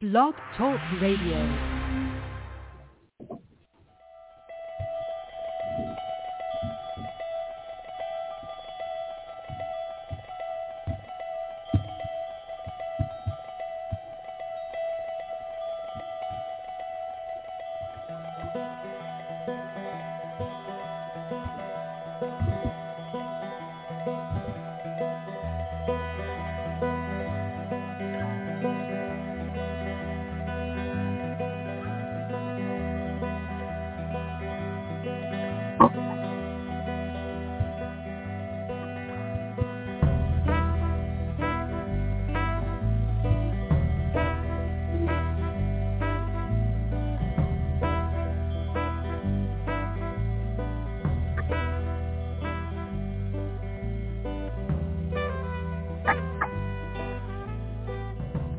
Blog 0.00 0.36
Talk 0.56 0.78
Radio. 1.00 1.77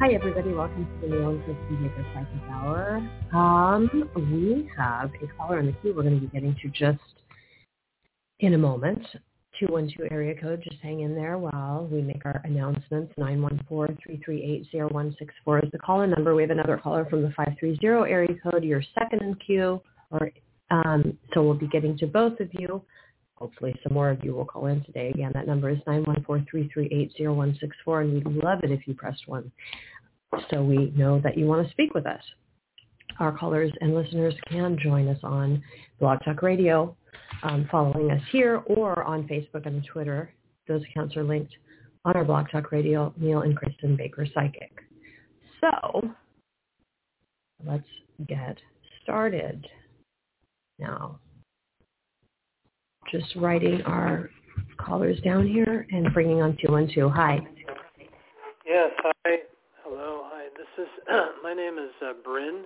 Hi, 0.10 0.16
everybody. 0.16 0.54
Welcome 0.54 0.88
to 0.88 0.92
the 1.08 1.16
Neil 1.16 1.30
and 1.30 1.40
Kristin 1.44 1.84
Baker 1.84 2.04
Psychic 2.16 2.42
Hour. 2.50 3.08
Um, 3.32 4.10
we 4.16 4.68
have 4.76 5.12
a 5.22 5.28
caller 5.38 5.60
in 5.60 5.68
the 5.68 5.74
queue 5.74 5.94
we're 5.96 6.02
going 6.02 6.20
to 6.20 6.22
be 6.22 6.28
getting 6.34 6.56
to 6.64 6.70
just 6.70 6.98
in 8.40 8.56
a 8.56 8.58
moment. 8.58 9.06
212 9.60 10.12
area 10.12 10.34
code. 10.42 10.64
Just 10.64 10.78
hang 10.82 11.02
in 11.02 11.14
there 11.14 11.38
while 11.38 11.88
we 11.92 12.02
make 12.02 12.26
our 12.26 12.42
announcements. 12.44 13.14
914-338-0164 13.20 15.64
is 15.64 15.72
the 15.72 15.78
caller 15.78 16.08
number. 16.08 16.34
We 16.34 16.42
have 16.42 16.50
another 16.50 16.80
caller 16.80 17.06
from 17.08 17.22
the 17.22 17.30
530 17.38 17.78
area 18.12 18.34
code. 18.42 18.64
You're 18.64 18.82
second 18.98 19.22
in 19.22 19.36
queue. 19.36 19.80
Or 20.10 20.32
um, 20.72 21.20
So 21.36 21.44
we'll 21.44 21.54
be 21.54 21.68
getting 21.68 21.96
to 22.00 22.08
both 22.08 22.40
of 22.40 22.50
you. 22.54 22.82
Hopefully 23.36 23.76
some 23.84 23.94
more 23.94 24.10
of 24.10 24.24
you 24.24 24.34
will 24.34 24.44
call 24.44 24.66
in 24.66 24.84
today. 24.84 25.12
Again, 25.12 25.32
that 25.34 25.48
number 25.48 25.70
is 25.70 25.78
914-338-0164, 25.88 28.02
and 28.02 28.14
we'd 28.14 28.28
love 28.44 28.60
it 28.64 28.72
if 28.72 28.86
you 28.86 28.94
pressed 28.96 29.26
one 29.28 29.50
so 30.50 30.64
we 30.64 30.92
know 30.96 31.20
that 31.24 31.38
you 31.38 31.46
want 31.46 31.66
to 31.66 31.72
speak 31.72 31.94
with 31.94 32.06
us. 32.06 32.22
Our 33.20 33.38
callers 33.38 33.72
and 33.82 33.96
listeners 33.96 34.34
can 34.50 34.78
join 34.82 35.08
us 35.08 35.20
on 35.24 35.62
Blog 36.00 36.20
Talk 36.24 36.42
Radio, 36.42 36.96
um, 37.44 37.68
following 37.70 38.12
us 38.12 38.22
here, 38.32 38.64
or 38.66 39.04
on 39.04 39.28
Facebook 39.28 39.66
and 39.66 39.86
Twitter. 39.86 40.32
Those 40.68 40.84
accounts 40.90 41.18
are 41.18 41.24
linked 41.24 41.54
on 42.06 42.16
our 42.16 42.24
Blog 42.24 42.50
Talk 42.50 42.72
Radio, 42.72 43.14
Neil 43.18 43.42
and 43.42 43.58
Kristin 43.58 43.98
Baker 43.98 44.26
Psychic. 44.34 44.72
So 45.60 46.10
let's 47.66 47.84
get 48.28 48.58
started 49.04 49.68
now 50.78 51.20
just 53.12 53.36
writing 53.36 53.82
our 53.82 54.30
callers 54.78 55.20
down 55.22 55.48
here 55.48 55.88
and 55.92 56.14
bringing 56.14 56.42
on 56.42 56.58
212. 56.62 57.12
Hi. 57.12 57.40
Yes, 58.66 58.92
hi. 58.98 59.38
Hello, 59.84 60.24
my 61.44 61.54
name 61.54 61.78
is 61.78 61.92
uh, 62.02 62.14
Bryn, 62.24 62.64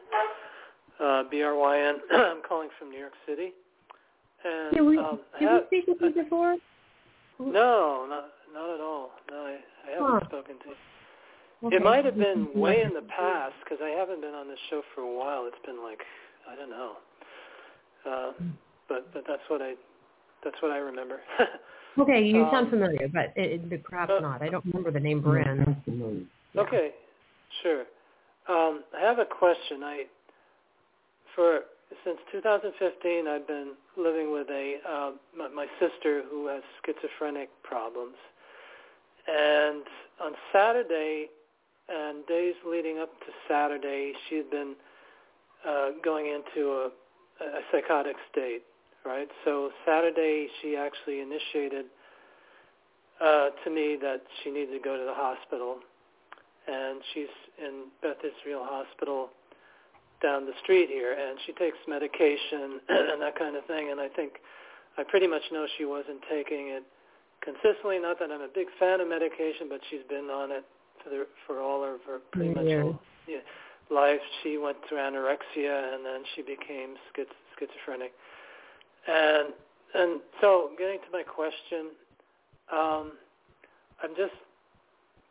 uh, 1.00 1.24
B-R-Y-N. 1.30 1.96
I'm 2.12 2.42
calling 2.48 2.70
from 2.78 2.90
New 2.90 3.00
York 3.00 3.14
City. 3.28 3.54
And, 4.46 4.76
Yeah, 4.76 4.82
we, 4.82 4.98
um, 4.98 5.20
did 5.40 5.50
have- 5.50 5.64
we 5.72 5.82
speak 5.82 5.88
with 6.02 6.16
you 6.16 6.24
before? 6.24 6.56
No, 7.40 8.06
not, 8.08 8.30
not 8.54 8.74
at 8.76 8.80
all. 8.82 9.12
No, 9.32 9.38
I, 9.38 9.58
I 9.88 9.92
haven't 9.92 10.06
Huh. 10.14 10.20
spoken 10.28 10.56
to 10.60 10.70
you. 10.70 10.76
Okay. 11.68 11.76
It 11.78 11.82
might 11.82 12.04
have 12.06 12.18
been 12.18 12.50
way 12.54 12.84
in 12.84 12.94
the 12.94 13.08
past 13.16 13.54
because 13.64 13.80
I 13.82 13.90
haven't 13.90 14.22
been 14.22 14.34
on 14.34 14.48
this 14.48 14.60
show 14.70 14.82
for 14.94 15.02
a 15.02 15.12
while. 15.12 15.46
It's 15.48 15.66
been 15.66 15.82
like, 15.82 16.00
I 16.50 16.56
don't 16.56 16.70
know. 16.70 16.92
Uh, 18.06 18.32
but, 18.90 19.14
but 19.14 19.24
that's 19.28 19.42
what 19.48 19.62
I, 19.62 19.74
that's 20.44 20.62
what 20.62 20.72
I 20.72 20.78
remember. 20.78 21.22
Okay, 22.00 22.24
you 22.24 22.42
Um, 22.42 22.50
sound 22.52 22.70
familiar, 22.72 23.08
but 23.14 23.34
it, 23.36 23.62
it, 23.72 23.84
perhaps 23.84 24.12
uh, 24.18 24.20
not. 24.20 24.42
I 24.42 24.50
don't 24.50 24.66
remember 24.66 24.90
the 24.90 25.00
name 25.00 25.22
Bryn. 25.22 25.78
Okay, 26.58 26.90
sure. 27.62 27.84
Um, 28.48 28.84
I 28.96 29.02
have 29.02 29.20
a 29.20 29.26
question. 29.26 29.84
I 29.84 30.04
for 31.36 31.62
since 32.04 32.18
2015, 32.32 33.28
I've 33.28 33.48
been 33.48 33.74
living 33.98 34.32
with 34.32 34.48
a 34.50 34.76
uh, 34.90 35.12
my, 35.38 35.48
my 35.50 35.68
sister 35.80 36.24
who 36.30 36.48
has 36.48 36.62
schizophrenic 36.86 37.50
problems, 37.64 38.16
and 39.28 39.84
on 40.22 40.34
Saturday 40.52 41.28
and 41.90 42.26
days 42.28 42.56
leading 42.68 43.00
up 43.00 43.12
to 43.20 43.28
Saturday, 43.48 44.14
she 44.30 44.38
had 44.38 44.50
been 44.50 44.76
uh, 45.68 45.90
going 46.04 46.28
into 46.28 46.70
a, 46.72 46.90
a 47.44 47.62
psychotic 47.72 48.16
state. 48.32 48.64
Right. 49.06 49.28
So 49.44 49.72
Saturday, 49.86 50.48
she 50.62 50.78
actually 50.78 51.20
initiated 51.20 51.86
uh, 53.22 53.50
to 53.64 53.70
me 53.70 53.98
that 54.02 54.22
she 54.42 54.50
needed 54.50 54.72
to 54.72 54.80
go 54.80 54.98
to 54.98 55.04
the 55.04 55.14
hospital 55.14 55.80
and 56.68 57.02
she's 57.14 57.34
in 57.60 57.86
Beth 58.02 58.18
Israel 58.24 58.64
Hospital 58.64 59.30
down 60.22 60.46
the 60.46 60.56
street 60.64 60.90
here, 60.90 61.12
and 61.12 61.38
she 61.46 61.52
takes 61.54 61.78
medication 61.88 62.80
and 62.90 63.22
that 63.22 63.38
kind 63.38 63.56
of 63.56 63.66
thing. 63.66 63.92
And 63.92 64.00
I 64.00 64.08
think 64.08 64.40
I 64.98 65.04
pretty 65.04 65.28
much 65.28 65.44
know 65.52 65.68
she 65.78 65.86
wasn't 65.86 66.22
taking 66.30 66.70
it 66.70 66.84
consistently. 67.42 68.00
Not 68.00 68.20
that 68.20 68.32
I'm 68.32 68.42
a 68.42 68.54
big 68.54 68.68
fan 68.80 69.02
of 69.02 69.10
medication, 69.10 69.68
but 69.70 69.82
she's 69.90 70.06
been 70.08 70.32
on 70.32 70.52
it 70.52 70.64
for 71.04 71.10
the, 71.10 71.28
for 71.46 71.62
all 71.62 71.84
of 71.84 72.00
her 72.08 72.20
pretty 72.32 72.54
much 72.54 72.66
Years. 72.66 72.86
all, 72.86 73.00
yeah, 73.28 73.44
life. 73.92 74.24
She 74.42 74.58
went 74.58 74.78
through 74.88 75.00
anorexia, 75.00 75.94
and 75.94 76.06
then 76.06 76.24
she 76.36 76.42
became 76.42 76.96
schiz- 77.12 77.28
schizophrenic. 77.60 78.14
And 79.08 79.54
and 79.94 80.22
so, 80.42 80.72
getting 80.78 80.98
to 81.00 81.12
my 81.12 81.22
question, 81.22 81.92
um, 82.72 83.12
I'm 84.02 84.16
just 84.18 84.34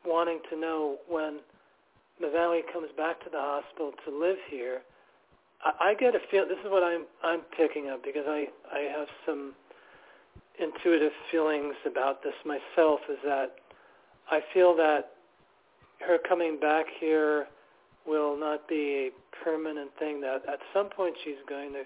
wanting 0.06 0.40
to 0.50 0.58
know 0.58 0.96
when 1.08 1.40
Navali 2.22 2.60
comes 2.72 2.88
back 2.96 3.22
to 3.24 3.30
the 3.30 3.38
hospital 3.38 3.92
to 4.06 4.18
live 4.18 4.36
here. 4.50 4.82
I, 5.64 5.90
I 5.90 5.94
get 5.94 6.14
a 6.14 6.18
feel. 6.30 6.46
This 6.46 6.58
is 6.64 6.70
what 6.70 6.82
I'm 6.82 7.04
I'm 7.22 7.40
picking 7.56 7.88
up 7.90 8.04
because 8.04 8.24
I 8.26 8.46
I 8.72 8.80
have 8.96 9.08
some 9.26 9.54
intuitive 10.58 11.12
feelings 11.30 11.74
about 11.86 12.22
this 12.22 12.34
myself. 12.44 13.00
Is 13.10 13.18
that 13.24 13.56
I 14.30 14.41
feel 14.52 14.76
that 14.76 15.12
her 16.06 16.18
coming 16.28 16.58
back 16.60 16.86
here 17.00 17.46
will 18.06 18.38
not 18.38 18.68
be 18.68 19.10
a 19.10 19.44
permanent 19.44 19.91
thing. 19.98 20.20
That 20.20 20.42
at 20.48 20.58
some 20.74 20.88
point 20.91 21.14
she's 21.24 21.41
going 21.48 21.72
to 21.72 21.82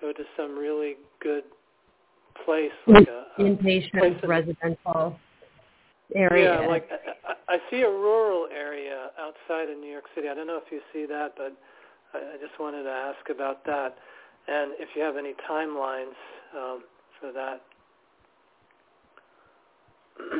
go 0.00 0.12
to 0.12 0.24
some 0.36 0.56
really 0.56 0.94
good 1.20 1.44
place, 2.44 2.70
like 2.86 3.08
a, 3.08 3.42
a 3.42 3.56
place 3.56 3.88
Inpatient, 3.92 4.22
in- 4.22 4.28
residential 4.28 5.18
area. 6.14 6.60
yeah, 6.62 6.66
like 6.68 6.88
I, 7.48 7.58
see 7.70 7.80
a 7.82 7.90
rural 7.90 8.48
area 8.54 9.10
outside 9.18 9.70
of 9.70 9.78
New 9.78 9.90
York 9.90 10.04
City. 10.14 10.28
I 10.28 10.34
don't 10.34 10.46
know 10.46 10.60
if 10.64 10.70
you 10.70 10.80
see 10.92 11.06
that, 11.06 11.34
but 11.36 11.56
I, 12.14 12.18
I 12.18 12.36
just 12.40 12.58
wanted 12.60 12.82
to 12.84 12.90
ask 12.90 13.30
about 13.30 13.64
that, 13.66 13.96
and 14.46 14.72
if 14.78 14.88
you 14.94 15.02
have 15.02 15.16
any 15.16 15.34
timelines 15.50 16.16
um, 16.56 16.82
for 17.20 17.32
that. 17.32 17.62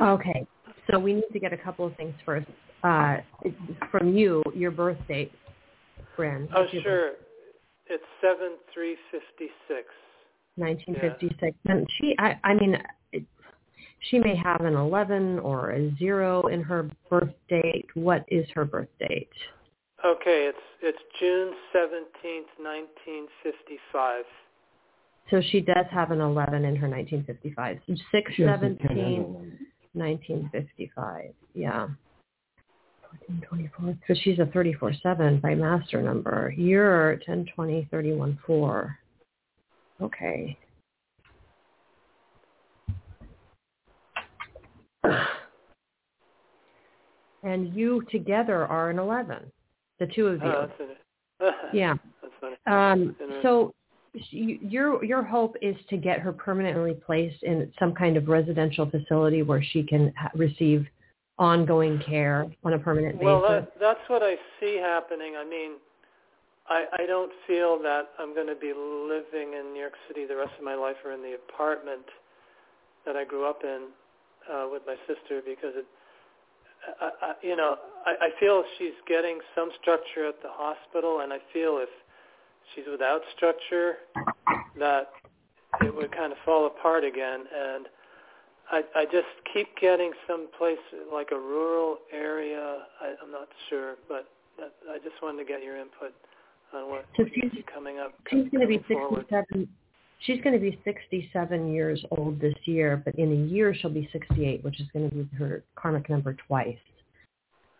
Okay, 0.02 0.46
so 0.90 0.98
we 0.98 1.14
need 1.14 1.30
to 1.32 1.38
get 1.38 1.52
a 1.52 1.56
couple 1.56 1.86
of 1.86 1.96
things 1.96 2.14
first. 2.24 2.46
Uh, 2.84 3.16
from 3.90 4.16
you, 4.16 4.42
your 4.54 4.70
birth 4.70 4.98
date, 5.08 5.32
Bryn. 6.16 6.48
Oh, 6.54 6.64
sure. 6.82 7.12
It's 7.86 8.04
seven 8.20 8.56
three 8.72 8.96
fifty 9.10 9.50
six. 9.66 9.86
1956. 10.58 11.56
And 11.66 11.86
she, 11.98 12.14
I, 12.18 12.38
I 12.44 12.54
mean, 12.54 12.76
she 14.10 14.18
may 14.18 14.36
have 14.36 14.60
an 14.62 14.74
11 14.74 15.38
or 15.40 15.70
a 15.70 15.94
zero 15.96 16.46
in 16.46 16.62
her 16.62 16.88
birth 17.10 17.34
date. 17.48 17.86
What 17.94 18.24
is 18.28 18.46
her 18.54 18.64
birth 18.64 18.88
date? 19.00 19.28
Okay, 20.04 20.48
it's 20.48 20.58
it's 20.80 20.98
June 21.18 21.52
seventeenth, 21.72 22.46
nineteen 22.60 23.26
fifty 23.42 23.78
five. 23.92 24.24
So 25.30 25.42
she 25.50 25.60
does 25.60 25.84
have 25.90 26.10
an 26.10 26.20
11 26.20 26.64
in 26.64 26.76
her 26.76 26.88
1955. 26.88 27.80
6, 28.10 28.32
She 28.34 28.42
has 28.42 28.58
a 28.58 28.76
17, 28.80 28.86
10 28.86 29.58
1955. 29.92 31.34
Yeah. 31.54 31.88
14, 33.28 33.42
24. 33.46 33.98
So 34.06 34.14
she's 34.22 34.38
a 34.38 34.46
34-7 34.46 35.40
by 35.40 35.54
master 35.54 36.02
number. 36.02 36.54
You're 36.56 37.16
10, 37.26 37.46
20, 37.54 37.88
31, 37.90 38.38
4. 38.46 38.98
Okay. 40.00 40.58
And 47.42 47.74
you 47.74 48.02
together 48.10 48.66
are 48.66 48.90
an 48.90 48.98
11. 48.98 49.50
the 49.98 50.06
two 50.06 50.26
of 50.26 50.42
you. 50.42 50.48
Oh, 50.48 50.68
that's 51.40 51.54
yeah. 51.72 51.94
That's 52.22 52.34
funny. 52.40 52.56
Um, 52.66 53.16
so 53.42 53.74
your 54.30 55.04
your 55.04 55.22
hope 55.22 55.56
is 55.62 55.76
to 55.90 55.96
get 55.96 56.20
her 56.20 56.32
permanently 56.32 56.94
placed 56.94 57.42
in 57.42 57.72
some 57.78 57.94
kind 57.94 58.16
of 58.16 58.28
residential 58.28 58.90
facility 58.90 59.42
where 59.42 59.62
she 59.62 59.82
can 59.82 60.12
ha- 60.16 60.30
receive 60.34 60.86
ongoing 61.38 62.00
care 62.04 62.46
on 62.64 62.72
a 62.72 62.78
permanent 62.78 63.14
basis. 63.14 63.24
Well, 63.24 63.42
that, 63.42 63.72
that's 63.80 64.00
what 64.08 64.22
I 64.22 64.34
see 64.58 64.76
happening. 64.76 65.34
I 65.38 65.44
mean, 65.44 65.72
I, 66.68 66.84
I 66.98 67.06
don't 67.06 67.30
feel 67.46 67.78
that 67.82 68.10
I'm 68.18 68.34
going 68.34 68.48
to 68.48 68.56
be 68.58 68.72
living 68.74 69.54
in 69.54 69.72
New 69.72 69.80
York 69.80 69.94
City 70.08 70.26
the 70.26 70.36
rest 70.36 70.52
of 70.58 70.64
my 70.64 70.74
life 70.74 70.96
or 71.04 71.12
in 71.12 71.22
the 71.22 71.36
apartment 71.36 72.04
that 73.06 73.16
I 73.16 73.24
grew 73.24 73.48
up 73.48 73.60
in 73.62 73.88
uh, 74.52 74.66
with 74.70 74.82
my 74.86 74.96
sister 75.06 75.40
because 75.44 75.72
it, 75.76 75.86
I, 77.00 77.10
I, 77.22 77.32
you 77.42 77.56
know, 77.56 77.76
I, 78.06 78.26
I 78.26 78.30
feel 78.40 78.64
she's 78.78 78.96
getting 79.06 79.38
some 79.54 79.70
structure 79.80 80.26
at 80.28 80.40
the 80.42 80.48
hospital, 80.50 81.20
and 81.20 81.32
I 81.32 81.38
feel 81.52 81.78
if 81.82 81.88
she's 82.74 82.84
without 82.90 83.20
structure, 83.36 83.94
that 84.78 85.08
it 85.82 85.94
would 85.94 86.12
kind 86.12 86.32
of 86.32 86.38
fall 86.44 86.66
apart 86.66 87.04
again. 87.04 87.44
And 87.54 87.86
I, 88.70 88.82
I 88.94 89.04
just 89.04 89.28
keep 89.52 89.68
getting 89.80 90.12
some 90.26 90.48
place 90.58 90.78
like 91.12 91.28
a 91.32 91.38
rural 91.38 91.98
area. 92.12 92.78
I, 93.00 93.14
I'm 93.22 93.30
not 93.30 93.48
sure, 93.68 93.96
but 94.08 94.28
that, 94.58 94.72
I 94.90 94.98
just 94.98 95.20
wanted 95.22 95.38
to 95.38 95.44
get 95.44 95.62
your 95.62 95.76
input 95.76 96.12
on 96.74 96.90
what, 96.90 97.06
So 97.16 97.24
she's- 97.34 97.52
coming 97.72 97.98
up. 97.98 98.12
She's 98.30 98.48
going 98.50 98.60
to 98.60 98.66
be 98.66 98.78
coming 98.78 99.08
forward. 99.08 99.26
67. 99.30 99.68
She's 100.26 100.40
going 100.40 100.54
to 100.54 100.60
be 100.60 100.78
67 100.84 101.72
years 101.72 102.04
old 102.10 102.40
this 102.40 102.54
year, 102.64 103.00
but 103.04 103.14
in 103.14 103.32
a 103.32 103.46
year 103.46 103.74
she'll 103.74 103.90
be 103.90 104.08
68, 104.12 104.64
which 104.64 104.80
is 104.80 104.86
going 104.92 105.08
to 105.08 105.16
be 105.16 105.36
her 105.36 105.62
karmic 105.76 106.10
number 106.10 106.34
twice. 106.46 106.76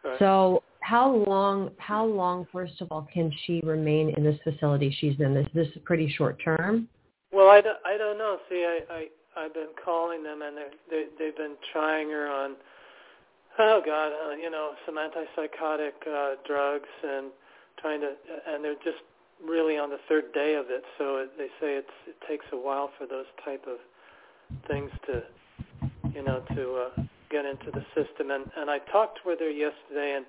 Right. 0.05 0.19
So 0.19 0.63
how 0.81 1.13
long, 1.27 1.71
how 1.79 2.05
long, 2.05 2.47
first 2.53 2.81
of 2.81 2.93
all, 2.93 3.09
can 3.13 3.33
she 3.45 3.61
remain 3.65 4.15
in 4.17 4.23
this 4.23 4.39
facility 4.45 4.97
she's 5.01 5.19
in? 5.19 5.37
Is 5.37 5.47
this 5.53 5.69
pretty 5.85 6.09
short 6.17 6.41
term? 6.43 6.89
Well, 7.33 7.49
I 7.49 7.61
don't, 7.61 7.79
I 7.85 7.99
don't 7.99 8.17
know. 8.17 8.39
See, 8.49 8.65
I, 8.65 8.93
I 8.93 9.07
I've 9.39 9.55
been 9.55 9.71
calling 9.85 10.23
them, 10.23 10.43
and 10.43 10.57
they're, 10.57 10.71
they 10.91 11.05
they've 11.19 11.37
been 11.37 11.57
trying 11.73 12.11
her 12.11 12.27
on, 12.29 12.57
oh 13.59 13.83
God, 13.85 14.13
uh, 14.13 14.35
you 14.35 14.51
know, 14.51 14.73
some 14.87 14.97
antipsychotic 14.97 15.93
uh, 16.07 16.37
drugs, 16.47 16.89
and 17.05 17.31
trying 17.79 18.01
to, 18.01 18.13
and 18.49 18.65
they're 18.65 18.75
just 18.77 19.03
really 19.47 19.79
on 19.79 19.91
the 19.91 19.99
third 20.09 20.33
day 20.33 20.55
of 20.55 20.67
it. 20.69 20.85
So 20.99 21.17
it, 21.19 21.31
they 21.39 21.49
say 21.61 21.77
it's 21.77 21.97
it 22.07 22.17
takes 22.29 22.47
a 22.53 22.57
while 22.57 22.91
for 22.99 23.07
those 23.07 23.27
type 23.45 23.65
of 23.67 23.79
things 24.67 24.91
to, 25.07 25.23
you 26.15 26.23
know, 26.23 26.43
to 26.55 26.89
uh, 26.89 27.03
get 27.31 27.45
into 27.45 27.71
the 27.71 27.85
system. 27.95 28.31
And 28.31 28.51
and 28.57 28.71
I 28.71 28.79
talked 28.91 29.21
with 29.25 29.41
her 29.41 29.51
yesterday, 29.51 30.17
and 30.17 30.27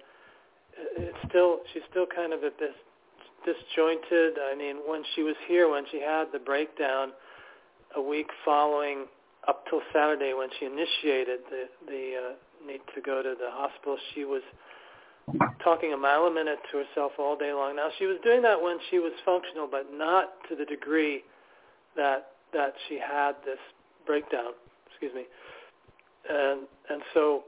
it's 0.98 1.18
still 1.30 1.60
she's 1.74 1.84
still 1.90 2.06
kind 2.06 2.34
of 2.34 2.40
a 2.40 2.52
bit 2.52 2.76
disjointed. 3.46 4.38
I 4.52 4.56
mean, 4.56 4.78
when 4.88 5.04
she 5.16 5.24
was 5.24 5.36
here, 5.48 5.70
when 5.70 5.86
she 5.92 6.02
had 6.02 6.26
the 6.34 6.40
breakdown 6.40 7.12
a 7.96 8.02
week 8.02 8.28
following 8.46 9.06
up 9.48 9.64
till 9.70 9.82
Saturday 9.94 10.34
when 10.34 10.50
she 10.60 10.66
initiated 10.66 11.40
the 11.50 11.64
the 11.88 12.14
uh, 12.18 12.68
need 12.68 12.82
to 12.94 13.02
go 13.02 13.24
to 13.24 13.36
the 13.40 13.50
hospital, 13.50 13.98
she 14.14 14.26
was 14.26 14.42
talking 15.64 15.94
a 15.94 15.98
mile 15.98 16.24
a 16.24 16.34
minute 16.34 16.60
to 16.72 16.84
herself 16.84 17.14
all 17.20 17.38
day 17.38 17.54
long. 17.54 17.76
Now 17.76 17.90
she 17.98 18.06
was 18.06 18.18
doing 18.24 18.42
that 18.44 18.62
when 18.62 18.78
she 18.90 19.00
was 19.00 19.12
functional, 19.26 19.68
but 19.70 19.88
not 19.92 20.30
to 20.50 20.56
the 20.56 20.66
degree 20.66 21.24
that 21.96 22.32
that 22.54 22.74
she 22.88 22.98
had 23.00 23.34
this 23.46 23.60
breakdown. 24.06 24.54
Excuse 24.88 25.14
me. 25.14 25.26
And 26.30 26.62
and 26.90 27.02
so, 27.14 27.44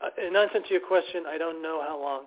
uh, 0.00 0.08
in 0.26 0.36
answer 0.36 0.60
to 0.60 0.70
your 0.70 0.80
question, 0.86 1.24
I 1.28 1.38
don't 1.38 1.62
know 1.62 1.82
how 1.86 2.00
long 2.00 2.24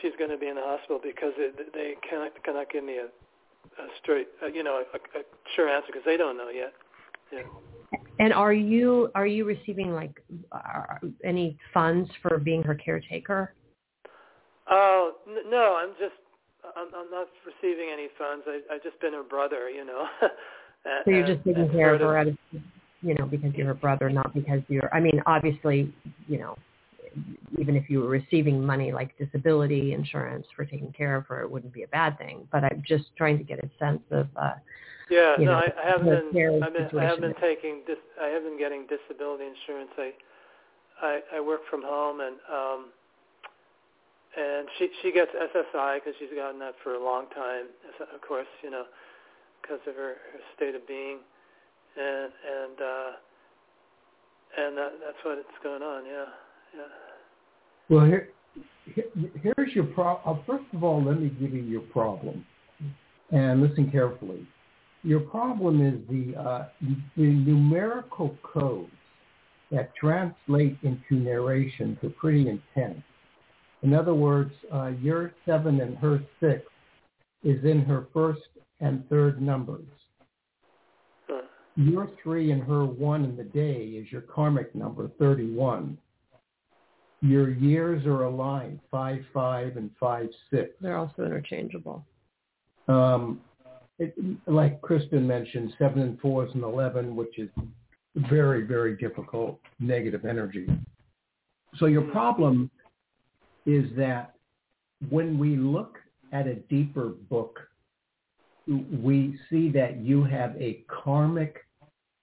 she's 0.00 0.12
going 0.18 0.30
to 0.30 0.38
be 0.38 0.48
in 0.48 0.56
the 0.56 0.62
hospital 0.62 1.00
because 1.02 1.32
it, 1.36 1.72
they 1.74 1.94
cannot 2.08 2.30
cannot 2.44 2.70
give 2.70 2.84
me 2.84 2.98
a, 2.98 3.06
a 3.06 3.86
straight, 4.02 4.28
uh, 4.42 4.46
you 4.46 4.62
know, 4.62 4.82
a, 4.94 5.18
a 5.18 5.22
sure 5.56 5.68
answer 5.68 5.88
because 5.88 6.04
they 6.04 6.16
don't 6.16 6.36
know 6.36 6.48
yet. 6.48 6.72
Yeah. 7.32 7.40
And 8.18 8.32
are 8.32 8.52
you 8.52 9.10
are 9.14 9.26
you 9.26 9.44
receiving 9.44 9.92
like 9.92 10.22
uh, 10.52 10.98
any 11.24 11.58
funds 11.74 12.08
for 12.20 12.38
being 12.38 12.62
her 12.62 12.74
caretaker? 12.74 13.54
Oh 14.72 15.12
n- 15.28 15.50
no, 15.50 15.76
I'm 15.76 15.92
just 16.00 16.16
I'm, 16.76 16.88
I'm 16.96 17.10
not 17.10 17.28
receiving 17.44 17.90
any 17.92 18.08
funds. 18.18 18.44
I 18.48 18.60
I've 18.74 18.82
just 18.82 18.98
been 19.00 19.12
her 19.12 19.22
brother, 19.22 19.68
you 19.68 19.84
know. 19.84 20.06
and, 20.22 21.04
So 21.04 21.10
you're 21.10 21.26
just 21.26 21.44
taking 21.44 21.70
care 21.70 21.94
of 21.94 22.00
her 22.00 22.18
of, 22.18 22.36
you 23.02 23.14
know, 23.14 23.26
because 23.26 23.52
you're 23.54 23.66
her 23.66 23.74
brother, 23.74 24.08
not 24.08 24.32
because 24.34 24.60
you're. 24.68 24.92
I 24.94 25.00
mean, 25.00 25.22
obviously, 25.26 25.92
you 26.28 26.38
know, 26.38 26.56
even 27.58 27.76
if 27.76 27.90
you 27.90 28.00
were 28.00 28.08
receiving 28.08 28.64
money 28.64 28.92
like 28.92 29.16
disability 29.18 29.92
insurance 29.92 30.46
for 30.56 30.64
taking 30.64 30.92
care 30.92 31.16
of 31.16 31.26
her, 31.26 31.42
it 31.42 31.50
wouldn't 31.50 31.72
be 31.72 31.82
a 31.82 31.88
bad 31.88 32.16
thing. 32.18 32.48
But 32.50 32.64
I'm 32.64 32.82
just 32.86 33.04
trying 33.16 33.38
to 33.38 33.44
get 33.44 33.58
a 33.58 33.68
sense 33.78 34.02
of. 34.10 34.28
uh 34.36 34.54
Yeah, 35.10 35.36
no, 35.38 35.44
know, 35.44 35.52
I, 35.52 35.68
I 35.82 35.86
haven't 35.86 36.32
been. 36.32 36.62
I've 36.62 36.72
been 36.72 36.98
I 36.98 37.04
haven't 37.04 37.20
been 37.20 37.40
taking. 37.42 37.82
Dis, 37.86 37.98
I 38.20 38.28
have 38.28 38.44
been 38.44 38.58
getting 38.58 38.86
disability 38.86 39.44
insurance. 39.44 39.90
I, 39.98 40.12
I, 41.02 41.20
I 41.36 41.40
work 41.40 41.60
from 41.68 41.82
home, 41.82 42.20
and 42.20 42.36
um, 42.50 42.86
and 44.36 44.68
she 44.78 44.88
she 45.02 45.12
gets 45.12 45.30
SSI 45.32 45.96
because 45.96 46.14
she's 46.18 46.30
gotten 46.34 46.58
that 46.60 46.74
for 46.82 46.94
a 46.94 47.02
long 47.02 47.26
time. 47.34 47.66
Of 48.14 48.20
course, 48.26 48.46
you 48.62 48.70
know, 48.70 48.84
because 49.60 49.80
of 49.86 49.94
her, 49.94 50.16
her 50.32 50.40
state 50.56 50.74
of 50.74 50.86
being, 50.86 51.18
and 51.96 52.32
and 52.32 52.80
uh, 52.80 53.10
and 54.58 54.78
that, 54.78 54.92
that's 55.04 55.24
what 55.24 55.38
it's 55.38 55.48
going 55.62 55.82
on. 55.82 56.04
Yeah, 56.06 56.24
yeah. 56.76 56.82
Well, 57.88 58.06
here, 58.06 58.28
here- 58.94 59.52
here's 59.56 59.74
your 59.74 59.84
problem. 59.84 60.38
Uh, 60.38 60.42
first 60.46 60.64
of 60.72 60.82
all, 60.84 61.02
let 61.02 61.20
me 61.20 61.28
give 61.28 61.52
you 61.52 61.62
your 61.62 61.82
problem, 61.82 62.44
and 63.30 63.60
listen 63.62 63.90
carefully. 63.90 64.46
Your 65.04 65.20
problem 65.20 65.84
is 65.84 66.00
the 66.08 66.40
uh, 66.40 66.68
the 67.16 67.22
numerical 67.22 68.36
codes 68.42 68.90
that 69.70 69.94
translate 69.94 70.76
into 70.82 71.16
narrations 71.16 71.98
are 72.02 72.10
pretty 72.10 72.48
intense. 72.48 73.02
In 73.82 73.94
other 73.94 74.14
words, 74.14 74.52
uh, 74.72 74.92
your 75.00 75.32
seven 75.44 75.80
and 75.80 75.96
her 75.98 76.20
six 76.40 76.62
is 77.42 77.64
in 77.64 77.80
her 77.84 78.06
first 78.12 78.40
and 78.80 79.08
third 79.08 79.42
numbers. 79.42 79.86
Huh. 81.28 81.42
Your 81.76 82.10
three 82.22 82.52
and 82.52 82.62
her 82.62 82.84
one 82.84 83.24
in 83.24 83.36
the 83.36 83.44
day 83.44 83.82
is 83.82 84.10
your 84.12 84.22
karmic 84.22 84.74
number, 84.74 85.10
31. 85.18 85.98
Your 87.20 87.50
years 87.50 88.04
are 88.06 88.24
aligned, 88.24 88.80
5, 88.90 89.20
5, 89.32 89.76
and 89.76 89.90
5, 89.98 90.28
6. 90.50 90.70
They're 90.80 90.96
also 90.96 91.24
interchangeable. 91.24 92.04
Um, 92.88 93.40
it, 93.98 94.14
like 94.46 94.80
Kristin 94.80 95.22
mentioned, 95.22 95.72
7 95.78 96.00
and 96.00 96.18
4 96.20 96.46
is 96.46 96.54
an 96.54 96.64
11, 96.64 97.14
which 97.14 97.38
is 97.38 97.48
very, 98.28 98.62
very 98.62 98.96
difficult 98.96 99.60
negative 99.78 100.24
energy. 100.24 100.66
So 101.78 101.86
your 101.86 102.02
problem 102.02 102.70
is 103.66 103.84
that 103.96 104.34
when 105.10 105.38
we 105.38 105.56
look 105.56 105.98
at 106.32 106.46
a 106.46 106.54
deeper 106.54 107.08
book, 107.08 107.60
we 109.02 109.38
see 109.50 109.70
that 109.70 109.98
you 109.98 110.22
have 110.22 110.54
a 110.60 110.84
karmic 110.88 111.66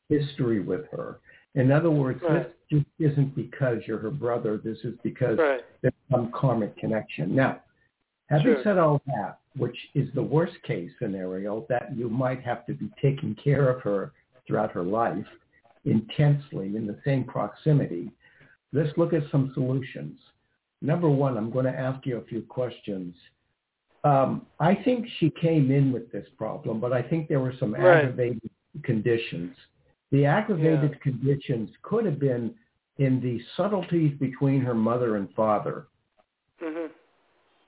history 0.07 0.61
with 0.61 0.85
her. 0.91 1.19
In 1.55 1.71
other 1.71 1.91
words, 1.91 2.21
Right. 2.21 2.43
this 2.43 2.53
just 2.69 2.85
isn't 2.99 3.35
because 3.35 3.85
you're 3.87 3.97
her 3.97 4.11
brother. 4.11 4.57
This 4.57 4.83
is 4.85 4.95
because 5.03 5.37
Right. 5.37 5.63
there's 5.81 5.93
some 6.09 6.31
karmic 6.31 6.75
connection. 6.77 7.35
Now, 7.35 7.61
having 8.29 8.53
Sure. 8.53 8.63
said 8.63 8.77
all 8.77 9.01
that, 9.07 9.39
which 9.55 9.89
is 9.93 10.11
the 10.13 10.23
worst 10.23 10.61
case 10.63 10.91
scenario, 10.97 11.65
that 11.69 11.95
you 11.95 12.09
might 12.09 12.41
have 12.41 12.65
to 12.67 12.73
be 12.73 12.89
taking 13.01 13.35
care 13.35 13.69
of 13.69 13.81
her 13.81 14.13
throughout 14.45 14.71
her 14.71 14.83
life 14.83 15.27
intensely 15.85 16.75
in 16.75 16.85
the 16.85 16.99
same 17.03 17.23
proximity, 17.23 18.11
let's 18.71 18.95
look 18.97 19.13
at 19.13 19.29
some 19.29 19.53
solutions. 19.53 20.19
Number 20.81 21.09
one, 21.09 21.37
I'm 21.37 21.51
going 21.51 21.65
to 21.65 21.77
ask 21.77 22.05
you 22.05 22.17
a 22.17 22.23
few 22.23 22.41
questions. 22.41 23.15
Um, 24.03 24.45
I 24.59 24.75
think 24.75 25.07
she 25.17 25.29
came 25.29 25.71
in 25.71 25.91
with 25.91 26.09
this 26.11 26.27
problem, 26.37 26.79
but 26.79 26.93
I 26.93 27.01
think 27.01 27.27
there 27.27 27.41
were 27.41 27.53
some 27.59 27.73
Right. 27.73 28.05
aggravated 28.05 28.49
conditions. 28.83 29.55
The 30.11 30.25
aggravated 30.25 30.91
Yeah. 30.91 30.97
conditions 30.99 31.69
could 31.81 32.05
have 32.05 32.17
been 32.17 32.55
in 32.97 33.19
the 33.19 33.39
subtleties 33.55 34.17
between 34.17 34.61
her 34.61 34.73
mother 34.73 35.17
and 35.17 35.29
father. 35.33 35.87
Mhm. 36.61 36.89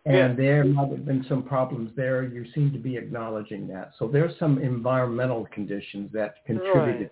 And 0.05 0.15
Yeah. 0.15 0.33
there 0.33 0.63
might 0.63 0.89
have 0.89 1.05
been 1.05 1.23
some 1.25 1.43
problems 1.43 1.93
there. 1.95 2.23
You 2.23 2.45
seem 2.45 2.71
to 2.71 2.79
be 2.79 2.97
acknowledging 2.97 3.67
that. 3.67 3.93
So 3.95 4.07
there's 4.07 4.35
some 4.37 4.57
environmental 4.57 5.45
conditions 5.47 6.11
that 6.13 6.43
contributed. 6.45 7.11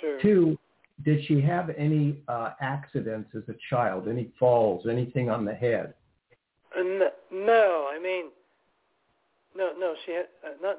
Sure. 0.00 0.18
Two, 0.20 0.58
did 1.04 1.24
she 1.26 1.40
have 1.40 1.70
any 1.76 2.22
uh, 2.28 2.52
accidents 2.60 3.30
as 3.36 3.42
a 3.48 3.54
child? 3.70 4.08
Any 4.08 4.32
falls? 4.38 4.86
Anything 4.88 5.28
on 5.30 5.44
the 5.44 5.54
head? 5.54 5.94
Uh, 6.76 6.82
no, 7.30 7.90
I 7.92 7.98
mean, 8.02 8.26
no, 9.56 9.72
no. 9.78 9.94
She 10.04 10.12
had 10.12 10.26
uh, 10.44 10.54
not 10.62 10.76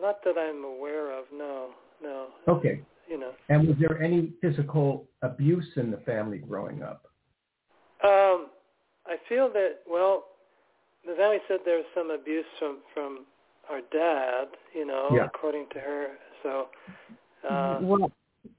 not 0.00 0.24
that 0.24 0.38
I'm 0.38 0.64
aware 0.64 1.16
of. 1.18 1.26
No, 1.32 1.70
no. 2.02 2.28
Okay. 2.48 2.82
You 3.08 3.18
know. 3.18 3.32
And 3.48 3.68
was 3.68 3.76
there 3.78 4.02
any 4.02 4.32
physical 4.40 5.06
abuse 5.22 5.68
in 5.76 5.90
the 5.90 5.98
family 5.98 6.38
growing 6.38 6.82
up? 6.82 7.06
Um, 8.04 8.48
I 9.06 9.16
feel 9.28 9.52
that 9.52 9.80
well, 9.88 10.24
then 11.06 11.30
we 11.30 11.40
said 11.48 11.58
there 11.64 11.76
was 11.76 11.86
some 11.94 12.10
abuse 12.10 12.44
from 12.58 12.78
from 12.94 13.26
our 13.70 13.80
dad, 13.92 14.48
you 14.74 14.86
know, 14.86 15.08
Yeah. 15.12 15.26
according 15.26 15.66
to 15.72 15.80
her. 15.80 16.18
So, 16.42 16.68
uh, 17.48 17.78
well, 17.80 18.10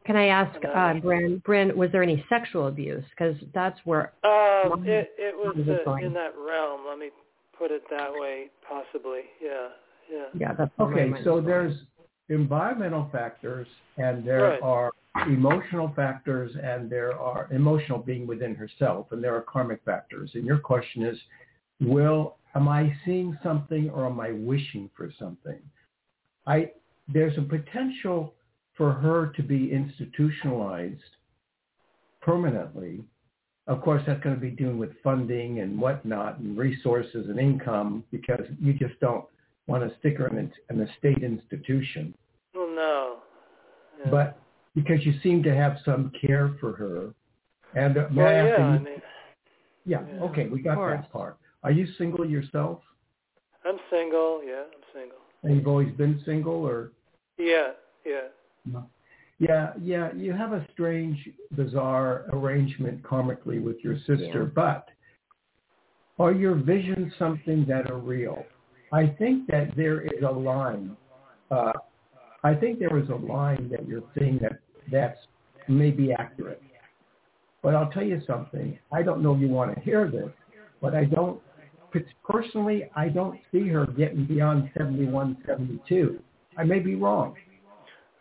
can 0.06 0.16
I 0.16 0.28
ask, 0.28 0.60
uh, 0.66 0.94
Bryn, 0.96 1.42
Bryn, 1.46 1.76
was 1.78 1.92
there 1.92 2.04
any 2.04 2.24
sexual 2.30 2.68
abuse? 2.68 3.04
Because 3.12 3.36
that's 3.54 3.80
where, 3.86 4.14
uh, 4.24 4.70
it 4.84 5.12
it 5.18 5.36
was 5.36 5.56
how's 5.58 5.68
it 5.68 5.88
uh, 5.88 5.94
in 5.96 6.14
that 6.14 6.34
realm. 6.38 6.82
Let 6.88 7.00
me 7.00 7.10
put 7.58 7.72
it 7.72 7.84
that 7.90 8.12
way, 8.12 8.50
possibly. 8.68 9.22
Yeah, 9.42 9.70
yeah. 10.12 10.26
yeah, 10.34 10.54
that's 10.54 10.72
Okay, 10.80 11.12
so 11.24 11.36
going. 11.36 11.46
there's 11.46 11.76
environmental 12.30 13.10
factors 13.12 13.68
and 13.98 14.26
there 14.26 14.44
Right. 14.44 14.62
are 14.62 14.92
emotional 15.28 15.90
factors 15.96 16.56
and 16.62 16.90
there 16.90 17.18
are 17.20 17.48
emotional 17.52 18.00
being 18.00 18.26
within 18.26 18.56
herself 18.56 19.12
and 19.12 19.24
there 19.24 19.36
are 19.36 19.42
karmic 19.42 19.82
factors. 19.84 20.32
And 20.34 20.46
your 20.46 20.58
question 20.58 21.04
is, 21.04 21.18
will 21.80 22.38
am 22.56 22.68
I 22.68 22.96
seeing 23.06 23.38
something 23.44 23.90
or 23.90 24.06
am 24.06 24.20
I 24.20 24.32
wishing 24.32 24.90
for 24.96 25.12
something? 25.20 25.62
I 26.48 26.72
there's 27.08 27.38
a 27.38 27.42
potential 27.42 28.34
for 28.78 28.92
her 28.92 29.28
to 29.36 29.44
be 29.44 29.72
institutionalized 29.72 31.02
permanently. 32.22 33.04
Of 33.68 33.82
course, 33.82 34.02
that's 34.06 34.22
going 34.24 34.36
to 34.36 34.42
be 34.42 34.50
doing 34.50 34.78
with 34.78 34.92
funding 35.04 35.60
and 35.60 35.80
whatnot 35.80 36.40
and 36.40 36.58
resources 36.58 37.28
and 37.30 37.40
income 37.40 38.04
because 38.12 38.46
you 38.60 38.74
just 38.74 39.00
don't 39.00 39.26
want 39.68 39.90
to 39.90 39.98
stick 40.00 40.18
her 40.18 40.28
in 40.28 40.38
a, 40.38 40.74
in 40.74 40.82
a 40.82 40.88
state 40.98 41.24
institution. 41.24 42.14
Well, 42.54 42.70
no. 42.76 43.18
Yeah. 44.04 44.12
But 44.12 44.40
because 44.76 45.06
you 45.06 45.14
seem 45.22 45.44
to 45.44 45.56
have 45.56 45.78
some 45.86 46.12
care 46.20 46.56
for 46.60 46.74
her, 46.74 47.14
and 47.76 47.98
uh, 47.98 48.08
well, 48.14 48.46
yeah. 48.46 48.56
I 48.56 48.80
mean, 48.80 49.02
yeah, 49.86 50.02
yeah, 50.14 50.24
okay, 50.24 50.48
we 50.48 50.62
got 50.62 50.78
that 50.90 51.12
part. 51.12 51.38
Are 51.64 51.72
you 51.72 51.88
single 51.98 52.28
yourself? 52.28 52.82
I'm 53.66 53.78
single. 53.90 54.42
Yeah, 54.46 54.64
I'm 54.64 54.84
single. 54.94 55.18
And 55.44 55.56
you've 55.56 55.68
always 55.68 55.94
been 55.94 56.22
single, 56.26 56.66
or 56.66 56.92
Yeah, 57.38 57.70
yeah. 58.06 58.28
No? 58.66 58.90
Yeah, 59.40 59.74
yeah, 59.82 60.14
you 60.14 60.32
have 60.32 60.54
a 60.54 60.66
strange, 60.72 61.18
bizarre 61.52 62.26
arrangement 62.32 63.02
karmically 63.04 63.62
with 63.62 63.78
your 63.84 63.98
sister, 64.00 64.44
Yeah. 64.44 64.50
but 64.56 64.90
are 66.20 66.32
your 66.32 66.56
visions 66.56 67.14
something 67.18 67.66
that 67.66 67.90
are 67.90 67.98
real? 67.98 68.46
I 68.92 69.08
think 69.08 69.48
that 69.48 69.76
there 69.76 70.02
is 70.02 70.22
a 70.24 70.32
line. 70.32 70.96
Uh, 71.50 71.74
I 72.44 72.54
think 72.54 72.80
there 72.80 72.98
is 72.98 73.10
a 73.10 73.16
line 73.16 73.70
that 73.70 73.88
you're 73.88 74.04
seeing 74.18 74.38
that 74.40 74.60
that's 74.92 75.18
maybe 75.68 76.14
accurate. 76.14 76.62
But 77.64 77.74
I'll 77.76 77.90
tell 77.90 78.04
you 78.04 78.22
something. 78.28 78.78
I 78.92 79.02
don't 79.02 79.24
know 79.24 79.34
if 79.34 79.42
you 79.42 79.48
want 79.48 79.74
to 79.74 79.82
hear 79.82 80.10
this, 80.10 80.30
but 80.82 80.94
I 80.94 81.06
don't, 81.06 81.42
personally, 82.24 82.90
I 82.96 83.10
don't 83.10 83.40
see 83.52 83.68
her 83.70 83.88
getting 83.88 84.26
beyond 84.26 84.70
71, 84.78 85.38
72. 85.46 86.20
I 86.58 86.64
may 86.64 86.80
be 86.80 86.96
wrong. 86.96 87.36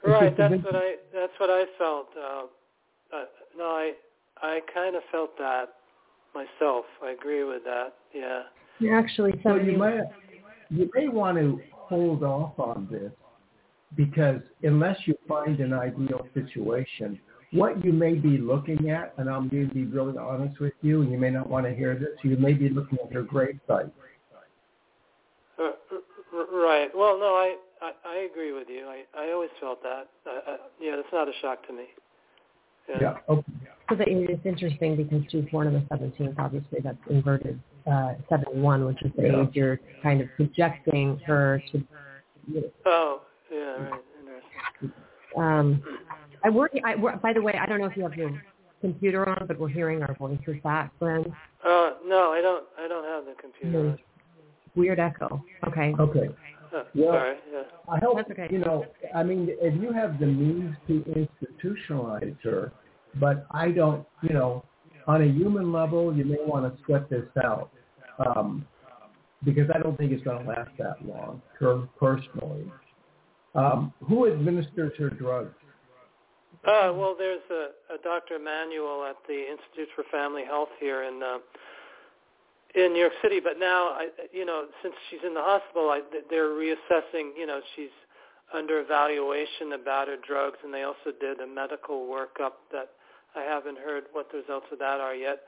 It's 0.04 0.08
Right. 0.10 0.36
That's 0.36 0.52
bit- 0.54 0.64
what 0.64 0.76
I. 0.76 0.94
That's 1.12 1.32
what 1.38 1.50
I 1.50 1.64
felt. 1.78 2.08
Uh, 2.16 2.42
uh, 3.16 3.24
no, 3.56 3.64
I. 3.64 3.92
I 4.44 4.60
kind 4.74 4.96
of 4.96 5.02
felt 5.12 5.38
that 5.38 5.66
myself. 6.34 6.84
I 7.02 7.10
agree 7.12 7.44
with 7.44 7.62
that. 7.64 7.94
Yeah. 8.12 8.42
You're 8.80 8.98
actually 8.98 9.32
So 9.44 9.54
you 9.54 9.78
may 9.78 10.00
you 10.70 10.90
may 10.94 11.08
want 11.08 11.38
to 11.38 11.60
hold 11.70 12.24
off 12.24 12.58
on 12.58 12.88
this 12.90 13.12
because 13.96 14.40
unless 14.62 14.96
you 15.04 15.14
find 15.28 15.60
an 15.60 15.72
ideal 15.72 16.26
situation, 16.34 17.20
what 17.52 17.84
you 17.84 17.92
may 17.92 18.14
be 18.14 18.38
looking 18.38 18.90
at, 18.90 19.12
and 19.18 19.28
I'm 19.28 19.48
going 19.48 19.68
to 19.68 19.74
be 19.74 19.84
really 19.84 20.16
honest 20.16 20.58
with 20.58 20.72
you, 20.80 21.02
and 21.02 21.12
you 21.12 21.18
may 21.18 21.30
not 21.30 21.48
want 21.48 21.66
to 21.66 21.74
hear 21.74 21.94
this, 21.94 22.18
you 22.24 22.36
may 22.36 22.54
be 22.54 22.70
looking 22.70 22.98
at 23.04 23.12
her 23.12 23.22
gravesite. 23.22 23.90
Uh, 25.58 25.62
r- 25.62 25.74
r- 25.92 25.98
right. 26.52 26.90
Well, 26.94 27.18
no, 27.18 27.34
I, 27.34 27.56
I 27.80 27.92
I 28.06 28.16
agree 28.30 28.52
with 28.52 28.68
you. 28.68 28.86
I 28.86 29.04
I 29.16 29.32
always 29.32 29.50
felt 29.60 29.82
that. 29.82 30.08
Uh, 30.26 30.50
uh, 30.50 30.56
yeah, 30.80 30.96
that's 30.96 31.12
not 31.12 31.28
a 31.28 31.32
shock 31.40 31.66
to 31.66 31.72
me. 31.72 31.84
Yeah. 32.88 32.98
Yeah. 33.00 33.14
Okay. 33.28 33.52
So 33.88 33.96
that 33.96 34.08
it's 34.08 34.46
interesting 34.46 34.96
because 34.96 35.22
she's 35.30 35.44
born 35.50 35.66
on 35.66 35.74
the 35.74 35.80
17th. 35.94 36.38
Obviously, 36.38 36.80
that's 36.82 36.96
inverted 37.10 37.60
uh, 37.90 38.14
71, 38.28 38.84
which 38.86 39.02
is 39.02 39.12
the 39.16 39.24
Yeah. 39.24 39.42
age 39.42 39.48
you're 39.52 39.80
kind 40.02 40.20
of 40.20 40.28
projecting 40.36 41.18
her 41.26 41.62
to. 41.72 41.84
Oh, 42.86 43.22
yeah. 43.50 43.58
Right. 43.58 44.00
Interesting. 44.20 44.92
Um, 45.36 45.82
I 46.44 46.50
work. 46.50 46.72
I 46.84 46.94
work. 46.96 47.20
By 47.20 47.32
the 47.32 47.42
way, 47.42 47.54
I 47.54 47.66
don't 47.66 47.80
know 47.80 47.86
if 47.86 47.96
you 47.96 48.02
have 48.04 48.16
your 48.16 48.32
computer 48.80 49.28
on, 49.28 49.46
but 49.46 49.58
we're 49.58 49.68
hearing 49.68 50.02
our 50.02 50.14
voices 50.14 50.56
back, 50.62 50.96
Glenn. 50.98 51.24
Uh, 51.64 51.94
no, 52.06 52.32
I 52.32 52.40
don't. 52.40 52.64
I 52.78 52.88
don't 52.88 53.04
have 53.04 53.24
the 53.24 53.34
computer. 53.40 53.90
Hmm. 53.90 54.11
On. 54.76 54.80
Weird 54.80 54.98
echo. 55.00 55.44
Okay. 55.66 55.94
Okay. 55.98 56.28
Huh, 56.70 56.84
Well- 56.94 57.12
sorry. 57.12 57.36
Yeah. 57.52 57.62
I 57.88 57.98
hope 57.98 58.16
That's 58.16 58.30
okay. 58.30 58.48
you 58.50 58.58
know. 58.58 58.86
I 59.14 59.22
mean, 59.22 59.48
if 59.60 59.80
you 59.80 59.92
have 59.92 60.18
the 60.18 60.26
means 60.26 60.74
to 60.88 61.04
institutionalize 61.52 62.40
her, 62.42 62.72
but 63.16 63.46
I 63.50 63.70
don't. 63.70 64.06
You 64.22 64.34
know, 64.34 64.64
on 65.06 65.22
a 65.22 65.26
human 65.26 65.72
level, 65.72 66.14
you 66.14 66.24
may 66.24 66.38
want 66.40 66.74
to 66.74 66.84
sweat 66.84 67.10
this 67.10 67.26
out 67.44 67.70
um, 68.24 68.64
because 69.44 69.68
I 69.74 69.78
don't 69.78 69.96
think 69.98 70.12
it's 70.12 70.22
going 70.22 70.42
to 70.42 70.48
last 70.48 70.70
that 70.78 71.04
long. 71.04 71.42
Per, 71.58 71.88
personally, 71.98 72.70
um, 73.54 73.92
who 74.08 74.32
administers 74.32 74.92
her 74.98 75.10
drugs? 75.10 75.54
Uh, 76.64 76.92
well, 76.94 77.16
there's 77.18 77.42
a, 77.50 77.94
a 77.94 77.98
Dr. 78.04 78.38
Manuel 78.38 79.04
at 79.10 79.16
the 79.26 79.34
Institute 79.34 79.88
for 79.96 80.04
Family 80.12 80.44
Health 80.44 80.68
here 80.78 81.02
in 81.02 81.20
uh, 81.20 81.38
in 82.74 82.92
New 82.92 83.00
York 83.00 83.12
City. 83.22 83.40
But 83.40 83.58
now, 83.58 83.90
I, 83.90 84.08
you 84.32 84.44
know, 84.44 84.66
since 84.82 84.94
she's 85.10 85.20
in 85.26 85.34
the 85.34 85.42
hospital, 85.42 85.90
I, 85.90 86.00
they're 86.30 86.48
reassessing. 86.48 87.36
You 87.36 87.46
know, 87.46 87.60
she's 87.76 87.92
under 88.54 88.80
evaluation 88.80 89.72
about 89.80 90.08
her 90.08 90.16
drugs, 90.26 90.58
and 90.64 90.72
they 90.72 90.82
also 90.82 91.12
did 91.20 91.40
a 91.40 91.46
medical 91.46 92.06
workup 92.06 92.52
that 92.70 92.90
I 93.34 93.42
haven't 93.42 93.78
heard 93.78 94.04
what 94.12 94.30
the 94.30 94.38
results 94.38 94.66
of 94.72 94.78
that 94.78 95.00
are 95.00 95.14
yet. 95.14 95.40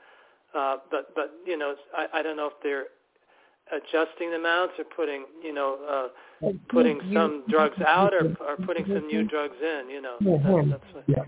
Uh, 0.55 0.77
but 0.89 1.13
but 1.15 1.33
you 1.45 1.57
know, 1.57 1.75
I, 1.95 2.19
I 2.19 2.21
don't 2.21 2.37
know 2.37 2.47
if 2.47 2.53
they're 2.63 2.85
adjusting 3.71 4.29
the 4.29 4.37
amounts 4.37 4.73
or 4.77 4.85
putting 4.85 5.25
you 5.43 5.53
know 5.53 6.11
uh, 6.43 6.49
putting 6.69 6.99
some 7.13 7.43
drugs 7.49 7.79
out 7.85 8.13
or, 8.13 8.35
or 8.47 8.57
putting 8.65 8.85
some 8.85 9.07
new 9.07 9.27
drugs 9.27 9.55
in. 9.61 9.89
You 9.89 10.01
know, 10.01 10.15
that, 10.21 10.67
that's 10.69 10.93
what. 10.93 11.03
Yeah. 11.07 11.23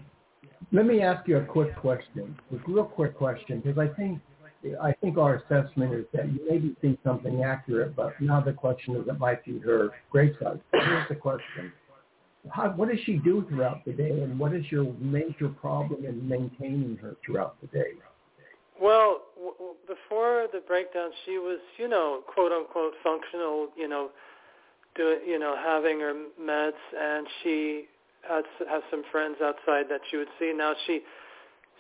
Let 0.74 0.86
me 0.86 1.02
ask 1.02 1.26
you 1.30 1.38
a 1.38 1.46
quick 1.46 1.78
question, 1.78 2.38
a 2.52 2.72
real 2.72 2.84
quick 2.84 3.18
question, 3.18 3.62
because 3.62 3.78
I 3.78 3.88
think 3.96 4.20
I 4.82 4.92
think 5.02 5.18
our 5.18 5.36
assessment 5.36 5.94
is 5.94 6.06
that 6.14 6.28
you 6.32 6.40
maybe 6.50 6.76
see 6.82 6.98
something 7.04 7.44
accurate, 7.44 7.96
but 7.96 8.20
now 8.20 8.42
the 8.42 8.54
question 8.54 8.96
is 8.96 9.08
it 9.08 9.20
might 9.20 9.44
be 9.46 9.60
her 9.60 9.90
gravesite. 10.14 10.60
Here's 10.72 11.08
the 11.10 11.16
question: 11.16 11.72
How, 12.50 12.70
What 12.72 12.90
does 12.90 13.00
she 13.06 13.18
do 13.18 13.46
throughout 13.50 13.86
the 13.86 13.94
day, 13.94 14.10
and 14.10 14.40
what 14.40 14.54
is 14.54 14.66
your 14.72 14.94
major 15.00 15.50
problem 15.50 16.06
in 16.06 16.28
maintaining 16.28 16.98
her 17.02 17.16
throughout 17.26 17.56
the 17.62 17.68
day? 17.68 17.92
Well, 18.82 19.22
w- 19.36 19.76
before 19.88 20.48
the 20.52 20.62
breakdown, 20.68 21.12
she 21.26 21.38
was, 21.38 21.60
you 21.78 21.88
know, 21.88 22.22
quote 22.34 22.52
unquote 22.52 22.94
functional, 23.04 23.70
you 23.76 23.88
know, 23.88 24.10
doing, 24.96 25.20
you 25.26 25.40
know, 25.40 25.56
having 25.56 26.00
her 26.00 26.14
meds, 26.42 26.72
and 27.00 27.28
she 27.44 27.86
had 28.28 28.44
has 28.70 28.82
some 28.90 29.04
friends 29.12 29.38
outside 29.42 29.86
that 29.90 30.02
she 30.10 30.18
would 30.18 30.28
see. 30.40 30.52
Now 30.56 30.74
she 30.86 31.02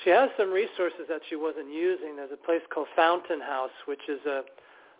she 0.04 0.10
has 0.12 0.30
some 0.38 0.51
resources 0.51 1.06
that 1.10 1.22
she 1.30 1.36
wasn't 1.36 1.74
using. 1.74 2.16
There's 2.16 2.32
a 2.32 2.46
place 2.46 2.62
called 2.74 2.88
Fountain 2.96 3.42
House, 3.42 3.75
which 3.86 4.01
is 4.10 4.20
a 4.25 4.42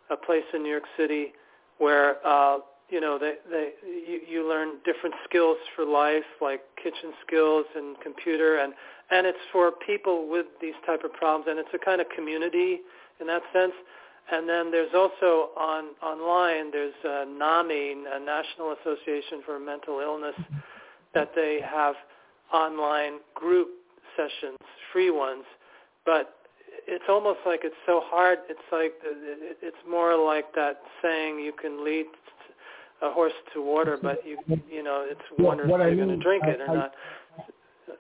a 0.10 0.16
place 0.16 0.44
in 0.54 0.64
New 0.64 0.70
York 0.70 0.88
City 0.98 1.34
where 1.78 2.26
uh, 2.26 2.60
you 2.90 3.02
know 3.02 3.18
they 3.20 3.36
they 3.50 3.72
you, 3.86 4.22
you 4.28 4.50
learn 4.50 4.78
different 4.86 5.16
skills 5.28 5.58
for 5.76 5.86
life, 5.86 6.24
like 6.42 6.62
kitchen 6.82 7.14
skills 7.26 7.66
and 7.76 8.00
computer, 8.02 8.58
and 8.60 8.74
and 9.12 9.28
it's 9.28 9.38
for 9.52 9.72
people 9.86 10.28
with 10.30 10.46
these 10.62 10.76
type 10.86 11.04
of 11.04 11.14
problems, 11.14 11.46
and 11.50 11.60
it's 11.60 11.70
a 11.74 11.84
kind 11.84 12.02
of 12.02 12.08
community 12.16 12.80
in 13.20 13.28
that 13.28 13.42
sense. 13.54 13.74
And 14.30 14.48
then 14.48 14.72
there's 14.72 14.94
also 14.94 15.52
on 15.58 15.96
online 16.04 16.72
there's 16.72 16.94
uh, 17.06 17.24
NAMI, 17.26 17.96
a 18.14 18.20
National 18.20 18.76
Association 18.82 19.42
for 19.46 19.60
Mental 19.60 20.00
Illness, 20.02 20.36
that 21.14 21.32
they 21.34 21.60
have 21.64 21.96
online 22.54 23.20
group 23.36 23.70
sessions, 24.18 24.58
free 24.92 25.12
ones, 25.12 25.44
but 26.06 26.34
it's 26.88 27.06
almost 27.10 27.40
like 27.46 27.62
it's 27.64 27.76
so 27.86 28.02
hard. 28.04 28.40
It's 28.50 28.60
like 28.72 28.94
it's 29.04 29.78
more 29.90 30.18
like 30.18 30.54
that 30.56 30.80
saying 31.02 31.40
you 31.40 31.54
can 31.54 31.84
lead 31.86 32.08
a 33.02 33.12
horse 33.12 33.34
to 33.54 33.62
water, 33.62 33.98
but 34.02 34.26
you 34.26 34.38
you 34.70 34.84
know 34.84 35.06
it's 35.08 35.22
Well, 35.38 35.50
wonder 35.50 35.66
if 35.66 35.72
I 35.74 35.88
you're 35.88 35.96
going 36.06 36.10
to 36.20 36.24
drink 36.24 36.44
I- 36.44 36.50
it 36.52 36.62
or 36.62 36.70
I- 36.72 36.74
not. 36.74 36.92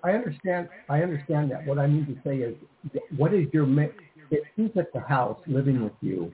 I 0.04 0.12
understand. 0.12 0.70
I 0.90 1.02
understand 1.02 1.50
that. 1.52 1.66
What 1.66 1.80
I 1.80 1.88
mean 1.88 2.06
to 2.08 2.16
say 2.28 2.38
is, 2.38 2.56
what 3.16 3.34
is 3.34 3.48
your? 3.54 3.66
If 4.30 4.44
she's 4.56 4.72
at 4.78 4.92
the 4.94 5.00
house 5.00 5.40
living 5.48 5.82
with 5.84 5.94
you, 6.02 6.32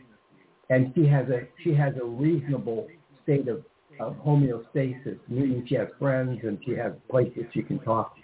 and 0.70 0.92
she 0.96 1.06
has 1.08 1.30
a 1.30 1.42
she 1.64 1.74
has 1.76 1.94
a 2.02 2.06
reasonable 2.06 2.88
state 3.24 3.48
of, 3.48 3.64
of 4.00 4.16
homeostasis, 4.26 5.20
meaning 5.28 5.66
she 5.68 5.76
has 5.76 5.88
friends 6.00 6.40
and 6.44 6.58
she 6.66 6.72
has 6.72 6.94
places 7.10 7.44
she 7.54 7.62
can 7.62 7.80
talk. 7.80 8.16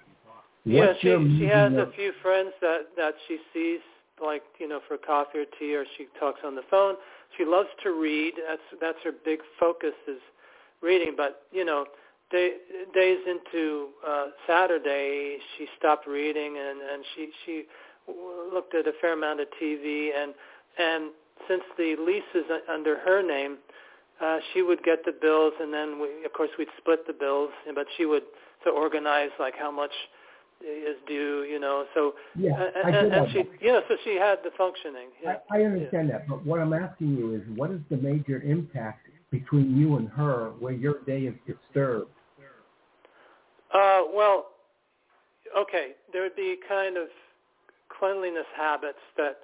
Yeah, 0.70 0.94
she 1.02 1.38
she 1.40 1.46
has 1.46 1.74
a 1.74 1.92
few 1.96 2.12
friends 2.22 2.52
that 2.62 2.88
that 2.98 3.16
she 3.28 3.40
sees 3.54 3.80
like 4.22 4.44
you 4.60 4.68
know 4.68 4.80
for 4.88 4.98
coffee 4.98 5.40
or 5.40 5.46
tea, 5.58 5.76
or 5.76 5.86
she 5.98 6.08
talks 6.20 6.40
on 6.46 6.56
the 6.56 6.62
phone. 6.70 6.96
she 7.38 7.46
loves 7.46 7.70
to 7.84 7.92
read. 7.92 8.34
That's 8.48 8.62
that's 8.82 8.98
her 9.04 9.12
big 9.26 9.40
focus 9.60 9.94
is 10.08 10.20
reading. 10.82 11.14
But 11.16 11.44
you 11.52 11.66
know, 11.66 11.86
day, 12.32 12.54
days 12.94 13.20
into 13.28 13.90
uh, 14.08 14.26
Saturday, 14.48 15.38
she 15.58 15.68
stopped 15.78 16.08
reading 16.08 16.58
and 16.58 16.80
and 16.82 17.04
she 17.16 17.30
she 17.46 17.64
looked 18.54 18.76
at 18.76 18.88
a 18.88 18.94
fair 19.02 19.14
amount 19.14 19.40
of 19.40 19.48
TV 19.62 20.10
and 20.16 20.34
and 20.78 21.12
since 21.48 21.64
the 21.78 21.96
lease 22.06 22.24
is 22.36 22.44
under 22.72 23.00
her 23.00 23.24
name, 23.24 23.58
uh, 24.22 24.38
she 24.54 24.62
would 24.62 24.84
get 24.84 25.06
the 25.06 25.14
bills 25.14 25.54
and 25.62 25.74
then 25.74 26.00
we 26.00 26.26
of 26.26 26.34
course 26.34 26.50
we'd 26.58 26.68
split 26.78 27.08
the 27.08 27.14
bills. 27.14 27.52
But 27.74 27.88
she 27.98 28.06
would 28.06 28.24
to 28.66 28.70
organize 28.72 29.30
like 29.40 29.54
how 29.58 29.72
much 29.72 29.94
is 30.62 30.98
due, 31.08 31.46
you 31.50 31.60
know. 31.60 31.86
So 31.94 32.14
yeah, 32.36 32.52
and, 32.84 32.96
I 32.96 33.00
and, 33.00 33.12
did 33.12 33.20
and 33.20 33.32
she, 33.32 33.38
that. 33.44 33.62
you 33.62 33.72
know, 33.72 33.82
so 33.88 33.96
she 34.04 34.16
had 34.16 34.40
the 34.44 34.52
functioning. 34.58 35.10
Yeah. 35.24 35.38
I, 35.52 35.60
I 35.60 35.64
understand 35.64 36.10
that, 36.10 36.28
but 36.28 36.46
what 36.46 36.60
I'm 36.60 36.74
asking 36.74 37.18
you 37.18 37.36
is, 37.36 37.42
what 37.56 37.72
is 37.72 37.80
the 37.90 37.98
major 37.98 38.42
impact 38.42 39.08
between 39.32 39.78
you 39.78 39.98
and 39.98 40.10
her 40.10 40.52
where 40.60 40.74
your 40.74 41.02
day 41.06 41.22
is 41.22 41.36
disturbed? 41.46 42.12
Uh, 43.74 44.02
well, 44.16 44.48
okay, 45.58 45.90
there 46.12 46.24
would 46.24 46.36
be 46.36 46.58
kind 46.68 46.98
of 46.98 47.08
cleanliness 48.00 48.48
habits 48.58 48.98
that, 49.16 49.38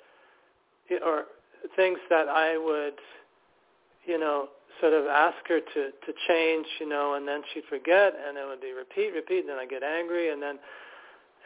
or 1.05 1.25
things 1.75 1.99
that 2.09 2.27
I 2.27 2.57
would, 2.57 2.95
you 4.05 4.19
know, 4.19 4.49
sort 4.81 4.93
of 4.93 5.05
ask 5.05 5.37
her 5.47 5.59
to 5.59 5.91
to 5.91 6.13
change, 6.27 6.65
you 6.79 6.89
know, 6.89 7.13
and 7.13 7.27
then 7.27 7.41
she'd 7.53 7.63
forget, 7.69 8.13
and 8.27 8.37
it 8.37 8.45
would 8.47 8.61
be 8.61 8.73
repeat, 8.73 9.13
repeat, 9.13 9.39
and 9.41 9.49
then 9.49 9.57
I 9.57 9.65
get 9.65 9.83
angry, 9.83 10.31
and 10.31 10.41
then 10.41 10.57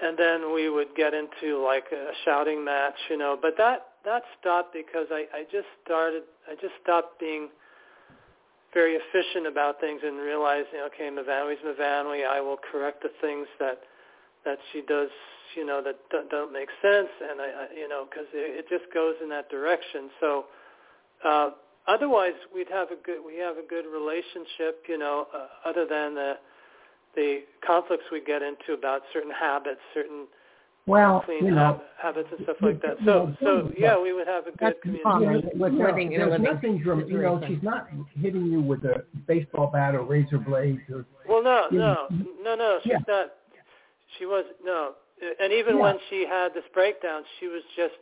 and 0.02 0.18
then 0.18 0.54
we 0.54 0.70
would 0.70 0.96
get 0.96 1.14
into 1.14 1.64
like 1.64 1.86
a 1.92 2.12
shouting 2.26 2.64
match, 2.64 2.96
you 3.10 3.18
know. 3.18 3.38
But 3.40 3.56
that 3.58 3.88
that 4.06 4.24
stopped 4.40 4.74
because 4.74 5.08
I 5.12 5.26
I 5.34 5.44
just 5.52 5.68
started 5.84 6.24
I 6.48 6.56
just 6.56 6.74
stopped 6.82 7.20
being 7.20 7.50
very 8.74 8.96
efficient 8.96 9.48
about 9.48 9.80
things 9.80 10.02
and 10.04 10.18
realizing, 10.18 10.86
okay, 10.88 11.10
Mavanoi's 11.10 11.60
Mavanoi. 11.66 12.28
I 12.28 12.40
will 12.40 12.60
correct 12.72 13.02
the 13.04 13.10
things 13.22 13.48
that 13.60 13.82
that 14.46 14.58
she 14.72 14.82
does, 14.88 15.10
you 15.58 15.66
know, 15.66 15.82
that 15.84 15.98
don't, 16.12 16.30
don't 16.30 16.54
make 16.54 16.70
sense, 16.82 17.10
and 17.30 17.42
I, 17.42 17.46
I 17.46 17.76
you 17.76 17.90
know, 17.90 18.06
because 18.10 18.28
it, 18.34 18.66
it 18.66 18.70
just 18.70 18.92
goes 18.94 19.16
in 19.22 19.30
that 19.30 19.50
direction. 19.50 20.10
So. 20.20 20.46
Uh, 21.24 21.50
otherwise 21.86 22.32
we'd 22.56 22.70
have 22.70 22.92
a 22.92 22.96
good 23.04 23.20
we 23.26 23.36
have 23.36 23.58
a 23.58 23.68
good 23.68 23.84
relationship 23.84 24.86
you 24.88 24.98
know 24.98 25.28
uh, 25.36 25.68
other 25.68 25.86
than 25.86 26.16
the 26.16 26.36
the 27.16 27.42
conflicts 27.66 28.04
we 28.12 28.22
get 28.22 28.42
into 28.42 28.74
about 28.78 29.02
certain 29.14 29.32
habits 29.32 29.80
certain 29.94 30.28
well, 30.88 31.22
clean 31.24 31.46
you 31.46 31.52
know, 31.52 31.82
habits 32.02 32.30
and 32.36 32.44
stuff 32.44 32.58
like 32.62 32.82
that 32.82 32.98
so 33.06 33.34
so 33.42 33.72
yeah 33.78 34.00
we 34.02 34.12
would 34.14 34.28
have 34.28 34.48
a 34.48 34.52
good 34.52 34.82
community. 34.82 35.04
communication 35.04 35.60
with 35.60 35.74
no, 35.74 35.86
living 35.86 36.14
in 36.14 36.22
a 36.22 36.26
there's 36.26 36.40
living 36.40 36.54
nothing 36.56 36.78
dram- 36.80 37.06
you 37.08 37.22
know, 37.22 37.42
she's 37.48 37.62
not 37.62 37.88
hitting 38.20 38.46
you 38.46 38.62
with 38.62 38.84
a 38.86 39.04
baseball 39.28 39.68
bat 39.72 39.94
or 39.94 40.04
razor 40.04 40.40
blades 40.40 40.82
or 40.92 41.06
well 41.28 41.44
no 41.44 41.68
no 41.72 41.78
know, 41.78 42.08
no 42.42 42.56
no 42.56 42.80
she's 42.84 42.94
yeah. 42.94 43.00
not 43.08 43.28
she 44.18 44.26
was 44.26 44.46
no 44.64 44.94
and 45.40 45.54
even 45.54 45.78
Yeah. 45.78 45.84
when 45.84 45.98
she 46.10 46.26
had 46.28 46.54
this 46.54 46.64
breakdown 46.74 47.24
she 47.40 47.48
was 47.48 47.62
just 47.76 47.94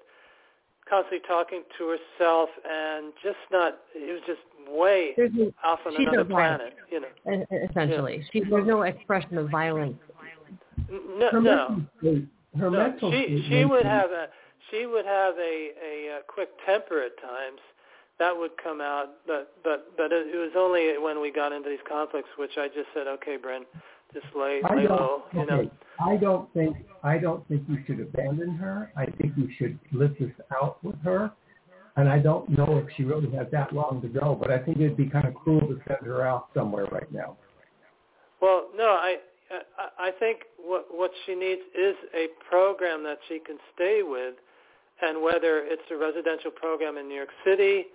constantly 0.89 1.19
talking 1.27 1.63
to 1.77 1.95
herself 1.97 2.49
and 2.69 3.13
just 3.23 3.37
not 3.51 3.79
it 3.95 4.11
was 4.11 4.21
just 4.25 4.39
way 4.69 5.13
no, 5.17 5.51
off 5.63 5.79
on 5.85 5.95
another 5.95 6.25
planet 6.25 6.73
you 6.91 7.01
know 7.01 7.45
essentially. 7.69 8.25
She, 8.31 8.41
there's 8.49 8.67
no 8.67 8.81
expression 8.83 9.37
of 9.37 9.49
violence. 9.49 9.97
No 10.89 11.29
her 11.31 11.41
no 11.41 11.69
mental. 12.01 12.27
Her 12.59 12.69
No, 12.71 12.77
mental 12.77 13.11
she 13.11 13.45
she 13.49 13.65
would 13.65 13.85
have 13.85 14.11
a 14.11 14.27
she 14.71 14.85
would 14.85 15.05
have 15.05 15.35
a, 15.37 15.71
a, 15.81 16.17
uh 16.17 16.21
quick 16.27 16.49
temper 16.65 17.01
at 17.01 17.19
times. 17.21 17.59
That 18.19 18.35
would 18.35 18.51
come 18.61 18.81
out, 18.81 19.09
but 19.25 19.53
but 19.63 19.95
but 19.95 20.11
it, 20.11 20.27
it 20.33 20.37
was 20.37 20.51
only 20.57 20.97
when 20.97 21.21
we 21.21 21.31
got 21.31 21.51
into 21.51 21.69
these 21.69 21.85
conflicts, 21.87 22.29
which 22.37 22.57
I 22.57 22.67
just 22.67 22.87
said, 22.93 23.07
okay, 23.07 23.37
Bryn, 23.37 23.63
just 24.13 24.25
lay 24.35 24.61
I 24.63 24.75
lay 24.75 24.83
don't, 24.83 24.99
low, 24.99 25.23
you 25.33 25.45
know. 25.45 25.59
okay, 25.59 25.71
I 25.99 26.17
don't 26.17 26.53
think 26.53 26.77
I 27.03 27.17
don't 27.17 27.47
think 27.47 27.63
you 27.67 27.77
should 27.85 27.99
abandon 27.99 28.55
her. 28.55 28.91
I 28.95 29.05
think 29.05 29.33
you 29.37 29.49
should 29.57 29.77
live 29.91 30.15
this 30.19 30.31
out 30.61 30.83
with 30.83 30.99
her. 31.03 31.31
And 31.95 32.07
I 32.07 32.19
don't 32.19 32.47
know 32.49 32.77
if 32.77 32.85
she 32.95 33.03
really 33.03 33.29
has 33.35 33.47
that 33.51 33.73
long 33.73 34.01
to 34.03 34.07
go, 34.07 34.37
but 34.39 34.51
I 34.51 34.59
think 34.59 34.77
it'd 34.77 34.95
be 34.95 35.09
kind 35.09 35.27
of 35.27 35.33
cruel 35.33 35.61
to 35.61 35.81
send 35.87 36.05
her 36.05 36.25
out 36.27 36.49
somewhere 36.53 36.85
right 36.91 37.11
now. 37.11 37.37
Well, 38.39 38.67
no, 38.75 38.89
I 38.89 39.17
I 39.79 40.09
I 40.09 40.11
think 40.19 40.41
what 40.57 40.85
what 40.91 41.11
she 41.25 41.33
needs 41.35 41.61
is 41.75 41.95
a 42.13 42.27
program 42.49 43.03
that 43.03 43.17
she 43.27 43.39
can 43.39 43.57
stay 43.73 44.01
with, 44.03 44.35
and 45.01 45.21
whether 45.21 45.59
it's 45.65 45.89
a 45.91 45.97
residential 45.97 46.51
program 46.51 46.97
in 46.97 47.07
New 47.07 47.15
York 47.15 47.33
City, 47.43 47.85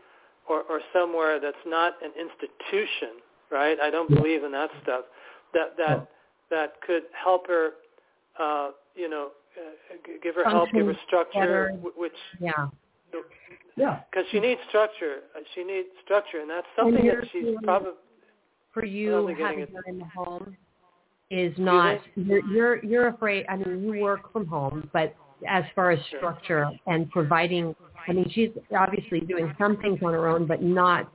or 0.48 0.62
or 0.62 0.80
somewhere 0.92 1.38
that's 1.38 1.64
not 1.66 1.94
an 2.02 2.10
institution, 2.18 3.22
right? 3.50 3.78
I 3.80 3.90
don't 3.90 4.08
believe 4.10 4.42
in 4.42 4.52
that 4.52 4.70
stuff. 4.82 5.04
That 5.54 5.76
that 5.76 5.98
Oh. 5.98 6.08
that 6.50 6.80
could 6.86 7.04
help 7.12 7.46
her, 7.48 7.70
uh, 8.38 8.70
you 8.94 9.08
know, 9.08 9.30
uh, 9.56 9.96
give 10.22 10.34
her 10.34 10.44
help, 10.44 10.70
give 10.72 10.86
her 10.86 10.96
structure, 11.06 11.38
better. 11.40 11.70
which 11.96 12.12
Yeah. 12.40 12.68
Yeah. 13.76 14.00
because 14.10 14.26
she 14.30 14.40
needs 14.40 14.60
structure. 14.68 15.22
Uh, 15.34 15.40
She 15.54 15.64
needs 15.64 15.88
structure, 16.04 16.40
and 16.40 16.50
that's 16.50 16.66
something 16.76 17.04
you're 17.04 17.20
that 17.22 17.30
she's 17.30 17.42
feeling- 17.44 17.58
probably 17.64 17.92
For 18.72 18.84
you, 18.84 19.12
Probably 19.12 19.34
getting 19.34 19.46
having 19.60 19.62
it. 19.64 19.70
her 19.74 19.82
in 19.86 19.98
the 19.98 20.04
home 20.06 20.56
is 21.30 21.56
not. 21.58 22.00
You're, 22.16 22.44
you're 22.46 22.76
you're 22.84 23.06
afraid. 23.08 23.44
I 23.48 23.56
mean, 23.56 23.82
you 23.84 24.00
work 24.00 24.32
from 24.32 24.46
home, 24.46 24.88
but 24.94 25.14
as 25.46 25.64
far 25.74 25.90
as 25.90 26.02
structure 26.06 26.70
and 26.86 27.10
providing, 27.10 27.74
I 28.08 28.12
mean, 28.12 28.28
she's 28.30 28.50
obviously 28.74 29.20
doing 29.20 29.54
some 29.58 29.76
things 29.78 30.02
on 30.02 30.12
her 30.14 30.26
own, 30.28 30.46
but 30.46 30.62
not 30.62 31.10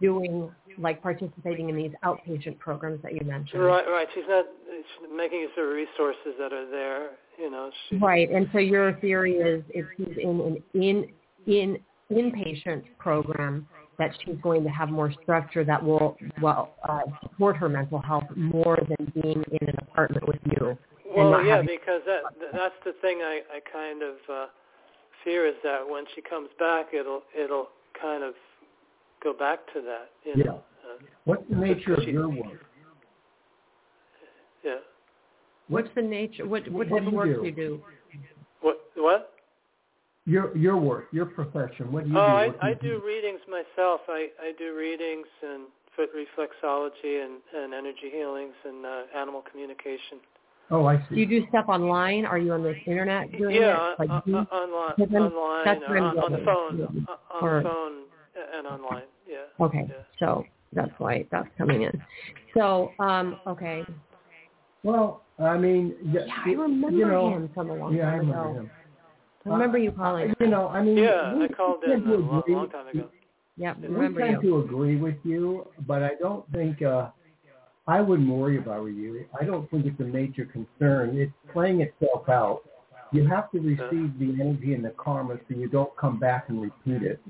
doing 0.00 0.50
like 0.78 1.02
participating 1.02 1.68
in 1.68 1.76
these 1.76 1.92
outpatient 2.04 2.58
programs 2.58 3.02
that 3.02 3.14
you 3.14 3.20
mentioned. 3.24 3.62
right. 3.62 3.84
Right. 3.88 4.08
She's 4.14 4.24
not 4.28 4.46
she's 4.70 5.08
making 5.14 5.40
use 5.40 5.50
of 5.56 5.68
resources 5.68 6.34
that 6.38 6.52
are 6.52 6.70
there. 6.70 7.10
You 7.38 7.50
know. 7.50 7.70
She, 7.88 7.96
Right, 7.96 8.30
and 8.30 8.48
so 8.52 8.58
your 8.58 8.94
theory 9.00 9.34
is 9.34 9.64
if 9.70 9.86
she's 9.96 10.16
in 10.18 10.40
an 10.40 10.62
in 10.74 11.08
in 11.46 11.78
inpatient 12.10 12.84
program 12.98 13.66
that 13.98 14.10
she's 14.24 14.36
going 14.42 14.64
to 14.64 14.70
have 14.70 14.88
more 14.88 15.12
structure 15.22 15.64
that 15.64 15.82
will 15.82 16.16
well 16.40 16.74
uh, 16.88 17.00
support 17.22 17.56
her 17.56 17.68
mental 17.68 18.00
health 18.00 18.24
more 18.36 18.78
than 18.88 19.12
being 19.22 19.44
in 19.50 19.68
an 19.68 19.76
apartment 19.82 20.26
with 20.26 20.40
you. 20.44 20.76
Well, 21.14 21.44
yeah, 21.44 21.60
because 21.60 22.00
that 22.06 22.22
that's 22.52 22.74
the 22.84 22.92
thing 23.00 23.18
I 23.22 23.40
I 23.54 23.60
kind 23.70 24.02
of 24.02 24.14
uh, 24.32 24.46
fear 25.24 25.46
is 25.46 25.54
that 25.62 25.80
when 25.88 26.04
she 26.14 26.22
comes 26.22 26.48
back, 26.58 26.88
it'll 26.92 27.22
it'll 27.38 27.68
kind 28.00 28.24
of 28.24 28.34
go 29.22 29.32
back 29.32 29.60
to 29.74 29.80
that. 29.82 30.10
You 30.24 30.36
Yeah. 30.36 30.44
know? 30.44 30.64
Uh, 30.84 30.98
What's 31.24 31.48
the 31.48 31.56
nature 31.56 31.94
of 31.94 32.04
your 32.08 32.28
work? 32.28 32.60
yeah. 34.64 34.76
What's 35.68 35.88
the 35.94 36.02
nature? 36.02 36.46
What 36.46 36.68
what 36.68 36.88
What 36.90 36.98
type 36.98 37.06
of 37.06 37.12
work 37.12 37.26
do? 37.28 37.40
do 37.40 37.46
you 37.46 37.52
do? 37.52 37.80
What 38.60 38.78
what? 38.96 39.32
Your 40.26 40.56
your 40.56 40.76
work, 40.76 41.08
your 41.12 41.26
profession. 41.26 41.92
What 41.92 42.04
do 42.04 42.10
you 42.10 42.16
Oh, 42.16 42.20
do? 42.20 42.26
I 42.26 42.46
What 42.48 42.60
do 42.60 42.66
I 42.66 42.70
you 42.70 42.76
do 42.76 43.02
readings 43.06 43.40
myself. 43.48 44.00
I 44.08 44.28
I 44.40 44.52
do 44.58 44.76
readings 44.76 45.26
and 45.42 45.62
foot 45.96 46.10
reflexology 46.14 47.24
and 47.24 47.40
and 47.54 47.74
energy 47.74 48.10
healings 48.10 48.54
and 48.64 48.86
uh, 48.86 49.02
animal 49.16 49.42
communication. 49.50 50.18
Oh, 50.70 50.86
I 50.86 50.96
see. 51.08 51.16
Do 51.16 51.20
you 51.20 51.26
do 51.26 51.46
stuff 51.48 51.66
online? 51.68 52.24
Are 52.24 52.38
you 52.38 52.52
on 52.52 52.62
the 52.62 52.74
internet 52.86 53.30
doing 53.36 53.56
yeah, 53.56 53.92
it? 53.92 53.98
Like 53.98 54.10
on, 54.10 54.22
Zoom? 54.24 54.34
on, 54.36 54.46
online, 54.46 54.94
Because 54.96 55.32
online, 55.32 55.64
that's 55.66 55.82
or 55.82 55.88
where 55.88 55.98
I'm 55.98 56.18
on, 56.18 56.18
on 56.18 56.32
the 56.32 56.38
going. 56.38 56.46
phone, 56.46 56.78
Yeah. 56.78 56.86
on 56.86 57.42
on 57.42 57.56
the 57.56 57.62
phone 57.62 57.92
and 58.56 58.66
online. 58.66 59.02
Yeah. 59.32 59.64
Okay, 59.66 59.86
Yeah. 59.88 60.02
so 60.20 60.44
that's 60.72 60.92
why 60.98 61.26
that's 61.30 61.48
coming 61.58 61.82
in. 61.82 61.94
So, 62.56 62.92
um, 62.98 63.36
okay. 63.46 63.84
Well, 64.84 65.22
I 65.38 65.56
mean, 65.56 65.94
y- 66.04 66.24
Yeah, 66.26 66.34
I 66.46 66.50
remember 66.52 66.90
you 66.92 67.06
know, 67.06 67.30
him 67.34 67.48
from 67.54 67.70
a 67.70 67.74
long 67.74 67.94
yeah, 67.94 68.08
I 68.08 68.10
time 68.12 68.20
remember 68.20 68.48
ago. 68.48 68.54
him. 68.60 68.70
I 69.46 69.48
remember 69.50 69.78
you 69.78 69.90
Uh, 69.90 69.96
calling. 69.96 70.34
you 70.40 70.48
know, 70.48 70.68
I 70.68 70.82
mean, 70.82 70.96
Yeah, 70.98 71.34
we, 71.36 71.44
I 71.44 71.48
called 71.48 71.78
we 71.86 71.92
in 71.92 72.00
tend 72.02 72.06
a 72.12 72.16
to 72.16 72.22
long, 72.22 72.40
agree- 72.40 72.54
long 72.54 72.68
time 72.70 72.88
ago. 72.88 73.08
Yep, 73.56 73.76
we 73.80 73.88
We 73.88 73.94
remember 73.94 74.20
tend 74.20 74.42
you. 74.42 74.50
to 74.50 74.58
agree 74.64 74.96
with 74.96 75.16
you, 75.24 75.66
but 75.86 76.02
I 76.02 76.14
don't 76.20 76.44
think 76.52 76.82
uh, 76.82 77.10
I 77.86 78.00
wouldn't 78.00 78.28
worry 78.30 78.56
if 78.58 78.66
I 78.68 78.78
were 78.80 78.88
you. 78.90 79.26
I 79.40 79.44
don't 79.44 79.68
think 79.70 79.86
it's 79.86 80.00
a 80.00 80.04
major 80.04 80.44
concern. 80.46 81.16
It's 81.18 81.32
playing 81.52 81.80
itself 81.80 82.28
out. 82.28 82.62
You 83.12 83.26
have 83.28 83.50
to 83.52 83.58
receive 83.60 84.18
the 84.18 84.30
energy 84.40 84.72
and 84.74 84.84
the 84.84 84.94
karma 85.04 85.34
so 85.48 85.54
you 85.54 85.68
don't 85.68 85.94
come 85.96 86.18
back 86.18 86.48
and 86.48 86.62
repeat 86.62 87.02
it. 87.02 87.20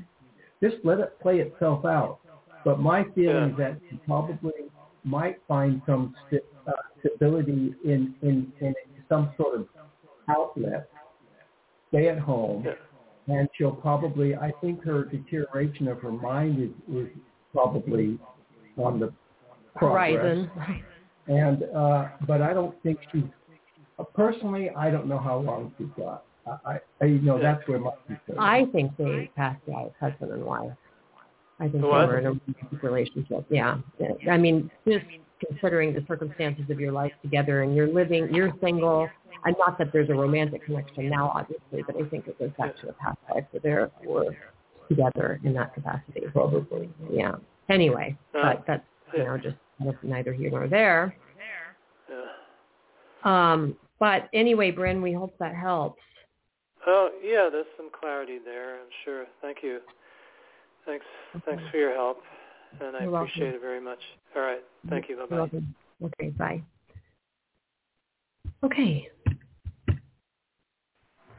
Just 0.62 0.76
let 0.84 1.00
it 1.00 1.18
play 1.20 1.40
itself 1.40 1.84
out. 1.84 2.18
But 2.64 2.78
my 2.78 3.04
feeling 3.14 3.50
is 3.50 3.56
that 3.58 3.80
you 3.90 3.98
probably 4.06 4.52
might 5.04 5.38
find 5.48 5.82
some 5.84 6.14
st- 6.28 6.44
uh, 6.66 6.72
stability 7.00 7.74
in, 7.84 8.14
in, 8.22 8.52
in 8.60 8.74
some 9.08 9.32
sort 9.36 9.58
of 9.60 9.66
outlet. 10.28 10.88
Stay 11.88 12.08
at 12.08 12.18
home 12.18 12.64
Yeah. 12.64 12.74
and 13.34 13.48
she'll 13.54 13.72
probably 13.74 14.34
I 14.36 14.52
think 14.60 14.82
her 14.84 15.04
deterioration 15.04 15.88
of 15.88 16.00
her 16.00 16.12
mind 16.12 16.62
is, 16.62 16.96
is 16.96 17.08
probably 17.52 18.18
on 18.78 19.00
the 19.00 19.12
progress. 19.76 20.46
Horizon. 20.56 20.84
And 21.26 21.64
uh 21.76 22.08
but 22.26 22.40
I 22.40 22.54
don't 22.54 22.80
think 22.82 22.98
she's 23.10 23.24
uh, 23.98 24.04
personally 24.04 24.70
I 24.70 24.90
don't 24.90 25.06
know 25.06 25.18
how 25.18 25.38
long 25.38 25.72
she's 25.76 25.88
got. 25.96 26.24
I, 26.46 26.50
I, 26.72 26.80
I 27.00 27.04
you 27.06 27.20
know 27.20 27.40
that's 27.40 27.66
where 27.68 27.78
my 27.78 27.90
I 28.38 28.66
think 28.72 28.96
they 28.96 29.30
passed 29.36 29.60
out 29.74 29.92
husband 30.00 30.32
and 30.32 30.44
wife. 30.44 30.72
I 31.60 31.68
think 31.68 31.84
What? 31.84 32.00
they 32.00 32.06
were 32.06 32.18
in 32.18 32.26
a 32.26 32.30
romantic 32.30 32.82
relationship. 32.82 33.46
Yeah. 33.48 33.78
I 34.30 34.36
mean, 34.36 34.70
just 34.86 35.04
considering 35.46 35.94
the 35.94 36.04
circumstances 36.08 36.64
of 36.70 36.80
your 36.80 36.92
life 36.92 37.12
together 37.22 37.62
and 37.62 37.76
you're 37.76 37.92
living, 37.92 38.34
you're 38.34 38.52
single. 38.60 39.08
And 39.44 39.56
not 39.58 39.76
that 39.78 39.92
there's 39.92 40.08
a 40.08 40.14
romantic 40.14 40.64
connection 40.64 41.08
now, 41.08 41.32
obviously, 41.34 41.82
but 41.84 41.96
I 41.96 42.08
think 42.08 42.28
it 42.28 42.38
goes 42.38 42.50
back 42.58 42.76
to 42.78 42.90
a 42.90 42.92
past 42.92 43.18
life 43.32 43.44
where 43.50 43.90
they 44.00 44.06
were 44.06 44.36
together 44.88 45.40
in 45.44 45.52
that 45.54 45.74
capacity. 45.74 46.22
Probably. 46.32 46.90
Yeah. 47.10 47.36
Anyway, 47.68 48.16
Uh, 48.34 48.42
but 48.42 48.64
that's 48.66 48.84
you 49.16 49.24
know 49.24 49.38
just 49.38 49.56
neither 50.02 50.32
here 50.32 50.50
nor 50.50 50.68
there. 50.68 51.16
Yeah. 52.08 53.52
Um, 53.52 53.76
but 53.98 54.28
anyway, 54.32 54.70
Bryn, 54.70 55.00
we 55.02 55.12
hope 55.12 55.34
that 55.38 55.54
helps. 55.54 56.00
Oh, 56.86 57.10
yeah, 57.22 57.48
there's 57.50 57.66
some 57.76 57.90
clarity 57.98 58.38
there, 58.44 58.76
I'm 58.76 58.88
sure. 59.04 59.24
Thank 59.40 59.58
you. 59.62 59.80
Thanks 60.84 61.04
thanks 61.44 61.62
for 61.70 61.76
your 61.76 61.94
help, 61.94 62.18
and 62.80 62.96
I 62.96 63.02
You're 63.02 63.10
welcome. 63.10 63.28
appreciate 63.28 63.54
it 63.54 63.60
very 63.60 63.80
much. 63.80 64.00
All 64.34 64.42
right. 64.42 64.62
Thank 64.90 65.08
you. 65.08 65.16
Bye-bye. 65.16 65.36
welcome. 65.36 65.74
Okay, 66.02 66.30
bye. 66.30 66.60
Okay. 68.64 69.08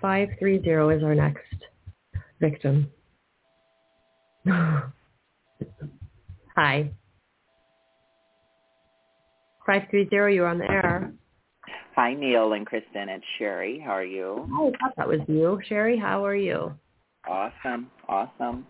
530 0.01 0.97
is 0.97 1.03
our 1.03 1.15
next 1.15 1.56
victim. 2.39 2.89
Hi. 4.47 4.84
530, 9.65 10.36
you're 10.36 10.47
on 10.47 10.58
the 10.58 10.69
air. 10.69 11.13
Hi, 11.95 12.13
Neil 12.15 12.53
and 12.53 12.65
Kristin. 12.65 13.08
It's 13.08 13.23
Sherry. 13.38 13.79
How 13.79 13.91
are 13.91 14.03
you? 14.03 14.47
Oh, 14.51 14.71
I 14.73 14.77
thought 14.88 14.95
that 14.97 15.08
was 15.08 15.19
you. 15.27 15.62
Sherry, 15.67 15.97
how 15.97 16.25
are 16.25 16.36
you? 16.36 16.73
Awesome. 17.27 17.91
Awesome. 18.08 18.65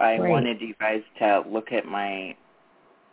I 0.00 0.16
Great. 0.16 0.30
wanted 0.30 0.60
you 0.60 0.74
guys 0.80 1.02
to 1.20 1.44
look 1.48 1.70
at 1.70 1.86
my 1.86 2.34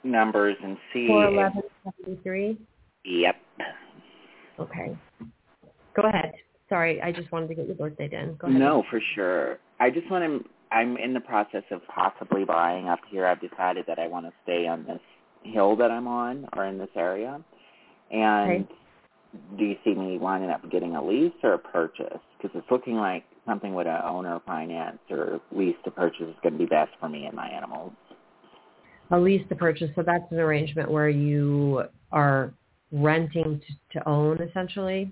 numbers 0.03 0.57
and 0.63 0.77
see. 0.91 1.05
if- 1.05 1.09
41173? 1.09 2.57
Yep. 3.05 3.35
Okay. 4.59 4.97
Go 5.93 6.01
ahead. 6.03 6.33
Sorry, 6.67 7.01
I 7.01 7.11
just 7.11 7.31
wanted 7.31 7.49
to 7.49 7.55
get 7.55 7.67
your 7.67 7.75
birthday 7.75 8.09
in. 8.11 8.35
Go 8.35 8.47
ahead. 8.47 8.59
No, 8.59 8.83
for 8.89 8.99
sure. 9.15 9.59
I 9.79 9.89
just 9.91 10.09
want 10.09 10.23
to. 10.25 10.49
I'm 10.71 10.97
in 10.97 11.13
the 11.13 11.19
process 11.19 11.63
of 11.71 11.81
possibly 11.87 12.45
buying 12.45 12.89
up 12.89 12.99
here. 13.09 13.25
I've 13.25 13.41
decided 13.41 13.85
that 13.87 13.97
I 13.99 14.07
want 14.07 14.25
to 14.27 14.33
stay 14.43 14.67
on 14.67 14.85
this 14.85 15.01
hill 15.43 15.75
that 15.77 15.89
I'm 15.89 16.07
on, 16.07 16.47
or 16.55 16.65
in 16.65 16.77
this 16.77 16.89
area. 16.95 17.41
And 18.11 18.67
do 19.57 19.63
you 19.63 19.75
see 19.83 19.93
me 19.93 20.17
winding 20.17 20.49
up 20.49 20.69
getting 20.71 20.95
a 20.95 21.05
lease 21.05 21.33
or 21.43 21.53
a 21.53 21.59
purchase? 21.59 22.19
Because 22.37 22.57
it's 22.57 22.71
looking 22.71 22.95
like 22.95 23.23
something 23.45 23.73
with 23.73 23.87
a 23.87 24.07
owner 24.07 24.39
finance 24.45 24.99
or 25.09 25.39
lease 25.51 25.75
to 25.83 25.91
purchase 25.91 26.27
is 26.27 26.35
going 26.41 26.53
to 26.53 26.59
be 26.59 26.65
best 26.65 26.91
for 26.99 27.09
me 27.09 27.25
and 27.25 27.35
my 27.35 27.47
animals. 27.47 27.91
A 29.11 29.19
lease 29.19 29.41
to 29.49 29.55
purchase, 29.55 29.89
so 29.95 30.03
that's 30.03 30.31
an 30.31 30.39
arrangement 30.39 30.89
where 30.89 31.09
you 31.09 31.83
are 32.11 32.53
renting 32.91 33.61
to, 33.67 33.99
to 33.99 34.07
own, 34.07 34.41
essentially. 34.41 35.11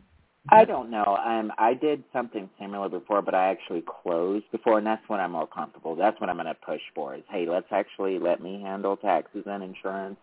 I 0.50 0.66
don't 0.66 0.90
know. 0.90 1.18
Um, 1.26 1.52
I 1.58 1.74
did 1.74 2.04
something 2.14 2.50
similar 2.60 2.90
before, 2.90 3.22
but 3.22 3.34
I 3.34 3.50
actually 3.50 3.84
closed 4.04 4.46
before, 4.52 4.78
and 4.78 4.88
that's 4.88 5.02
when 5.08 5.20
I'm 5.20 5.32
more 5.32 5.48
comfortable. 5.48 5.96
That's 5.96 6.20
what 6.22 6.30
I'm 6.30 6.38
going 6.38 6.48
to 6.48 6.54
push 6.54 6.80
for. 6.96 7.16
Is 7.16 7.24
hey, 7.30 7.48
let's 7.50 7.68
actually 7.72 8.18
let 8.18 8.42
me 8.42 8.62
handle 8.62 8.96
taxes 8.96 9.44
and 9.46 9.62
insurance, 9.62 10.18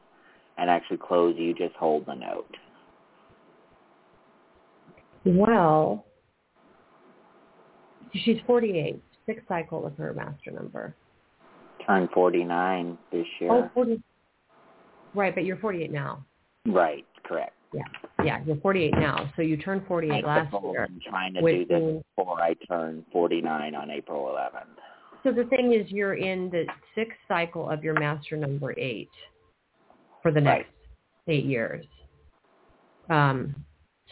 and 0.56 0.70
actually 0.70 0.96
close. 0.96 1.34
You 1.36 1.52
just 1.52 1.74
hold 1.74 2.06
the 2.06 2.14
note. 2.14 2.56
Well, 5.24 6.04
she's 8.12 8.38
48, 8.46 9.00
sixth 9.26 9.44
cycle 9.48 9.86
of 9.86 9.96
her 9.96 10.12
master 10.12 10.50
number. 10.50 10.94
Turn 11.86 12.08
49 12.14 12.98
this 13.12 13.26
year. 13.40 13.50
Oh, 13.52 13.70
40. 13.74 14.02
Right, 15.14 15.34
but 15.34 15.44
you're 15.44 15.56
48 15.58 15.92
now. 15.92 16.24
Right. 16.66 17.06
Correct. 17.24 17.52
Yeah, 17.72 17.82
yeah, 18.24 18.38
you're 18.46 18.56
48 18.56 18.92
now. 18.92 19.30
So 19.34 19.42
you 19.42 19.56
turned 19.56 19.82
48 19.88 20.24
last 20.24 20.54
year. 20.62 20.84
I'm 20.84 21.00
trying 21.08 21.34
to 21.34 21.40
do 21.40 21.64
this 21.64 21.80
means- 21.80 22.04
before 22.16 22.40
I 22.40 22.54
turn 22.68 23.04
49 23.12 23.74
on 23.74 23.90
April 23.90 24.28
11th. 24.28 24.78
So 25.24 25.32
the 25.32 25.44
thing 25.44 25.72
is, 25.72 25.90
you're 25.90 26.14
in 26.14 26.50
the 26.50 26.66
sixth 26.94 27.18
cycle 27.26 27.68
of 27.68 27.82
your 27.82 27.94
master 27.94 28.36
number 28.36 28.74
eight 28.78 29.10
for 30.22 30.30
the 30.30 30.40
next 30.40 30.70
eight 31.26 31.44
years. 31.46 31.86
Um, 33.08 33.54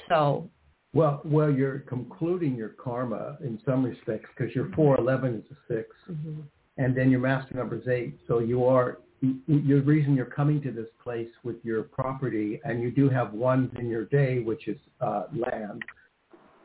so 0.09 0.49
Well, 0.95 1.23
well, 1.25 1.51
you're 1.51 1.81
concluding 1.81 2.55
your 2.55 2.71
karma 2.71 3.39
in 3.41 3.59
some 3.65 3.85
respects 3.85 4.29
because 4.37 4.55
your 4.55 4.69
411 4.75 5.37
is 5.41 5.57
a 5.57 5.75
six, 5.75 5.89
mhm. 6.11 6.43
and 6.77 6.95
then 6.95 7.11
your 7.11 7.21
master 7.21 7.55
number 7.55 7.77
is 7.77 7.89
eight. 7.89 8.19
So 8.29 8.41
you 8.41 8.65
are 8.67 8.99
the 9.23 9.83
reason 9.85 10.15
you're 10.15 10.27
coming 10.27 10.61
to 10.63 10.73
this 10.73 10.89
place 11.03 11.31
with 11.45 11.57
your 11.65 11.85
property, 11.85 12.61
and 12.65 12.83
you 12.83 12.91
do 12.91 13.09
have 13.09 13.33
ones 13.33 13.71
in 13.79 13.89
your 13.89 14.05
day, 14.07 14.41
which 14.41 14.67
is 14.69 14.79
uh, 15.01 15.25
land, 15.33 15.83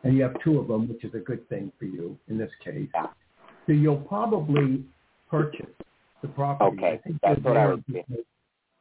and 0.03 0.17
you 0.17 0.23
have 0.23 0.33
two 0.43 0.59
of 0.59 0.67
them, 0.67 0.87
which 0.89 1.03
is 1.03 1.13
a 1.13 1.19
good 1.19 1.47
thing 1.49 1.71
for 1.77 1.85
you 1.85 2.17
in 2.27 2.37
this 2.37 2.51
case. 2.63 2.89
Yeah. 2.95 3.07
So 3.67 3.73
you'll 3.73 3.97
probably 3.97 4.83
purchase 5.29 5.69
the 6.21 6.29
property. 6.29 6.77
Okay, 6.77 6.93
I 6.93 6.97
think 6.97 7.19
that's 7.21 7.39
you're 7.43 7.53
what 7.53 7.57
I 7.57 7.65
there 7.67 7.75
was 7.75 7.83
because- 7.85 8.25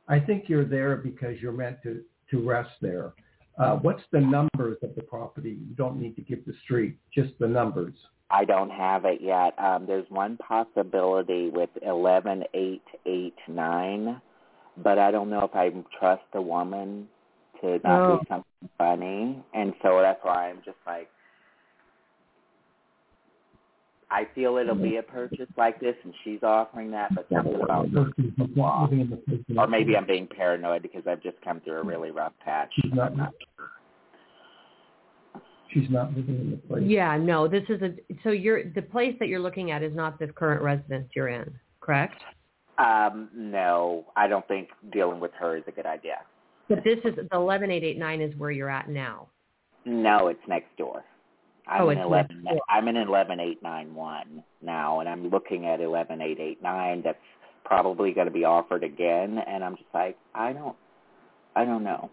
I 0.09 0.21
think 0.21 0.49
you're 0.49 0.65
there 0.65 0.97
because 0.97 1.41
you're 1.41 1.53
meant 1.53 1.83
to 1.83 2.03
to 2.31 2.49
rest 2.49 2.71
there. 2.81 3.13
Uh, 3.59 3.77
what's 3.77 4.03
the 4.12 4.21
numbers 4.21 4.77
of 4.83 4.95
the 4.95 5.03
property? 5.03 5.59
You 5.69 5.75
don't 5.77 5.99
need 5.99 6.14
to 6.16 6.23
give 6.23 6.45
the 6.45 6.53
street, 6.64 6.97
just 7.14 7.31
the 7.38 7.49
numbers. 7.49 7.95
I 8.31 8.45
don't 8.45 8.71
have 8.71 9.05
it 9.05 9.21
yet. 9.21 9.59
Um, 9.59 9.87
there's 9.87 10.05
one 10.11 10.37
possibility 10.37 11.49
with 11.51 11.71
eleven 11.83 12.45
eight 12.55 12.83
eight 13.07 13.37
nine, 13.49 14.21
but 14.83 14.99
I 14.99 15.11
don't 15.11 15.31
know 15.31 15.45
if 15.45 15.55
I 15.55 15.71
trust 15.99 16.25
the 16.33 16.42
woman 16.42 17.09
to 17.62 17.79
not 17.85 18.11
Oh. 18.11 18.19
do 18.19 18.25
something 18.29 18.69
funny, 18.77 19.42
and 19.55 19.73
so 19.81 20.01
that's 20.03 20.23
why 20.23 20.51
I'm 20.51 20.61
just 20.64 20.77
like, 20.87 21.09
I 24.11 24.27
feel 24.35 24.57
it'll 24.57 24.77
be 24.77 24.97
a 24.97 25.03
purchase 25.03 25.49
like 25.57 25.81
this, 25.81 25.97
and 26.05 26.14
she's 26.23 26.42
offering 26.42 26.92
that, 26.92 27.12
but 27.14 27.27
something 27.33 27.61
about 27.61 27.90
Living 27.90 29.01
in 29.01 29.11
the 29.11 29.16
place 29.16 29.40
or 29.57 29.66
maybe 29.66 29.97
I'm 29.97 30.07
being 30.07 30.29
paranoid 30.29 30.83
because 30.83 31.03
I've 31.09 31.23
just 31.23 31.40
come 31.42 31.61
through 31.61 31.81
a 31.81 31.83
really 31.83 32.12
rough 32.12 32.33
patch. 32.45 32.71
She's 32.81 32.92
not- 32.95 33.12
I'm 33.12 33.19
not 33.19 33.35
She's 35.71 35.90
not 35.90 36.14
living 36.14 36.37
in 36.37 36.51
the 36.53 36.57
place. 36.57 36.85
yeah, 36.85 37.16
no, 37.16 37.49
this 37.49 37.64
is 37.69 37.83
a 37.83 37.92
so 38.23 38.31
you're 38.31 38.64
the 38.71 38.81
place 38.81 39.14
that 39.19 39.29
you're 39.29 39.40
looking 39.40 39.73
at 39.73 39.83
is 39.83 39.95
not 39.95 40.19
the 40.19 40.29
current 40.29 40.62
residence 40.62 41.11
you're 41.14 41.29
in, 41.29 41.53
correct? 41.81 42.23
Um, 42.79 43.29
no, 43.35 44.07
I 44.16 44.29
don't 44.29 44.47
think 44.47 44.69
dealing 44.92 45.19
with 45.19 45.33
her 45.35 45.57
is 45.57 45.64
a 45.66 45.73
good 45.73 45.85
idea. 45.85 46.19
But 46.69 46.85
this 46.85 46.99
is 47.05 47.16
the 47.16 47.38
11889 47.38 48.21
is 48.21 48.37
where 48.37 48.51
you're 48.51 48.71
at 48.71 48.88
now. 48.88 49.29
No, 49.85 50.29
it's 50.29 50.40
next 50.49 50.75
door. 50.77 51.05
I'm 51.68 51.83
Oh, 51.83 51.88
in 51.90 51.98
eleven. 51.98 52.46
I'm 52.68 52.88
in 52.88 52.96
eleven 52.96 53.40
eight 53.40 53.62
nine 53.62 53.94
one 53.94 54.42
now, 54.62 55.00
and 55.00 55.09
I'm 55.09 55.29
looking 55.29 55.66
at 55.66 55.81
eleven 55.81 56.20
eight 56.20 56.38
eight 56.40 56.62
nine. 56.62 57.02
That's 57.02 57.18
probably 57.64 58.12
going 58.12 58.29
to 58.29 58.33
be 58.33 58.44
offered 58.44 58.85
again, 58.85 59.38
and 59.46 59.64
I'm 59.64 59.76
just 59.76 59.88
like, 59.92 60.16
I 60.35 60.52
don't, 60.52 60.76
I 61.57 61.64
don't 61.64 61.83
know. 61.83 62.11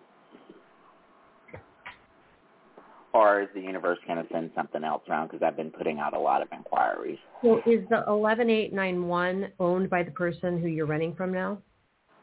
Or 3.13 3.43
is 3.43 3.49
the 3.53 3.61
universe 3.61 3.99
going 4.07 4.25
to 4.25 4.33
send 4.33 4.49
something 4.55 4.83
else 4.83 5.03
around? 5.07 5.27
Because 5.27 5.43
I've 5.45 5.55
been 5.55 5.69
putting 5.69 5.99
out 5.99 6.15
a 6.15 6.19
lot 6.19 6.41
of 6.41 6.47
inquiries. 6.51 7.19
So 7.43 7.57
is 7.67 7.87
the 7.89 8.03
11891 8.09 9.51
owned 9.59 9.87
by 9.87 10.01
the 10.01 10.09
person 10.09 10.59
who 10.59 10.67
you're 10.67 10.87
renting 10.87 11.13
from 11.13 11.31
now? 11.31 11.59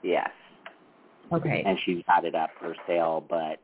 Yes, 0.03 0.31
Okay. 1.33 1.63
and 1.65 1.79
she's 1.85 2.03
got 2.09 2.25
it 2.25 2.35
up 2.35 2.51
for 2.59 2.75
sale, 2.89 3.25
but 3.31 3.61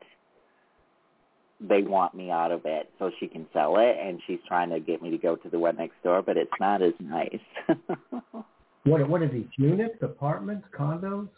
they 1.60 1.82
want 1.82 2.14
me 2.14 2.30
out 2.30 2.52
of 2.52 2.62
it 2.64 2.90
so 2.98 3.10
she 3.18 3.26
can 3.28 3.46
sell 3.52 3.76
it, 3.78 3.96
and 4.00 4.20
she's 4.26 4.38
trying 4.46 4.70
to 4.70 4.80
get 4.80 5.02
me 5.02 5.10
to 5.10 5.18
go 5.18 5.36
to 5.36 5.48
the 5.48 5.58
one 5.58 5.76
next 5.76 6.02
door, 6.02 6.22
but 6.22 6.36
it's 6.36 6.50
not 6.60 6.82
as 6.82 6.92
nice. 7.00 7.40
What 8.84 9.08
what 9.08 9.20
are 9.20 9.28
these 9.28 9.48
units, 9.58 9.96
apartments, 10.00 10.64
condos? 10.72 11.28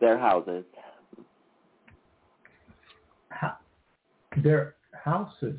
Their 0.00 0.18
houses. 0.18 0.64
How, 3.28 3.56
they're 4.42 4.74
houses. 4.92 5.54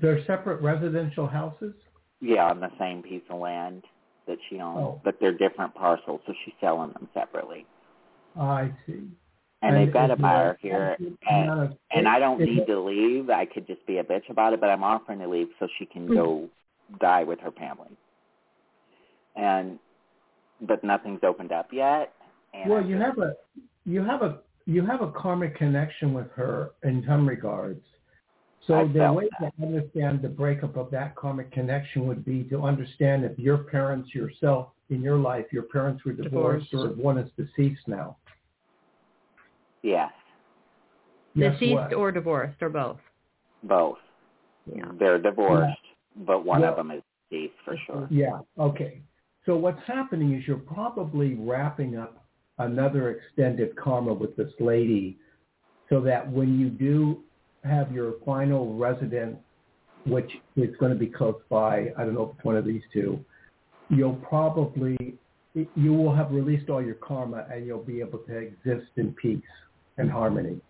They're 0.00 0.24
separate 0.26 0.62
residential 0.62 1.26
houses. 1.26 1.74
Yeah, 2.20 2.46
on 2.46 2.60
the 2.60 2.70
same 2.78 3.02
piece 3.02 3.22
of 3.28 3.40
land 3.40 3.84
that 4.26 4.38
she 4.48 4.58
owns, 4.58 4.78
Oh. 4.78 5.00
but 5.04 5.16
they're 5.20 5.36
different 5.36 5.74
parcels, 5.74 6.20
so 6.26 6.32
she's 6.44 6.54
selling 6.62 6.92
them 6.94 7.08
separately. 7.12 7.66
I 8.38 8.70
see. 8.86 9.02
And, 9.62 9.76
they've 9.76 9.92
got 9.92 10.10
a 10.10 10.16
buyer 10.16 10.58
here, 10.60 10.96
and, 11.30 11.76
and 11.92 12.08
I 12.08 12.18
don't 12.18 12.40
need 12.40 12.66
to 12.66 12.80
leave. 12.80 13.30
I 13.30 13.46
could 13.46 13.64
just 13.66 13.86
be 13.86 13.98
a 13.98 14.04
bitch 14.04 14.28
about 14.28 14.52
it, 14.52 14.60
but 14.60 14.68
I'm 14.68 14.82
offering 14.82 15.20
to 15.20 15.28
leave 15.28 15.48
so 15.60 15.68
she 15.78 15.86
can 15.86 16.08
hmm. 16.08 16.14
go 16.14 16.48
die 17.00 17.22
with 17.22 17.38
her 17.40 17.52
family. 17.52 17.96
And 19.36 19.78
but 20.66 20.82
nothing's 20.84 21.20
opened 21.22 21.52
up 21.52 21.68
yet. 21.72 22.12
And 22.54 22.70
Well, 22.70 22.84
you 22.84 22.96
have 22.96 23.18
a 23.18 23.34
you 23.84 24.02
have 24.04 24.22
a 24.22 24.38
you 24.66 24.84
have 24.86 25.00
a 25.00 25.10
karmic 25.10 25.56
connection 25.56 26.12
with 26.12 26.30
her 26.32 26.70
in 26.82 27.04
some 27.06 27.28
regards. 27.28 27.80
So 28.66 28.74
I 28.74 28.86
the 28.86 29.12
way 29.12 29.28
to 29.40 29.52
understand 29.60 30.22
the 30.22 30.28
breakup 30.28 30.76
of 30.76 30.90
that 30.92 31.16
karmic 31.16 31.50
connection 31.50 32.06
would 32.06 32.24
be 32.24 32.44
to 32.44 32.62
understand 32.62 33.24
if 33.24 33.36
your 33.38 33.58
parents 33.58 34.14
yourself 34.14 34.68
in 34.90 35.00
your 35.00 35.16
life, 35.16 35.46
your 35.50 35.64
parents 35.64 36.04
were 36.04 36.12
divorced, 36.12 36.70
Divorced. 36.70 36.98
or 36.98 37.02
one 37.02 37.18
is 37.18 37.28
deceased 37.36 37.88
now? 37.88 38.16
Yes, 39.82 40.12
Yes, 41.34 41.54
Deceased 41.54 41.74
what? 41.74 41.94
or 41.94 42.12
divorced 42.12 42.60
or 42.62 42.68
both. 42.68 42.98
both. 43.62 43.98
Yeah. 44.66 44.84
They're 44.98 45.18
divorced, 45.18 45.78
but 46.26 46.44
one 46.44 46.60
Yeah. 46.60 46.70
of 46.70 46.76
them 46.76 46.90
is 46.90 47.02
deceased 47.30 47.54
for 47.64 47.76
sure. 47.86 48.06
Yeah. 48.10 48.40
Okay. 48.58 49.00
So 49.46 49.56
what's 49.56 49.80
happening 49.84 50.34
is 50.34 50.46
you're 50.46 50.58
probably 50.58 51.34
wrapping 51.34 51.96
up 51.96 52.22
another 52.58 53.10
extended 53.10 53.74
karma 53.76 54.12
with 54.12 54.36
this 54.36 54.52
lady, 54.60 55.18
so 55.88 56.00
that 56.02 56.30
when 56.30 56.58
you 56.60 56.68
do 56.68 57.24
have 57.64 57.90
your 57.92 58.12
final 58.24 58.76
residence, 58.76 59.38
which 60.04 60.30
is 60.56 60.76
going 60.76 60.92
to 60.92 60.98
be 60.98 61.06
close 61.08 61.40
by, 61.48 61.92
I 61.96 62.04
don't 62.04 62.14
know 62.14 62.24
if 62.24 62.36
it's 62.36 62.44
one 62.44 62.56
of 62.56 62.64
these 62.64 62.82
two, 62.92 63.24
you'll 63.88 64.16
probably 64.16 65.18
you 65.54 65.92
will 65.92 66.14
have 66.14 66.30
released 66.32 66.70
all 66.70 66.82
your 66.82 66.94
karma 66.96 67.46
and 67.50 67.66
you'll 67.66 67.82
be 67.82 68.00
able 68.00 68.18
to 68.20 68.36
exist 68.36 68.90
in 68.96 69.12
peace 69.14 69.42
and 70.02 70.10
harmony 70.10 70.60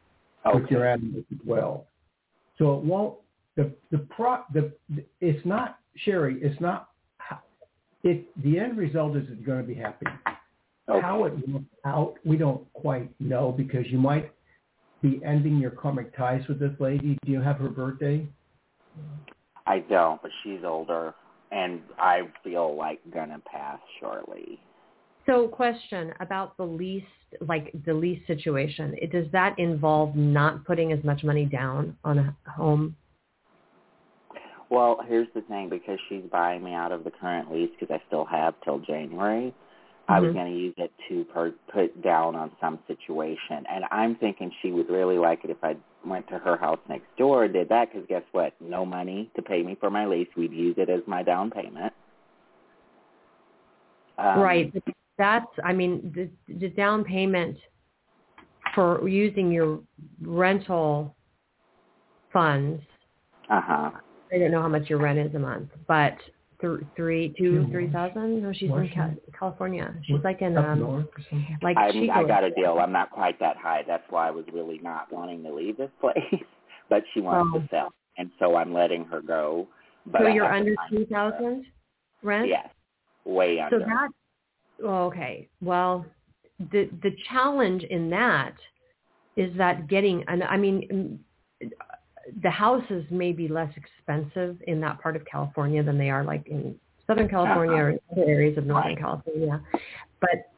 with 0.55 0.71
your 0.71 0.83
Okay. 0.83 0.93
animals 0.93 1.25
as 1.33 1.39
well. 1.47 1.87
So 2.59 2.79
it 2.79 2.85
won't 2.85 3.19
the 3.57 3.73
the 3.91 3.99
pro 3.99 4.43
the 4.53 4.73
it's 5.21 5.45
not 5.45 5.79
Sherry. 5.97 6.41
It's 6.43 6.61
not 6.61 6.91
how- 7.19 7.43
it. 8.03 8.27
The 8.43 8.59
end 8.59 8.79
result 8.79 9.17
is 9.17 9.29
it's 9.31 9.45
going 9.45 9.61
to 9.61 9.67
be 9.67 9.75
happy. 9.75 10.07
Okay. 10.89 11.01
How 11.01 11.25
it 11.25 11.49
works 11.49 11.65
out, 11.85 12.15
we 12.25 12.37
don't 12.37 12.71
quite 12.73 13.09
know 13.21 13.53
because 13.53 13.87
you 13.91 13.99
might 13.99 14.33
be 15.01 15.21
ending 15.25 15.59
your 15.59 15.71
karmic 15.71 16.17
ties 16.17 16.47
with 16.49 16.59
this 16.59 16.79
lady. 16.81 17.19
Do 17.25 17.33
you 17.33 17.41
have 17.41 17.59
her 17.59 17.69
birthday? 17.69 18.27
I 19.67 19.81
don't, 19.81 20.21
but 20.23 20.31
she's 20.43 20.65
older, 20.65 21.15
and 21.51 21.83
I 21.99 22.23
feel 22.43 22.75
like 22.75 23.01
gonna 23.13 23.41
pass 23.41 23.81
shortly. 24.01 24.61
So 25.27 25.47
question 25.47 26.13
about 26.21 26.57
the 26.57 26.65
lease, 26.65 27.05
like 27.47 27.73
the 27.87 27.95
lease 27.95 28.21
situation. 28.27 28.95
It, 29.01 29.13
does 29.13 29.27
that 29.33 29.59
involve 29.59 30.17
not 30.17 30.65
putting 30.65 30.93
as 30.93 31.03
much 31.05 31.23
money 31.23 31.45
down 31.45 31.97
on 32.05 32.19
a 32.19 32.37
home? 32.51 32.97
Well, 34.69 35.01
here's 35.07 35.29
the 35.35 35.43
thing: 35.43 35.69
because 35.69 35.99
she's 36.09 36.25
buying 36.31 36.65
me 36.65 36.73
out 36.73 36.93
of 36.93 37.05
the 37.05 37.11
current 37.11 37.53
lease, 37.53 37.71
because 37.79 37.95
I 37.95 38.03
still 38.07 38.25
have 38.25 38.55
till 38.65 38.79
January. 38.81 39.55
I 40.09 40.19
was 40.19 40.31
Mhm. 40.31 40.35
going 40.35 40.53
to 40.53 40.59
use 40.59 40.75
it 40.79 40.93
to 41.09 41.25
per- 41.27 41.55
put 41.69 42.03
down 42.03 42.35
on 42.35 42.51
some 42.61 42.81
situation, 42.89 43.65
and 43.67 43.85
I'm 43.93 44.17
thinking 44.17 44.51
she 44.61 44.73
would 44.73 44.91
really 44.91 45.17
like 45.17 45.45
it 45.45 45.51
if 45.51 45.63
I 45.63 45.77
went 46.05 46.27
to 46.29 46.39
her 46.39 46.57
house 46.57 46.81
next 46.89 47.15
door, 47.17 47.45
and 47.45 47.53
did 47.53 47.69
that, 47.69 47.93
because 47.93 48.07
guess 48.09 48.25
what? 48.33 48.61
No 48.61 48.85
money 48.85 49.31
to 49.37 49.43
pay 49.43 49.63
me 49.63 49.77
for 49.77 49.91
my 49.91 50.07
lease. 50.07 50.29
We'd 50.37 50.53
use 50.53 50.77
it 50.79 50.89
as 50.89 51.07
my 51.07 51.23
down 51.23 51.51
payment. 51.51 51.93
Um, 54.19 54.41
right. 54.41 54.73
But 55.23 55.29
that's, 55.29 55.47
I 55.65 55.73
mean, 55.73 56.13
the, 56.15 56.29
the 56.53 56.69
down 56.71 57.05
payment 57.05 57.57
for 58.75 59.07
using 59.09 59.53
your 59.53 59.81
rental 60.21 61.15
funds. 62.33 62.83
Uh 63.49 63.61
huh. 63.63 63.91
I 64.35 64.39
don't 64.39 64.51
know 64.51 64.63
how 64.63 64.69
much 64.69 64.89
your 64.91 64.99
rent 64.99 65.19
is 65.21 65.33
a 65.35 65.39
month, 65.39 65.69
but 65.87 66.17
th- 66.61 66.81
three, 66.97 67.35
two, 67.39 67.63
Yeah, 67.67 67.71
three 67.71 67.89
thousand. 67.91 68.43
No, 68.43 68.53
she's 68.53 68.71
in 68.71 68.91
Ca- 68.95 69.11
California. 69.39 69.95
She's 70.07 70.15
What, 70.15 70.25
like 70.25 70.41
in 70.43 70.57
up 70.57 70.65
um, 70.65 70.81
north 70.81 71.07
or 71.07 71.23
something? 71.31 71.59
like 71.63 71.77
I'm, 71.77 71.93
she 71.93 72.11
I 72.11 72.25
got 72.25 72.43
a 72.45 72.51
deal. 72.51 72.79
I'm 72.81 72.93
not 72.93 73.11
quite 73.11 73.39
that 73.41 73.57
high. 73.59 73.85
That's 73.87 74.05
why 74.11 74.27
I 74.29 74.31
was 74.31 74.47
really 74.53 74.79
not 74.83 75.13
wanting 75.13 75.43
to 75.45 75.53
leave 75.55 75.77
this 75.77 75.91
place. 76.01 76.17
but 76.89 77.05
she 77.15 77.21
wants 77.21 77.51
Oh. 77.55 77.61
to 77.61 77.69
sell, 77.69 77.93
and 78.17 78.31
so 78.39 78.57
I'm 78.57 78.73
letting 78.73 79.05
her 79.05 79.21
go. 79.21 79.69
But 80.07 80.23
So 80.23 80.27
I 80.29 80.31
you're 80.33 80.53
under 80.53 80.75
two 80.91 81.05
thousand 81.07 81.67
rent. 82.23 82.49
Yes, 82.49 82.69
way 83.25 83.61
under. 83.61 83.79
So 83.79 83.83
under. 83.85 83.95
that, 83.95 84.09
well, 84.09 84.22
okay. 84.83 85.49
Well, 85.61 86.07
the 86.59 86.89
the 87.03 87.15
challenge 87.31 87.83
in 87.85 88.11
that 88.11 88.55
is 89.37 89.57
that 89.57 89.89
getting, 89.89 90.25
and 90.29 90.43
I 90.43 90.57
mean, 90.57 91.19
mm, 91.63 91.71
the 92.43 92.51
houses 92.51 93.05
may 93.11 93.33
be 93.33 93.49
less 93.49 93.73
expensive 93.77 94.57
in 94.67 94.81
that 94.81 95.01
part 95.01 95.17
of 95.17 95.25
California 95.25 95.83
than 95.83 95.99
they 95.99 96.11
are 96.11 96.25
like 96.25 96.47
in 96.47 96.79
Southern 97.07 97.29
California 97.29 97.77
or 97.77 97.95
other 98.13 98.31
areas 98.31 98.57
of 98.59 98.67
Northern 98.67 98.93
Right. 98.93 98.99
California. 98.99 99.61
But 100.21 100.51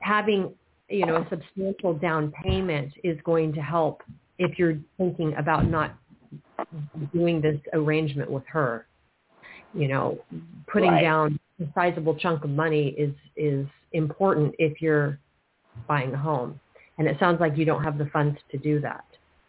having, 0.00 0.54
you 0.88 1.06
know, 1.06 1.16
a 1.16 1.28
substantial 1.28 1.94
down 1.94 2.32
payment 2.42 2.92
is 3.02 3.18
going 3.24 3.52
to 3.54 3.60
help 3.60 4.02
if 4.38 4.58
you're 4.58 4.78
thinking 4.96 5.34
about 5.34 5.68
not 5.68 5.96
doing 7.12 7.40
this 7.40 7.60
arrangement 7.72 8.30
with 8.30 8.44
her. 8.46 8.86
You 9.74 9.88
know, 9.88 10.18
putting 10.72 10.92
Right. 10.92 11.02
down 11.02 11.38
a 11.60 11.64
sizable 11.74 12.14
chunk 12.16 12.44
of 12.44 12.50
money 12.50 12.88
is 12.98 13.14
is 13.36 13.66
important 13.92 14.54
if 14.58 14.80
you're 14.80 15.18
buying 15.86 16.12
a 16.12 16.18
home. 16.18 16.60
And 16.98 17.08
it 17.08 17.16
sounds 17.18 17.40
like 17.40 17.56
you 17.56 17.64
don't 17.64 17.82
have 17.82 17.98
the 17.98 18.06
funds 18.06 18.38
to 18.52 18.58
do 18.58 18.80
that. 18.80 19.04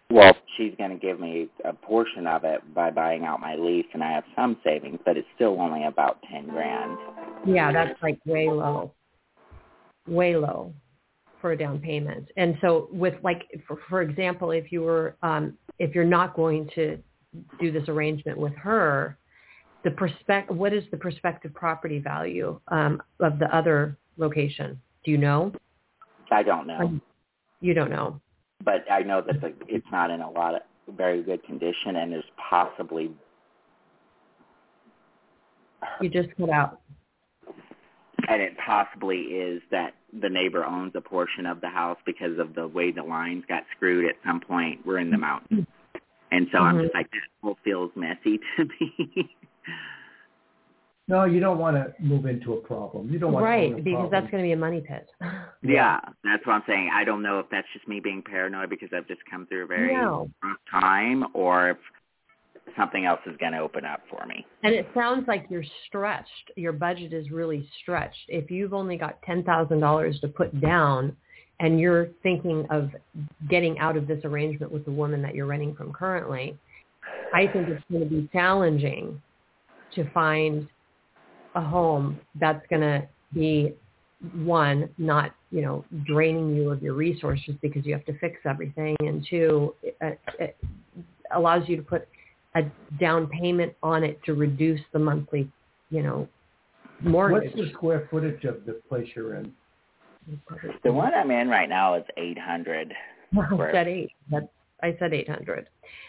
Well, 0.09 0.35
she's 0.57 0.73
going 0.77 0.91
to 0.91 0.97
give 0.97 1.19
me 1.19 1.47
a 1.63 1.73
portion 1.73 2.27
of 2.27 2.43
it 2.43 2.61
by 2.73 2.91
buying 2.91 3.23
out 3.23 3.39
my 3.39 3.55
lease, 3.55 3.85
and 3.93 4.03
I 4.03 4.11
have 4.11 4.23
some 4.35 4.57
savings, 4.63 4.99
but 5.05 5.17
it's 5.17 5.27
still 5.35 5.59
only 5.59 5.85
about 5.85 6.19
ten 6.31 6.47
grand. 6.47 6.97
Yeah, 7.45 7.71
that's 7.71 8.01
like 8.01 8.19
way 8.25 8.49
low. 8.49 8.91
Way 10.07 10.35
low 10.35 10.73
for 11.41 11.51
a 11.51 11.57
down 11.57 11.79
payment. 11.79 12.27
And 12.37 12.57
so 12.61 12.87
with 12.91 13.15
like 13.23 13.43
for, 13.67 13.79
for 13.89 14.01
example, 14.01 14.51
if 14.51 14.71
you 14.71 14.81
were 14.81 15.15
um 15.23 15.57
if 15.79 15.93
you're 15.93 16.03
not 16.03 16.35
going 16.35 16.69
to 16.75 16.97
do 17.59 17.71
this 17.71 17.87
arrangement 17.89 18.37
with 18.37 18.53
her, 18.55 19.17
the 19.85 19.91
prospect 19.91 20.51
what 20.51 20.73
is 20.73 20.83
the 20.91 20.97
prospective 20.97 21.53
property 21.53 21.99
value 21.99 22.59
um 22.69 23.01
of 23.21 23.39
the 23.39 23.55
other 23.55 23.97
location? 24.17 24.81
Do 25.05 25.11
you 25.11 25.17
know? 25.17 25.53
I 26.31 26.41
don't 26.43 26.65
know, 26.67 26.79
Um, 26.79 27.01
You 27.61 27.73
don't 27.75 27.91
know. 27.91 28.19
but 28.63 28.83
I 28.91 29.03
know 29.03 29.21
that 29.21 29.39
the, 29.39 29.53
it's 29.67 29.85
not 29.91 30.09
in 30.09 30.21
a 30.21 30.29
lot 30.29 30.55
of 30.55 30.61
very 30.97 31.21
good 31.21 31.43
condition, 31.43 31.95
and 31.97 32.11
there's 32.11 32.23
possibly 32.49 33.11
You 36.01 36.09
just 36.09 36.35
cut 36.35 36.49
out. 36.49 36.79
and 38.27 38.41
it 38.41 38.57
possibly 38.57 39.17
is 39.17 39.61
that 39.69 39.93
the 40.19 40.29
neighbor 40.29 40.65
owns 40.65 40.93
a 40.95 41.01
portion 41.01 41.45
of 41.45 41.61
the 41.61 41.69
house 41.69 41.99
because 42.07 42.39
of 42.39 42.55
the 42.55 42.67
way 42.67 42.89
the 42.91 43.03
lines 43.03 43.43
got 43.47 43.63
screwed 43.75 44.05
at 44.09 44.15
some 44.25 44.39
point. 44.39 44.83
We're 44.83 44.97
in 44.97 45.11
the 45.11 45.17
mountains. 45.17 45.67
And 46.31 46.47
so 46.51 46.57
I'm 46.57 46.77
Mhm. 46.77 46.83
just 46.83 46.95
like, 46.95 47.11
that 47.11 47.21
whole 47.43 47.57
feels 47.63 47.95
messy 47.95 48.39
to 48.57 48.65
me. 48.65 49.29
No, 51.07 51.25
you 51.25 51.39
don't 51.39 51.59
want 51.59 51.75
to 51.75 51.93
move 52.03 52.25
into 52.25 52.53
a 52.53 52.57
problem. 52.57 53.11
You 53.11 53.19
don't 53.19 53.31
want 53.31 53.43
to 53.43 53.49
Right, 53.49 53.73
own 53.73 53.83
because 53.83 53.91
problem. 53.93 54.11
that's 54.11 54.31
going 54.31 54.43
to 54.43 54.47
be 54.47 54.53
a 54.53 54.57
money 54.57 54.81
pit. 54.81 55.07
yeah, 55.61 55.99
that's 56.23 56.45
what 56.47 56.53
I'm 56.53 56.63
saying. 56.67 56.89
I 56.91 57.03
don't 57.03 57.21
know 57.21 57.39
if 57.39 57.45
that's 57.51 57.67
just 57.73 57.87
me 57.87 57.99
being 57.99 58.23
paranoid 58.23 58.71
because 58.71 58.89
I've 58.95 59.07
just 59.07 59.21
come 59.29 59.45
through 59.45 59.65
a 59.65 59.67
very 59.67 59.93
No. 59.93 60.29
rough 60.43 60.57
time 60.81 61.25
or 61.33 61.71
if 61.71 61.77
something 62.75 63.05
else 63.05 63.19
is 63.27 63.37
going 63.37 63.51
to 63.51 63.59
open 63.59 63.85
up 63.85 64.01
for 64.09 64.25
me. 64.25 64.45
And 64.63 64.73
it 64.73 64.87
sounds 64.95 65.27
like 65.27 65.45
you're 65.49 65.63
stretched. 65.87 66.51
Your 66.55 66.73
budget 66.73 67.13
is 67.13 67.29
really 67.29 67.69
stretched. 67.81 68.25
If 68.27 68.49
you've 68.49 68.73
only 68.73 68.97
got 68.97 69.21
$10,000 69.21 70.21
to 70.21 70.27
put 70.27 70.59
down 70.59 71.15
and 71.59 71.79
you're 71.79 72.07
thinking 72.23 72.65
of 72.71 72.89
getting 73.47 73.77
out 73.77 73.95
of 73.95 74.07
this 74.07 74.25
arrangement 74.25 74.71
with 74.71 74.85
the 74.85 74.91
woman 74.91 75.21
that 75.21 75.35
you're 75.35 75.45
renting 75.45 75.75
from 75.75 75.93
currently, 75.93 76.57
I 77.33 77.47
think 77.47 77.69
it's 77.69 77.83
going 77.91 78.03
to 78.03 78.09
be 78.09 78.27
challenging 78.33 79.21
to 79.95 80.09
find 80.11 80.67
a 81.55 81.61
home 81.61 82.19
that's 82.39 82.65
going 82.69 82.81
to 82.81 83.07
be 83.33 83.73
one, 84.33 84.89
not, 84.97 85.33
you 85.51 85.61
know, 85.61 85.85
draining 86.05 86.55
you 86.55 86.71
of 86.71 86.81
your 86.81 86.93
resources 86.93 87.55
because 87.61 87.85
you 87.85 87.93
have 87.93 88.05
to 88.05 88.17
fix 88.19 88.37
everything. 88.45 88.95
And 88.99 89.25
two, 89.29 89.73
it, 89.83 90.19
it 90.39 90.57
allows 91.33 91.67
you 91.67 91.77
to 91.77 91.83
put 91.83 92.07
a 92.55 92.63
down 92.99 93.27
payment 93.27 93.73
on 93.83 94.03
it 94.03 94.19
to 94.25 94.33
reduce 94.33 94.81
the 94.93 94.99
monthly, 94.99 95.49
you 95.89 96.01
know, 96.03 96.27
mortgage. 97.01 97.51
What's 97.55 97.67
the 97.67 97.73
square 97.73 98.07
footage 98.09 98.43
of 98.45 98.65
the 98.65 98.81
place 98.87 99.07
you're 99.15 99.35
in? 99.35 99.51
The 100.83 100.91
one 100.91 101.13
I'm 101.13 101.29
in 101.29 101.49
right 101.49 101.69
now 101.69 101.95
is 101.95 102.03
800. 102.17 102.93
I 103.37 103.71
said 103.71 103.87
eight. 103.87 104.11
That 104.31 104.49
I 104.81 104.95
said 104.99 105.13
eight 105.13 105.29
hundred. 105.29 105.67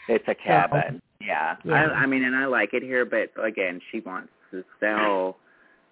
It's 0.08 0.24
a 0.28 0.34
cabin. 0.34 1.00
Yeah. 1.26 1.56
Yeah. 1.64 1.74
I, 1.74 2.02
I 2.02 2.06
mean, 2.06 2.24
and 2.24 2.36
I 2.36 2.46
like 2.46 2.70
it 2.72 2.82
here, 2.82 3.04
but 3.04 3.30
again, 3.42 3.80
she 3.90 4.00
wants 4.00 4.30
to 4.52 4.64
sell 4.80 5.36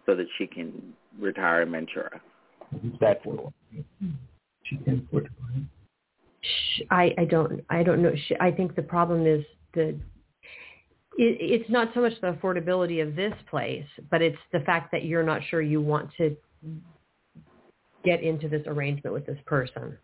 so 0.07 0.15
that 0.15 0.27
she 0.39 0.47
can 0.47 0.95
retire 1.19 1.63
in 1.63 1.73
Ventura. 1.73 2.21
That's 3.01 3.21
cool. 3.23 3.53
She 4.65 4.77
can 4.79 5.07
put 5.13 5.27
Sh- 6.41 6.83
I 6.91 7.15
I 7.19 7.25
don't 7.25 7.65
I 7.71 7.83
don't 7.83 8.03
know. 8.03 8.15
Sh- 8.15 8.33
I 8.41 8.51
think 8.51 8.75
the 8.75 8.83
problem 8.83 9.27
is 9.27 9.45
the. 9.75 9.89
It, 11.17 11.39
it's 11.41 11.71
not 11.71 11.91
so 11.95 12.01
much 12.01 12.13
the 12.21 12.33
affordability 12.33 13.07
of 13.07 13.15
this 13.15 13.33
place, 13.49 13.87
but 14.11 14.21
it's 14.21 14.39
the 14.53 14.61
fact 14.61 14.91
that 14.93 15.05
you're 15.05 15.23
not 15.23 15.43
sure 15.49 15.63
you 15.63 15.81
want 15.81 16.11
to 16.19 16.37
get 18.05 18.23
into 18.23 18.49
this 18.49 18.63
arrangement 18.67 19.15
with 19.15 19.25
this 19.27 19.39
person. 19.47 19.97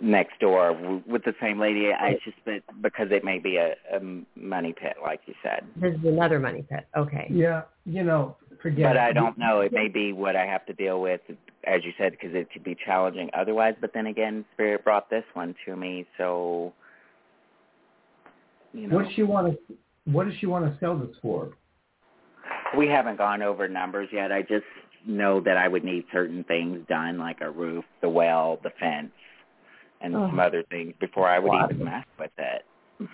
Next 0.00 0.38
door 0.40 0.72
w- 0.74 1.02
with 1.06 1.24
the 1.24 1.34
same 1.40 1.58
lady. 1.58 1.92
I 1.92 2.14
just 2.24 2.36
but 2.44 2.62
because 2.82 3.08
it 3.10 3.24
may 3.24 3.38
be 3.38 3.56
a, 3.56 3.74
a 3.94 4.00
money 4.36 4.72
pit, 4.72 4.96
like 5.02 5.20
you 5.26 5.34
said. 5.42 5.64
This 5.76 5.94
is 5.94 6.04
another 6.04 6.38
money 6.38 6.64
pit. 6.68 6.86
Okay. 6.96 7.26
Yeah, 7.30 7.62
you 7.84 8.04
know, 8.04 8.36
forget. 8.62 8.84
But 8.84 8.96
it. 8.96 9.00
I 9.00 9.12
don't 9.12 9.38
know. 9.38 9.60
It 9.60 9.72
may 9.72 9.88
be 9.88 10.12
what 10.12 10.36
I 10.36 10.46
have 10.46 10.64
to 10.66 10.72
deal 10.72 11.00
with, 11.00 11.20
as 11.64 11.84
you 11.84 11.92
said, 11.98 12.12
because 12.12 12.34
it 12.34 12.50
could 12.52 12.64
be 12.64 12.76
challenging 12.84 13.30
otherwise. 13.36 13.74
But 13.80 13.92
then 13.94 14.06
again, 14.06 14.44
Spirit 14.54 14.84
brought 14.84 15.10
this 15.10 15.24
one 15.34 15.54
to 15.66 15.76
me, 15.76 16.06
so 16.16 16.72
you 18.72 18.88
know. 18.88 18.96
What 18.96 19.04
does 19.06 19.14
she 19.14 19.22
want 19.22 19.52
to? 19.52 19.74
What 20.10 20.26
does 20.26 20.34
she 20.38 20.46
want 20.46 20.64
to 20.64 20.78
sell 20.80 20.96
this 20.96 21.14
for? 21.20 21.50
We 22.76 22.86
haven't 22.86 23.16
gone 23.16 23.42
over 23.42 23.68
numbers 23.68 24.08
yet. 24.12 24.30
I 24.32 24.42
just 24.42 24.64
know 25.06 25.40
that 25.40 25.56
I 25.56 25.68
would 25.68 25.84
need 25.84 26.04
certain 26.12 26.44
things 26.44 26.80
done, 26.88 27.18
like 27.18 27.40
a 27.40 27.50
roof, 27.50 27.84
the 28.02 28.08
well, 28.08 28.58
the 28.62 28.70
fence, 28.78 29.10
and 30.00 30.14
Oh. 30.14 30.28
some 30.28 30.38
other 30.40 30.62
things 30.64 30.94
before 31.00 31.28
I 31.28 31.38
would 31.38 31.48
Wow. 31.50 31.68
even 31.70 31.84
mess 31.84 32.06
with 32.18 32.30
it. 32.38 32.64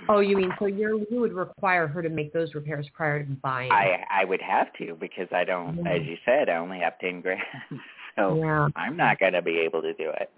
Oh, 0.08 0.20
you 0.20 0.36
mean 0.36 0.50
so 0.58 0.64
you 0.66 1.06
you 1.10 1.20
would 1.20 1.34
require 1.34 1.86
her 1.86 2.00
to 2.00 2.08
make 2.08 2.32
those 2.32 2.54
repairs 2.54 2.88
prior 2.94 3.22
to 3.22 3.30
buying? 3.42 3.70
I 3.70 4.04
I 4.10 4.24
would 4.24 4.40
have 4.40 4.72
to 4.74 4.94
because 4.94 5.28
I 5.30 5.44
don't, 5.44 5.76
Yeah. 5.76 5.90
as 5.92 6.02
you 6.06 6.16
said, 6.24 6.48
I 6.48 6.56
only 6.56 6.78
have 6.78 6.98
ten 7.00 7.20
grand, 7.20 7.42
so 8.16 8.36
yeah. 8.36 8.68
I'm 8.76 8.96
not 8.96 9.18
going 9.18 9.34
to 9.34 9.42
be 9.42 9.58
able 9.58 9.82
to 9.82 9.92
do 9.92 10.08
it. 10.10 10.30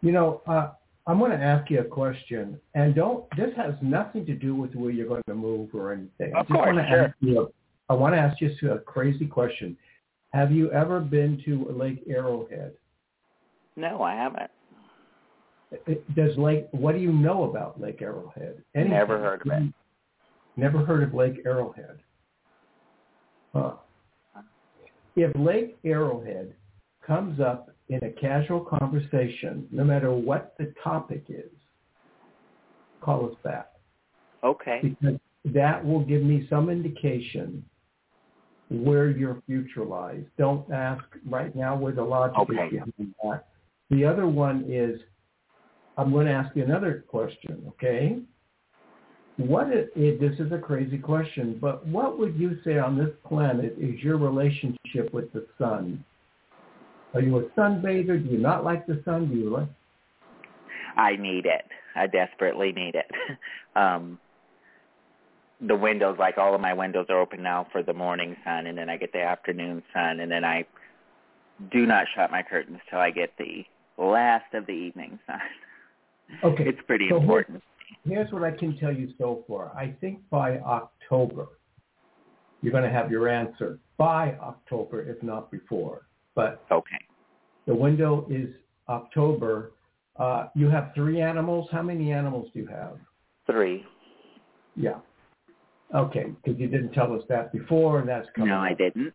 You 0.00 0.12
know, 0.12 0.42
uh, 0.46 0.70
I'm 1.08 1.18
going 1.18 1.32
to 1.32 1.42
ask 1.42 1.68
you 1.70 1.80
a 1.80 1.84
question, 1.84 2.60
and 2.74 2.94
don't. 2.94 3.24
This 3.36 3.54
has 3.56 3.74
nothing 3.82 4.24
to 4.26 4.34
do 4.34 4.54
with 4.54 4.74
where 4.76 4.90
you're 4.90 5.08
going 5.08 5.22
to 5.26 5.34
move 5.34 5.74
or 5.74 5.92
anything. 5.92 6.34
I 6.34 6.40
Of 6.40 6.46
just 6.46 6.52
course, 6.56 6.66
want 6.66 6.78
to 6.78 6.88
sure. 6.88 7.04
ask 7.06 7.14
you. 7.20 7.40
A, 7.42 7.92
I 7.92 7.94
want 7.94 8.14
to 8.14 8.18
ask 8.18 8.40
you 8.40 8.50
a 8.72 8.78
crazy 8.78 9.26
question. 9.26 9.76
Have 10.32 10.52
you 10.52 10.70
ever 10.72 11.00
been 11.00 11.42
to 11.44 11.66
Lake 11.70 12.02
Arrowhead? 12.08 12.72
No, 13.76 14.02
I 14.02 14.14
haven't. 14.14 14.50
Does 16.14 16.36
Lake? 16.36 16.66
What 16.72 16.92
do 16.92 16.98
you 16.98 17.12
know 17.12 17.44
about 17.44 17.80
Lake 17.80 18.02
Arrowhead? 18.02 18.62
Anything? 18.74 18.92
Never 18.92 19.18
heard 19.18 19.42
of 19.42 19.46
it. 19.52 19.72
Never 20.56 20.84
heard 20.84 21.02
of 21.02 21.14
Lake 21.14 21.40
Arrowhead. 21.44 21.98
Huh. 23.52 23.74
If 25.16 25.32
Lake 25.36 25.78
Arrowhead 25.84 26.54
comes 27.06 27.40
up 27.40 27.70
in 27.88 28.02
a 28.02 28.10
casual 28.10 28.60
conversation, 28.60 29.66
no 29.70 29.84
matter 29.84 30.12
what 30.12 30.54
the 30.58 30.74
topic 30.82 31.24
is, 31.28 31.50
call 33.00 33.26
us 33.26 33.36
back 33.44 33.70
Okay. 34.42 34.80
because 34.82 35.20
that 35.44 35.84
will 35.84 36.04
give 36.04 36.22
me 36.22 36.46
some 36.48 36.70
indication 36.70 37.64
where 38.70 39.10
your 39.10 39.42
future 39.46 39.84
lies. 39.84 40.24
Don't 40.38 40.70
ask 40.72 41.04
right 41.28 41.54
now 41.54 41.76
where 41.76 41.92
the 41.92 42.02
logic 42.02 42.38
Okay. 42.38 42.54
is 42.54 42.70
behind 42.70 43.14
that. 43.22 43.46
The 43.90 44.04
other 44.04 44.26
one 44.26 44.64
is, 44.66 44.98
I'm 45.96 46.12
going 46.12 46.26
to 46.26 46.32
ask 46.32 46.54
you 46.56 46.64
another 46.64 47.04
question, 47.08 47.62
okay? 47.68 48.18
What 49.36 49.72
is, 49.72 49.88
this 49.94 50.38
is 50.38 50.52
a 50.52 50.58
crazy 50.58 50.98
question, 50.98 51.58
but 51.60 51.86
what 51.86 52.18
would 52.18 52.36
you 52.36 52.58
say 52.64 52.78
on 52.78 52.96
this 52.96 53.10
planet 53.26 53.76
is 53.78 54.00
your 54.00 54.16
relationship 54.16 55.12
with 55.12 55.32
the 55.32 55.46
sun? 55.58 56.04
Are 57.14 57.20
you 57.20 57.38
a 57.38 57.42
sunbather? 57.58 58.22
Do 58.22 58.30
you 58.30 58.38
not 58.38 58.64
like 58.64 58.86
the 58.86 59.00
sun? 59.04 59.28
Do 59.28 59.36
you 59.36 59.50
like? 59.50 59.68
I 60.96 61.16
need 61.16 61.46
it. 61.46 61.64
I 61.96 62.06
desperately 62.06 62.72
need 62.72 62.94
it. 62.94 63.10
um 63.76 64.18
the 65.60 65.74
windows 65.74 66.16
like 66.18 66.36
all 66.36 66.54
of 66.54 66.60
my 66.60 66.74
windows 66.74 67.06
are 67.08 67.20
open 67.20 67.42
now 67.42 67.66
for 67.72 67.82
the 67.82 67.92
morning 67.92 68.36
sun 68.44 68.66
and 68.66 68.76
then 68.76 68.90
I 68.90 68.96
get 68.96 69.12
the 69.12 69.22
afternoon 69.22 69.82
sun 69.92 70.20
and 70.20 70.30
then 70.30 70.44
I 70.44 70.66
do 71.70 71.86
not 71.86 72.06
shut 72.14 72.30
my 72.30 72.42
curtains 72.42 72.80
till 72.90 72.98
I 72.98 73.10
get 73.10 73.30
the 73.38 73.64
last 73.96 74.52
of 74.52 74.66
the 74.66 74.72
evening 74.72 75.18
sun. 75.26 75.40
Okay. 76.42 76.64
It's 76.66 76.80
pretty 76.86 77.08
So 77.10 77.20
important. 77.20 77.62
Here's 78.06 78.30
what 78.32 78.42
I 78.44 78.50
can 78.50 78.76
tell 78.78 78.92
you 78.92 79.12
so 79.18 79.44
far. 79.48 79.72
I 79.76 79.94
think 80.00 80.20
by 80.30 80.58
October, 80.58 81.46
you're 82.60 82.72
going 82.72 82.84
to 82.84 82.90
have 82.90 83.10
your 83.10 83.28
answer. 83.28 83.78
By 83.96 84.32
October, 84.40 85.02
if 85.02 85.22
not 85.22 85.50
before. 85.50 86.06
But 86.34 86.64
Okay. 86.70 86.98
the 87.66 87.74
window 87.74 88.26
is 88.30 88.50
October. 88.88 89.72
Uh, 90.16 90.48
you 90.54 90.68
have 90.68 90.92
three 90.94 91.20
animals. 91.20 91.68
How 91.70 91.82
many 91.82 92.12
animals 92.12 92.50
do 92.52 92.60
you 92.60 92.66
have? 92.66 92.98
3. 93.46 93.84
Yeah. 94.76 94.98
Okay, 95.94 96.32
because 96.42 96.58
you 96.58 96.66
didn't 96.66 96.92
tell 96.92 97.12
us 97.14 97.22
that 97.28 97.52
before, 97.52 98.00
and 98.00 98.08
that's 98.08 98.28
coming. 98.34 98.50
No, 98.50 98.58
I 98.58 98.74
didn't. 98.74 99.12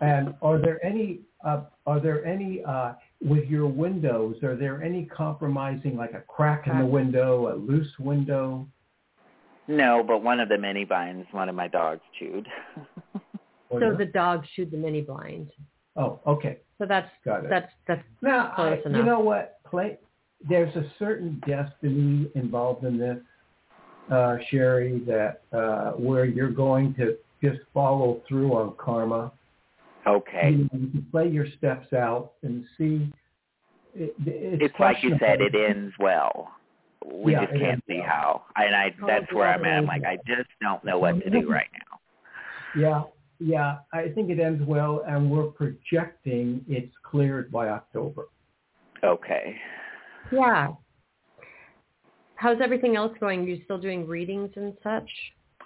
And 0.00 0.34
are 0.42 0.58
there 0.58 0.84
any? 0.84 1.20
Uh, 1.44 1.64
are 1.86 2.00
there 2.00 2.24
any 2.26 2.62
uh, 2.66 2.94
with 3.24 3.44
your 3.48 3.66
windows? 3.66 4.36
Are 4.42 4.56
there 4.56 4.82
any 4.82 5.04
compromising, 5.06 5.96
like 5.96 6.12
a 6.14 6.20
crack 6.20 6.66
in 6.66 6.78
the 6.78 6.84
window, 6.86 7.52
a 7.52 7.56
loose 7.56 7.90
window? 7.98 8.66
No, 9.68 10.02
but 10.06 10.22
one 10.22 10.40
of 10.40 10.48
the 10.48 10.58
mini 10.58 10.84
blinds, 10.84 11.26
one 11.30 11.48
of 11.48 11.54
my 11.54 11.68
dogs 11.68 12.00
chewed. 12.18 12.46
Or 13.70 13.80
So 13.80 13.88
no? 13.88 13.96
the 13.96 14.04
dog 14.04 14.44
chewed 14.54 14.70
the 14.70 14.76
mini 14.76 15.00
blind. 15.00 15.48
oh, 15.96 16.20
okay, 16.26 16.58
So 16.76 16.84
that's 16.86 17.08
got 17.24 17.42
it. 17.44 17.48
that's 17.48 17.72
that's 17.88 18.02
Now, 18.20 18.52
I, 18.58 18.76
Close 18.82 18.94
you 18.94 19.02
know 19.02 19.20
what? 19.20 19.60
Clay? 19.64 19.96
There's 20.46 20.76
a 20.76 20.84
certain 20.98 21.40
destiny 21.46 22.28
involved 22.34 22.84
in 22.84 22.98
this, 22.98 23.16
uh, 24.10 24.36
Sherry, 24.50 25.00
that 25.06 25.40
uh, 25.54 25.92
where 25.92 26.26
you're 26.26 26.50
going 26.50 26.92
to 26.96 27.16
just 27.42 27.60
follow 27.72 28.20
through 28.28 28.52
on 28.52 28.74
karma. 28.76 29.32
Okay. 30.06 30.50
You, 30.50 30.58
know, 30.58 30.68
you 30.72 30.88
can 30.90 31.06
play 31.10 31.28
your 31.28 31.46
steps 31.58 31.92
out 31.92 32.32
and 32.42 32.64
see. 32.78 33.12
It, 33.94 34.14
it's 34.26 34.64
It's 34.64 34.80
like 34.80 35.02
you 35.02 35.16
said, 35.20 35.40
it 35.40 35.54
ends 35.54 35.94
well. 35.98 36.50
We 37.04 37.32
Yeah, 37.32 37.46
just 37.46 37.58
can't 37.58 37.84
see 37.88 37.98
well. 37.98 38.06
how. 38.08 38.42
And 38.56 38.74
I 38.74 38.94
Oh, 39.02 39.06
that's 39.06 39.32
where 39.32 39.48
I'm 39.48 39.64
at. 39.64 39.78
I'm 39.78 39.86
like, 39.86 40.02
well. 40.02 40.12
I 40.12 40.16
just 40.26 40.48
don't 40.60 40.84
know 40.84 40.98
what 40.98 41.22
to 41.22 41.30
do 41.30 41.48
right 41.50 41.68
now. 41.72 41.98
Yeah, 42.80 43.02
yeah. 43.38 43.78
I 43.92 44.08
think 44.08 44.30
it 44.30 44.40
ends 44.40 44.62
well, 44.66 45.04
and 45.06 45.30
we're 45.30 45.50
projecting 45.50 46.64
it's 46.68 46.94
cleared 47.02 47.50
by 47.50 47.68
October. 47.68 48.28
Okay. 49.04 49.56
yeah. 50.30 50.68
How's 52.36 52.60
everything 52.60 52.96
else 52.96 53.16
going? 53.20 53.40
Are 53.40 53.48
you 53.48 53.60
still 53.64 53.78
doing 53.78 54.06
readings 54.06 54.50
and 54.56 54.74
such? 54.82 55.08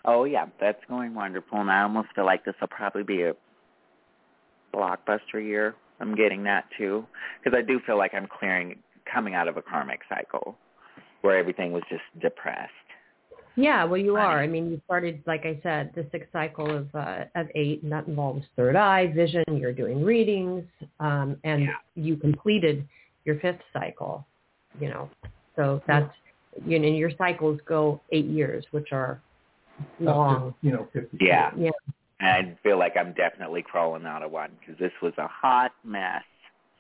Oh 0.05 0.25
yeah, 0.25 0.47
that's 0.61 0.83
going 0.89 1.15
wonderful. 1.15 1.61
And 1.61 1.71
I 1.71 1.83
almost 1.83 2.09
feel 2.15 2.27
like 2.27 2.45
this 2.45 2.55
will 2.61 2.69
probably 2.69 3.03
be 3.03 3.23
a 3.23 3.35
blockbuster 4.77 5.43
year. 5.43 5.75
I'm 6.01 6.15
getting 6.15 6.43
that 6.45 6.65
too 6.77 7.07
because 7.43 7.57
I 7.59 7.63
do 7.63 7.81
feel 7.87 7.97
like 7.97 8.13
I'm 8.15 8.27
clearing, 8.27 8.77
coming 9.13 9.35
out 9.35 9.49
of 9.49 9.57
a 9.57 9.63
karmic 9.63 10.01
cycle 10.09 10.57
where 11.23 11.39
everything 11.39 11.73
was 11.73 11.83
just 11.89 12.03
depressed. 12.21 12.73
Yeah, 13.59 13.85
well, 13.85 13.97
you 13.97 14.17
are. 14.17 14.39
I 14.43 14.47
mean, 14.47 14.71
you 14.71 14.79
started, 14.85 15.23
like 15.27 15.47
I 15.47 15.59
said, 15.63 15.91
the 15.95 16.07
sixth 16.13 16.29
cycle 16.31 16.71
of 16.77 16.95
uh, 16.95 17.25
of 17.35 17.47
eight, 17.55 17.83
and 17.83 17.91
that 17.91 18.07
involves 18.07 18.45
third 18.55 18.77
eye 18.77 19.07
vision. 19.15 19.45
You're 19.51 19.73
doing 19.73 20.05
readings, 20.05 20.65
um, 21.01 21.39
and 21.43 21.63
Yeah. 21.63 21.69
you 21.95 22.17
completed 22.19 22.87
your 23.25 23.41
fifth 23.41 23.63
cycle. 23.73 24.27
You 24.79 24.91
know, 24.91 25.11
so 25.57 25.83
that's 25.87 26.13
you 26.67 26.79
know 26.79 26.89
your 26.89 27.11
cycles 27.17 27.59
go 27.67 28.03
eight 28.13 28.27
years, 28.27 28.63
which 28.73 28.93
are 28.93 29.23
Up 29.81 29.99
to, 30.01 30.05
long. 30.05 30.55
you 30.61 30.73
know, 30.73 30.87
50. 30.93 31.17
Yeah. 31.19 31.51
Yeah, 31.57 31.71
And 31.87 31.95
I 32.21 32.57
feel 32.63 32.79
like 32.79 32.95
I'm 32.99 33.13
definitely 33.13 33.63
crawling 33.63 34.07
out 34.07 34.23
of 34.23 34.31
one 34.31 34.51
because 34.59 34.79
this 34.79 34.93
was 35.03 35.13
a 35.19 35.29
hot 35.29 35.73
mess. 35.85 36.23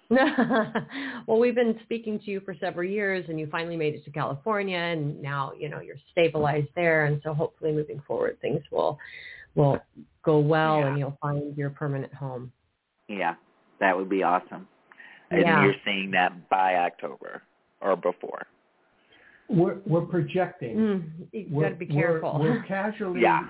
well, 0.10 1.38
we've 1.38 1.54
been 1.56 1.78
speaking 1.82 2.18
to 2.20 2.30
you 2.30 2.40
for 2.40 2.54
several 2.60 2.88
years, 2.88 3.26
and 3.28 3.40
you 3.40 3.48
finally 3.50 3.76
made 3.76 3.94
it 3.94 4.04
to 4.04 4.10
California, 4.10 4.78
and 4.78 5.20
now 5.20 5.52
you 5.58 5.68
know 5.68 5.80
you're 5.80 5.96
stabilized 6.12 6.68
there, 6.76 7.06
and 7.06 7.20
so 7.24 7.34
hopefully 7.34 7.72
moving 7.72 8.00
forward 8.06 8.38
things 8.40 8.62
will 8.70 8.98
will 9.56 9.78
go 10.22 10.38
well, 10.38 10.78
Yeah. 10.80 10.86
and 10.88 10.98
you'll 10.98 11.18
find 11.20 11.56
your 11.56 11.70
permanent 11.70 12.14
home. 12.14 12.52
Yeah, 13.08 13.34
that 13.80 13.96
would 13.96 14.08
be 14.08 14.22
awesome. 14.22 14.68
And 15.30 15.40
Yeah. 15.40 15.64
you're 15.64 15.74
seeing 15.84 16.12
that 16.12 16.48
by 16.48 16.76
October 16.76 17.42
or 17.80 17.96
before. 17.96 18.46
We're 19.48 19.78
we're 19.86 20.02
projecting. 20.06 20.76
Mm, 20.76 21.10
you 21.32 21.46
we're, 21.50 21.62
got 21.64 21.68
to 21.70 21.74
be 21.74 21.86
careful. 21.86 22.38
We're, 22.40 22.52
we're 22.52 22.62
casually 22.68 23.22
Yeah. 23.22 23.48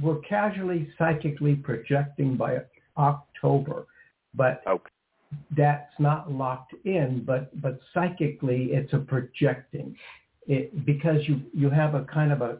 We're 0.00 0.18
casually 0.20 0.88
psychically 0.98 1.54
projecting 1.54 2.36
by 2.36 2.58
October, 2.96 3.86
but 4.34 4.62
Okay. 4.66 4.90
that's 5.56 5.92
not 5.98 6.30
locked 6.30 6.74
in. 6.84 7.24
But 7.24 7.60
but 7.60 7.80
psychically, 7.92 8.72
it's 8.72 8.92
a 8.92 8.98
projecting, 8.98 9.96
it, 10.46 10.84
because 10.84 11.26
you 11.28 11.40
you 11.52 11.70
have 11.70 11.94
a 11.94 12.04
kind 12.04 12.32
of 12.32 12.42
a 12.42 12.58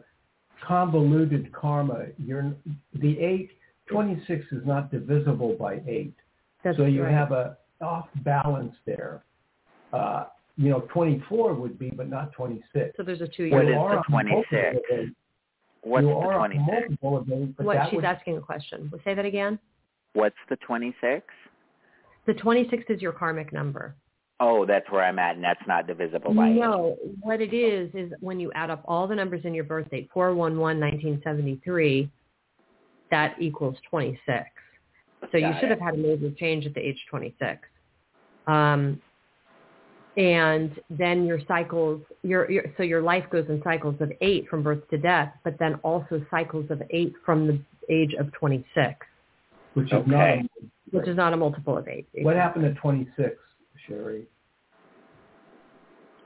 convoluted 0.61 1.51
karma. 1.53 2.07
You're 2.17 2.53
the 2.93 3.19
eight. 3.19 3.51
26 3.89 4.45
is 4.51 4.65
not 4.65 4.91
divisible 4.91 5.53
by 5.57 5.81
eight, 5.87 6.13
That's 6.61 6.75
so 6.75 6.83
you 6.83 7.03
right. 7.03 7.13
have 7.13 7.31
a 7.31 7.57
off 7.79 8.09
balance 8.17 8.75
there. 8.85 9.23
Uh, 9.93 10.25
you 10.57 10.69
know, 10.69 10.81
24 10.91 11.53
would 11.53 11.79
be, 11.79 11.89
but 11.91 12.09
not 12.09 12.33
26. 12.33 12.97
so 12.97 13.03
there's 13.03 13.21
a 13.21 13.27
two-year. 13.29 13.63
is 13.63 13.69
You 13.69 13.75
are 13.75 13.95
the 13.95 14.03
26? 14.09 15.13
Of 15.83 15.89
those. 15.91 15.91
What's 15.91 16.03
you 16.03 16.09
the 16.09 16.15
are 16.15 16.47
26? 16.47 16.67
multiple 17.01 17.17
of 17.17 17.27
those, 17.27 17.47
but 17.57 17.65
What 17.65 17.73
that 17.75 17.89
she's 17.89 17.95
would, 17.97 18.05
asking 18.05 18.37
a 18.37 18.41
question. 18.41 18.91
Say 19.03 19.13
that 19.13 19.25
again. 19.25 19.59
What's 20.13 20.35
the 20.49 20.55
26? 20.57 21.25
The 22.25 22.33
26 22.33 22.83
is 22.89 23.01
your 23.01 23.11
karmic 23.13 23.53
number. 23.53 23.95
Oh, 24.39 24.65
that's 24.65 24.89
where 24.91 25.03
I'm 25.03 25.17
at, 25.17 25.35
and 25.35 25.43
that's 25.43 25.65
not 25.67 25.87
divisible 25.87 26.33
by 26.33 26.49
eight. 26.49 26.55
No, 26.59 26.95
what 27.21 27.41
it 27.41 27.53
is 27.53 27.89
is 27.95 28.11
when 28.19 28.39
you 28.39 28.51
add 28.53 28.69
up 28.69 28.83
all 28.85 29.07
the 29.07 29.15
numbers 29.15 29.41
in 29.45 29.53
your 29.53 29.63
birth 29.63 29.89
date, 29.89 30.09
411 30.13 30.79
1973, 30.79 32.09
that 33.09 33.35
equals 33.39 33.77
26. 33.89 34.45
So 35.31 35.37
you 35.37 35.41
Got 35.49 35.59
should 35.59 35.71
it. 35.71 35.79
have 35.79 35.79
had 35.79 35.93
a 35.95 35.97
major 35.97 36.29
change 36.37 36.65
at 36.67 36.75
the 36.75 36.81
age 36.81 36.99
26. 37.09 37.59
Um, 38.45 39.01
and 40.17 40.71
then 40.89 41.25
your 41.25 41.39
cycles, 41.47 42.01
your, 42.23 42.49
your 42.49 42.63
so 42.75 42.83
your 42.83 43.01
life 43.01 43.23
goes 43.31 43.45
in 43.49 43.61
cycles 43.63 43.95
of 44.01 44.11
eight 44.21 44.47
from 44.49 44.63
birth 44.63 44.87
to 44.89 44.97
death, 44.97 45.31
but 45.43 45.57
then 45.59 45.75
also 45.83 46.25
cycles 46.31 46.65
of 46.71 46.81
eight 46.89 47.13
from 47.23 47.45
the 47.47 47.59
age 47.89 48.13
of 48.19 48.31
26, 48.33 48.95
which 49.75 49.85
is 49.85 49.91
not. 50.07 50.29
Okay. 50.29 50.45
which 50.91 51.07
is 51.07 51.15
not 51.15 51.33
a 51.33 51.37
multiple 51.37 51.77
of 51.77 51.87
eight. 51.87 52.07
What 52.21 52.35
happened 52.35 52.65
at 52.65 52.75
26, 52.77 53.35
Sherry? 53.87 54.25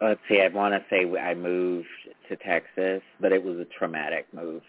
Let's 0.01 0.21
see. 0.27 0.41
I 0.41 0.47
want 0.47 0.73
to 0.73 0.83
say 0.89 1.05
I 1.19 1.35
moved 1.35 1.87
to 2.29 2.35
Texas, 2.37 3.03
but 3.19 3.31
it 3.33 3.43
was 3.43 3.57
a 3.59 3.65
traumatic 3.77 4.25
move. 4.33 4.63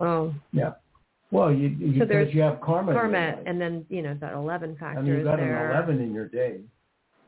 Oh, 0.00 0.32
Yeah. 0.52 0.72
Well, 1.32 1.50
you, 1.50 1.68
you 1.68 1.98
So 1.98 2.04
there's 2.04 2.32
you 2.34 2.42
have 2.42 2.60
karma. 2.60 2.92
karma, 2.92 3.36
and 3.46 3.58
then 3.58 3.86
you 3.88 4.02
know 4.02 4.14
that 4.20 4.34
11 4.34 4.76
I 4.76 4.80
factor 4.80 5.02
mean, 5.02 5.12
you 5.12 5.18
is 5.20 5.24
got 5.24 5.38
there, 5.38 5.70
an 5.70 5.76
11 5.76 6.00
in 6.02 6.12
your 6.12 6.28
day. 6.28 6.60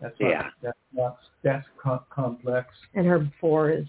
That's 0.01 0.14
not, 0.20 0.74
Yeah. 0.97 1.11
That's 1.11 1.16
not, 1.16 1.18
that's 1.42 1.66
com- 1.82 2.05
complex. 2.11 2.68
and 2.95 3.07
her 3.07 3.30
four 3.40 3.70
is, 3.70 3.86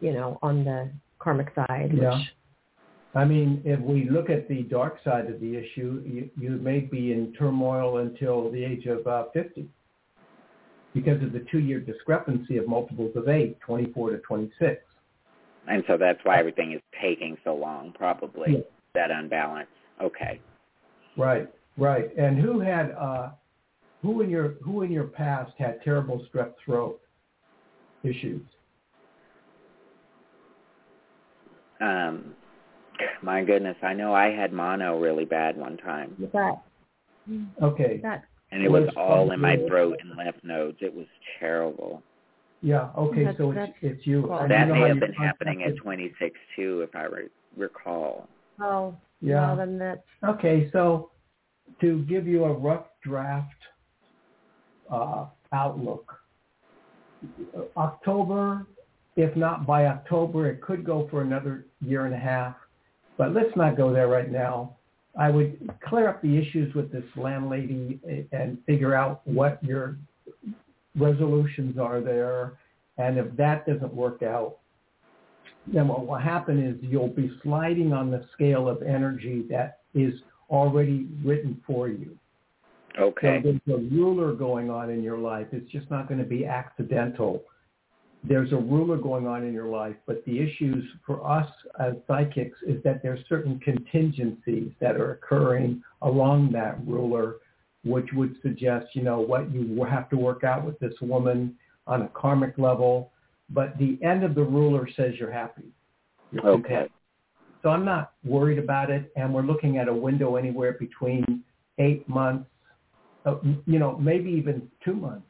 you 0.00 0.12
know, 0.12 0.38
on 0.42 0.64
the 0.64 0.90
karmic 1.18 1.48
side. 1.54 1.90
Yeah. 1.94 2.18
Which, 2.18 2.28
I 3.14 3.24
mean, 3.24 3.60
if 3.64 3.78
we 3.80 4.08
look 4.08 4.30
at 4.30 4.48
the 4.48 4.62
dark 4.62 4.96
side 5.04 5.26
of 5.28 5.38
the 5.40 5.56
issue, 5.56 6.02
you, 6.04 6.30
you 6.38 6.50
may 6.52 6.80
be 6.80 7.12
in 7.12 7.34
turmoil 7.38 7.98
until 7.98 8.50
the 8.50 8.64
age 8.64 8.86
of 8.86 9.06
uh, 9.06 9.24
50 9.34 9.68
because 10.94 11.22
of 11.22 11.32
the 11.32 11.44
two-year 11.50 11.80
discrepancy 11.80 12.56
of 12.56 12.68
multiples 12.68 13.14
of 13.16 13.28
8, 13.28 13.58
24 13.60 14.10
to 14.10 14.18
26. 14.18 14.82
And 15.68 15.84
so 15.86 15.96
that's 15.96 16.18
why 16.22 16.38
everything 16.38 16.72
is 16.72 16.80
taking 17.00 17.36
so 17.44 17.54
long, 17.54 17.92
probably. 17.96 18.52
Yeah. 18.52 18.58
That 18.94 19.10
unbalance. 19.10 19.68
Okay. 20.02 20.40
Right, 21.16 21.48
right. 21.78 22.14
And 22.16 22.38
who 22.38 22.60
had 22.60 22.90
uh, 22.92 23.30
who 24.02 24.20
in 24.20 24.28
your 24.30 24.54
who 24.62 24.82
in 24.82 24.90
your 24.90 25.04
past 25.06 25.52
had 25.58 25.80
terrible 25.82 26.26
strep 26.32 26.52
throat 26.64 27.00
issues? 28.02 28.42
Um, 31.80 32.34
my 33.22 33.42
goodness, 33.42 33.76
I 33.82 33.92
know 33.94 34.14
I 34.14 34.30
had 34.30 34.52
mono 34.52 35.00
really 35.00 35.24
bad 35.24 35.56
one 35.56 35.76
time, 35.78 36.14
with 36.18 36.30
that, 36.32 36.62
Okay, 37.60 37.98
that 38.02 38.24
and 38.52 38.62
it 38.62 38.70
was 38.70 38.84
Was 38.86 38.94
all 38.96 39.32
in 39.32 39.40
my 39.40 39.56
throat 39.68 39.98
and 40.00 40.16
lymph 40.16 40.36
nodes. 40.44 40.78
It 40.80 40.94
was 40.94 41.06
terrible. 41.40 42.02
yeah. 42.60 42.90
Okay, 42.96 43.24
That's- 43.24 43.38
so 43.38 43.50
it's 43.50 43.56
that's- 43.56 43.74
it's 43.82 44.06
you. 44.06 44.22
well, 44.22 44.40
And 44.40 44.50
you 44.50 44.56
That 44.56 44.68
know 44.68 44.74
may 44.74 44.88
have 44.88 45.00
been 45.00 45.12
happening 45.14 45.64
at 45.64 45.76
26 45.76 46.38
too, 46.54 46.82
if 46.82 46.94
I 46.94 47.04
re- 47.04 47.28
recall. 47.56 48.28
oh, 48.60 48.94
Yeah. 49.20 49.46
well, 49.48 49.56
then 49.56 49.78
that's 49.78 50.06
Okay, 50.22 50.70
so 50.70 51.10
to 51.80 52.02
give 52.04 52.28
you 52.28 52.44
a 52.44 52.52
rough 52.52 52.86
draft 53.00 53.66
uh, 54.90 55.26
outlook, 55.52 56.12
October, 57.76 58.66
if 59.16 59.36
not 59.36 59.66
by 59.66 59.86
October, 59.86 60.48
it 60.48 60.60
could 60.62 60.84
go 60.84 61.06
for 61.10 61.22
another 61.22 61.66
year 61.80 62.06
and 62.06 62.14
a 62.14 62.18
half. 62.18 62.56
But 63.18 63.34
let's 63.34 63.54
not 63.56 63.76
go 63.76 63.92
there 63.92 64.08
right 64.08 64.30
now. 64.30 64.76
I 65.18 65.28
would 65.28 65.70
clear 65.86 66.08
up 66.08 66.22
the 66.22 66.38
issues 66.38 66.74
with 66.74 66.90
this 66.90 67.04
landlady 67.16 68.00
and 68.32 68.58
figure 68.64 68.94
out 68.94 69.20
what 69.26 69.62
your 69.62 69.98
resolutions 70.96 71.78
are 71.78 72.00
there. 72.00 72.54
And 72.96 73.18
if 73.18 73.36
that 73.36 73.66
doesn't 73.66 73.92
work 73.92 74.22
out, 74.22 74.56
then 75.66 75.88
what 75.88 76.06
will 76.06 76.16
happen 76.16 76.58
is 76.62 76.76
you'll 76.80 77.08
be 77.08 77.30
sliding 77.42 77.92
on 77.92 78.10
the 78.10 78.24
scale 78.32 78.68
of 78.68 78.82
energy 78.82 79.44
that 79.50 79.80
is 79.94 80.14
already 80.50 81.06
written 81.22 81.60
for 81.66 81.88
you. 81.88 82.16
Okay. 82.98 83.40
So 83.42 83.52
there's 83.66 83.80
a 83.80 83.94
ruler 83.94 84.32
going 84.32 84.70
on 84.70 84.90
in 84.90 85.02
your 85.02 85.18
life. 85.18 85.46
It's 85.52 85.70
just 85.70 85.90
not 85.90 86.08
going 86.08 86.18
to 86.18 86.26
be 86.26 86.44
accidental. 86.46 87.42
There's 88.24 88.52
a 88.52 88.56
ruler 88.56 88.96
going 88.96 89.26
on 89.26 89.44
in 89.44 89.52
your 89.52 89.66
life, 89.66 89.96
but 90.06 90.24
the 90.26 90.38
issues 90.38 90.84
for 91.04 91.28
us 91.28 91.48
as 91.80 91.94
psychics 92.06 92.58
is 92.66 92.80
that 92.84 93.02
there's 93.02 93.18
certain 93.28 93.58
contingencies 93.58 94.70
that 94.80 94.96
are 94.96 95.12
occurring 95.12 95.82
along 96.02 96.52
that 96.52 96.78
ruler, 96.86 97.36
which 97.84 98.06
would 98.12 98.36
suggest, 98.42 98.94
you 98.94 99.02
know, 99.02 99.20
what 99.20 99.50
you 99.50 99.82
have 99.84 100.08
to 100.10 100.16
work 100.16 100.44
out 100.44 100.64
with 100.64 100.78
this 100.78 100.94
woman 101.00 101.56
on 101.88 102.02
a 102.02 102.08
karmic 102.08 102.56
level. 102.58 103.10
But 103.50 103.76
the 103.78 103.98
end 104.02 104.22
of 104.22 104.36
the 104.36 104.44
ruler 104.44 104.88
says 104.96 105.14
you're 105.18 105.32
happy. 105.32 105.72
You're 106.30 106.46
Okay. 106.46 106.62
content. 106.62 106.92
So 107.62 107.70
I'm 107.70 107.84
not 107.84 108.12
worried 108.24 108.58
about 108.58 108.90
it, 108.90 109.12
and 109.16 109.32
we're 109.32 109.42
looking 109.42 109.78
at 109.78 109.88
a 109.88 109.94
window 109.94 110.36
anywhere 110.36 110.72
between 110.72 111.44
eight 111.78 112.08
months, 112.08 112.48
Uh, 113.24 113.36
you 113.66 113.78
know, 113.78 113.96
maybe 113.98 114.30
even 114.30 114.68
two 114.84 114.94
months, 114.94 115.26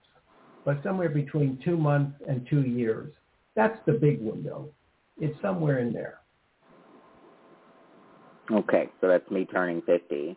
but 0.64 0.82
somewhere 0.82 1.10
between 1.10 1.58
two 1.64 1.76
months 1.76 2.16
and 2.26 2.46
two 2.48 2.62
years. 2.62 3.12
That's 3.54 3.78
the 3.84 3.92
big 3.92 4.20
window. 4.20 4.70
It's 5.20 5.38
somewhere 5.42 5.80
in 5.80 5.92
there. 5.92 6.20
Okay. 8.50 8.88
So 9.00 9.08
that's 9.08 9.30
me 9.30 9.44
turning 9.44 9.82
50. 9.82 10.36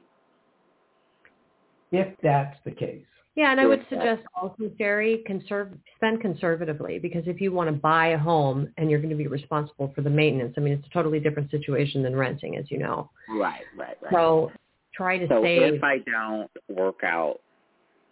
If 1.92 2.08
that's 2.22 2.58
the 2.66 2.72
case. 2.72 3.06
Yeah, 3.36 3.52
and 3.52 3.60
I 3.60 3.66
would 3.66 3.86
suggest 3.90 4.22
also, 4.34 4.72
Jerry, 4.78 5.22
conserve, 5.26 5.74
spend 5.98 6.22
conservatively 6.22 7.00
because 7.00 7.24
if 7.26 7.42
you 7.42 7.52
want 7.52 7.68
to 7.68 7.74
buy 7.74 8.08
a 8.10 8.18
home 8.18 8.70
and 8.78 8.90
you're 8.90 9.00
going 9.00 9.10
to 9.10 9.16
be 9.16 9.28
responsible 9.28 9.92
for 9.94 10.02
the 10.02 10.10
maintenance, 10.10 10.54
I 10.58 10.62
mean, 10.62 10.74
it's 10.74 10.88
a 10.88 10.90
totally 10.92 11.20
different 11.20 11.52
situation 11.52 12.02
than 12.02 12.16
renting, 12.16 12.56
as 12.56 12.72
you 12.72 12.78
know. 12.78 13.10
Right, 13.30 13.64
right, 13.78 13.98
right. 14.02 14.14
So 14.14 14.54
try 14.94 15.18
to 15.18 15.28
So 15.28 15.44
save. 15.44 15.74
if 15.74 15.84
I 15.84 15.98
don't 15.98 16.50
work 16.70 17.02
out 17.04 17.42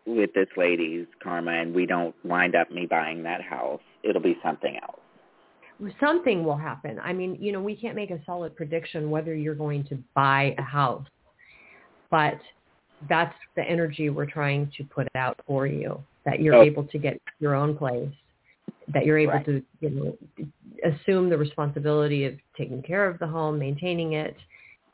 with 0.06 0.34
this 0.34 0.48
lady's 0.58 1.08
karma 1.22 1.52
and 1.52 1.74
we 1.74 1.86
don't 1.86 2.16
wind 2.26 2.56
up 2.56 2.70
me 2.72 2.86
buying 2.86 3.24
that 3.24 3.42
house, 3.42 3.82
it'll 4.04 4.22
be 4.22 4.38
something 4.44 4.78
else. 4.82 5.00
something 6.00 6.44
will 6.44 6.58
happen. 6.58 7.00
I 7.04 7.14
mean, 7.14 7.38
you 7.40 7.52
know, 7.52 7.62
we 7.62 7.76
can't 7.76 7.96
make 7.96 8.12
a 8.12 8.20
solid 8.26 8.56
prediction 8.56 9.10
whether 9.10 9.34
you're 9.36 9.56
going 9.56 9.84
to 9.86 9.98
buy 10.14 10.56
a 10.58 10.62
house, 10.62 11.08
but 12.12 12.38
that's 13.10 13.36
the 13.56 13.64
energy 13.64 14.10
we're 14.10 14.26
trying 14.26 14.72
to 14.78 14.84
put 14.84 15.08
out 15.16 15.40
for 15.46 15.68
you, 15.68 16.02
that 16.26 16.40
you're 16.42 16.56
Oh. 16.56 16.64
able 16.64 16.84
to 16.86 16.98
get 16.98 17.20
your 17.40 17.56
own 17.56 17.76
place, 17.76 18.14
that 18.90 19.06
you're 19.06 19.18
able 19.18 19.34
Right. 19.34 19.46
to, 19.46 19.64
you 19.82 19.90
know, 19.90 20.18
assume 20.84 21.30
the 21.30 21.38
responsibility 21.38 22.26
of 22.26 22.36
taking 22.56 22.82
care 22.82 23.08
of 23.08 23.20
the 23.20 23.28
home, 23.28 23.58
maintaining 23.60 24.14
it, 24.14 24.38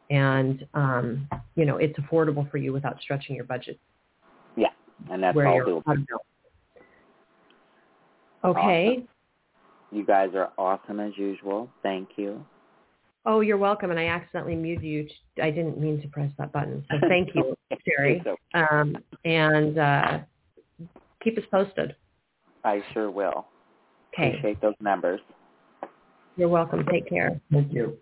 and, 0.10 0.66
um, 0.74 1.28
you 1.56 1.66
know, 1.66 1.78
it's 1.78 1.98
affordable 2.00 2.50
for 2.50 2.58
you 2.58 2.74
without 2.74 3.00
stretching 3.02 3.36
your 3.36 3.46
budget 3.46 3.80
and 5.12 5.24
that's 5.24 5.36
where 5.36 5.48
all 5.48 5.56
you're 5.56 5.66
doable. 5.66 5.84
out 5.88 5.98
of 5.98 6.08
bill. 6.08 6.20
Okay. 8.44 9.04
You 9.92 10.06
guys 10.06 10.30
are 10.36 10.52
awesome 10.58 11.00
as 11.00 11.14
usual. 11.18 11.70
Thank 11.84 12.10
you. 12.16 12.46
Oh, 13.26 13.42
you're 13.42 13.58
welcome. 13.58 13.92
And 13.92 14.00
I 14.00 14.06
accidentally 14.06 14.56
muted 14.56 14.84
you. 14.84 15.08
I 15.42 15.52
didn't 15.52 15.80
mean 15.80 16.02
to 16.02 16.08
press 16.08 16.32
that 16.38 16.52
button. 16.52 16.86
So 16.90 16.98
thank 17.08 17.30
you, 17.36 17.56
Sherry. 17.88 18.24
Um, 18.54 18.96
and 19.26 19.78
uh, 19.78 20.20
keep 21.24 21.38
us 21.38 21.44
posted. 21.52 21.96
I 22.64 22.82
sure 22.94 23.12
will. 23.12 23.48
Okay. 24.14 24.30
Appreciate 24.30 24.62
those 24.62 24.76
numbers. 24.80 25.20
You're 26.38 26.50
welcome. 26.50 26.86
Take 26.92 27.10
care. 27.10 27.40
Thank 27.52 27.74
you. 27.74 27.98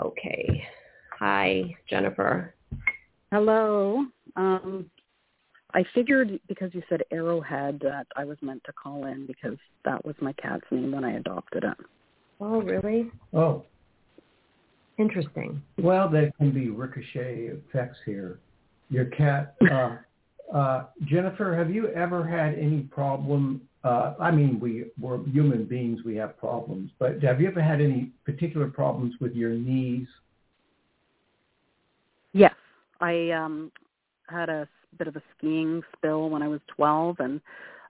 Okay. 0.00 0.64
Hi, 1.18 1.74
Jennifer. 1.88 2.54
Hello. 3.30 4.06
Um, 4.36 4.90
I 5.74 5.84
figured 5.94 6.40
because 6.48 6.74
you 6.74 6.82
said 6.88 7.02
Arrowhead 7.10 7.80
that 7.82 8.06
I 8.16 8.24
was 8.24 8.38
meant 8.42 8.62
to 8.64 8.72
call 8.72 9.06
in 9.06 9.26
because 9.26 9.56
that 9.84 10.04
was 10.04 10.14
my 10.20 10.32
cat's 10.34 10.64
name 10.70 10.92
when 10.92 11.04
I 11.04 11.12
adopted 11.12 11.64
it. 11.64 11.76
Oh, 12.40 12.60
really? 12.62 13.10
Oh, 13.32 13.64
Interesting. 14.98 15.62
well, 15.78 16.10
there 16.10 16.30
can 16.38 16.50
be 16.50 16.68
ricochet 16.68 17.46
effects 17.46 17.96
here. 18.04 18.38
Your 18.90 19.06
cat, 19.06 19.54
uh, 19.72 19.96
uh, 20.54 20.86
Jennifer, 21.04 21.56
have 21.56 21.70
you 21.70 21.88
ever 21.88 22.26
had 22.26 22.54
any 22.58 22.80
problem? 22.82 23.62
Uh, 23.82 24.14
I 24.20 24.30
mean, 24.30 24.60
we, 24.60 24.86
we're 25.00 25.24
human 25.24 25.64
beings, 25.64 26.00
we 26.04 26.16
have 26.16 26.36
problems, 26.36 26.90
but 26.98 27.22
have 27.22 27.40
you 27.40 27.48
ever 27.48 27.62
had 27.62 27.80
any 27.80 28.10
particular 28.26 28.68
problems 28.68 29.14
with 29.20 29.32
your 29.34 29.50
knees? 29.50 30.06
Yes, 32.32 32.54
I 33.00 33.30
um, 33.30 33.72
had 34.28 34.50
a 34.50 34.62
s- 34.62 34.68
bit 34.98 35.08
of 35.08 35.16
a 35.16 35.22
skiing 35.36 35.82
spill 35.96 36.30
when 36.30 36.42
I 36.42 36.48
was 36.48 36.60
12, 36.76 37.16
and 37.20 37.40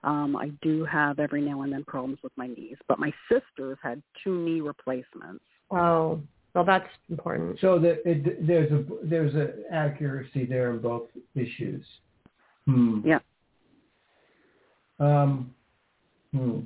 um, 0.03 0.35
I 0.35 0.49
do 0.61 0.85
have 0.85 1.19
every 1.19 1.41
now 1.41 1.61
and 1.61 1.71
then 1.71 1.83
problems 1.85 2.19
with 2.23 2.31
my 2.35 2.47
knees. 2.47 2.77
But 2.87 2.99
my 2.99 3.11
sister's 3.29 3.77
had 3.83 4.01
two 4.23 4.37
knee 4.43 4.61
replacements. 4.61 5.43
Oh, 5.69 6.21
well, 6.53 6.65
that's 6.65 6.89
important. 7.09 7.59
So 7.61 7.79
that 7.79 8.01
it, 8.05 8.45
there's 8.45 8.71
a 8.71 8.83
there's 9.03 9.35
a 9.35 9.53
accuracy 9.71 10.45
there 10.45 10.71
in 10.71 10.79
both 10.79 11.07
issues. 11.33 11.85
Hmm. 12.65 12.99
Yeah. 13.05 13.19
Um. 14.99 15.53
Hmm. 16.33 16.59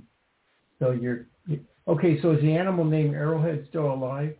So 0.80 0.92
you're 0.92 1.28
okay. 1.88 2.20
So 2.22 2.32
is 2.32 2.42
the 2.42 2.56
animal 2.56 2.84
named 2.84 3.14
Arrowhead 3.14 3.66
still 3.70 3.94
alive? 3.94 4.36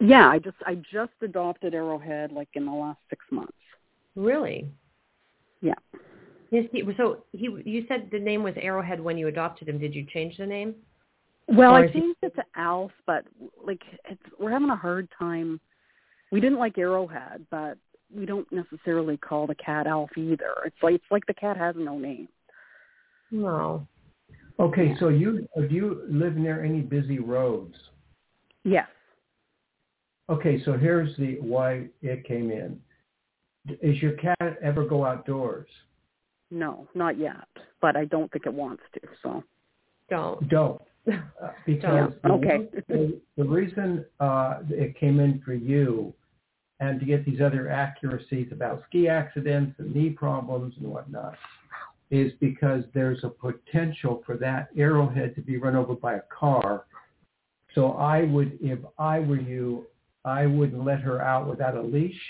Yeah, 0.00 0.28
I 0.28 0.38
just 0.38 0.56
I 0.66 0.76
just 0.92 1.12
adopted 1.22 1.74
Arrowhead 1.74 2.32
like 2.32 2.48
in 2.54 2.66
the 2.66 2.72
last 2.72 2.98
six 3.10 3.24
months. 3.30 3.52
Really? 4.16 4.68
Yeah. 5.60 5.74
Yes. 6.50 6.64
He, 6.72 6.82
so 6.96 7.24
he, 7.32 7.48
you 7.64 7.84
said 7.88 8.08
the 8.10 8.18
name 8.18 8.42
was 8.42 8.54
Arrowhead 8.56 9.00
when 9.00 9.16
you 9.16 9.28
adopted 9.28 9.68
him. 9.68 9.78
Did 9.78 9.94
you 9.94 10.04
change 10.12 10.36
the 10.36 10.46
name? 10.46 10.74
Well, 11.48 11.74
I 11.74 11.84
is 11.84 11.92
he- 11.92 12.00
changed 12.00 12.18
it 12.22 12.34
to 12.36 12.44
Alf, 12.56 12.92
but 13.06 13.24
like 13.64 13.82
it's 14.08 14.22
we're 14.38 14.50
having 14.50 14.70
a 14.70 14.76
hard 14.76 15.08
time. 15.18 15.60
We 16.32 16.40
didn't 16.40 16.58
like 16.58 16.78
Arrowhead, 16.78 17.46
but 17.50 17.76
we 18.14 18.26
don't 18.26 18.50
necessarily 18.52 19.16
call 19.16 19.46
the 19.46 19.54
cat 19.56 19.86
Alf 19.86 20.10
either. 20.16 20.54
It's 20.64 20.76
like 20.82 20.94
it's 20.94 21.04
like 21.10 21.26
the 21.26 21.34
cat 21.34 21.56
has 21.56 21.74
no 21.78 21.98
name. 21.98 22.28
No. 23.30 23.86
Okay, 24.58 24.94
so 25.00 25.08
you 25.08 25.48
do 25.56 25.74
you 25.74 26.02
live 26.08 26.36
near 26.36 26.64
any 26.64 26.80
busy 26.80 27.18
roads? 27.18 27.74
Yes. 28.64 28.86
Okay, 30.28 30.62
so 30.64 30.76
here's 30.76 31.16
the 31.16 31.38
why 31.40 31.86
it 32.02 32.24
came 32.24 32.50
in. 32.50 32.78
Is 33.68 34.00
your 34.00 34.12
cat 34.12 34.58
ever 34.62 34.86
go 34.86 35.04
outdoors? 35.04 35.68
No, 36.50 36.88
not 36.94 37.18
yet. 37.18 37.46
But 37.80 37.96
I 37.96 38.04
don't 38.06 38.30
think 38.32 38.46
it 38.46 38.54
wants 38.54 38.82
to. 38.94 39.00
So. 39.22 39.44
Don't. 40.08 40.48
Don't. 40.48 40.82
Uh, 41.10 41.16
because 41.66 42.12
Yeah, 42.24 42.30
okay. 42.32 42.68
the, 42.88 43.20
the 43.36 43.44
reason 43.44 44.04
uh, 44.18 44.60
it 44.68 44.98
came 44.98 45.20
in 45.20 45.40
for 45.44 45.54
you 45.54 46.12
and 46.80 46.98
to 46.98 47.06
get 47.06 47.24
these 47.24 47.40
other 47.40 47.68
accuracies 47.68 48.48
about 48.52 48.82
ski 48.88 49.08
accidents 49.08 49.74
and 49.78 49.94
knee 49.94 50.10
problems 50.10 50.74
and 50.78 50.88
whatnot 50.88 51.34
is 52.10 52.32
because 52.40 52.82
there's 52.92 53.22
a 53.22 53.28
potential 53.28 54.22
for 54.26 54.36
that 54.36 54.68
arrowhead 54.76 55.34
to 55.36 55.40
be 55.40 55.58
run 55.58 55.76
over 55.76 55.94
by 55.94 56.14
a 56.14 56.22
car. 56.36 56.84
So 57.74 57.92
I 57.92 58.24
would, 58.24 58.58
if 58.60 58.80
I 58.98 59.20
were 59.20 59.38
you, 59.38 59.86
I 60.24 60.46
wouldn't 60.46 60.84
let 60.84 61.00
her 61.00 61.22
out 61.22 61.46
without 61.48 61.76
a 61.76 61.82
leash 61.82 62.20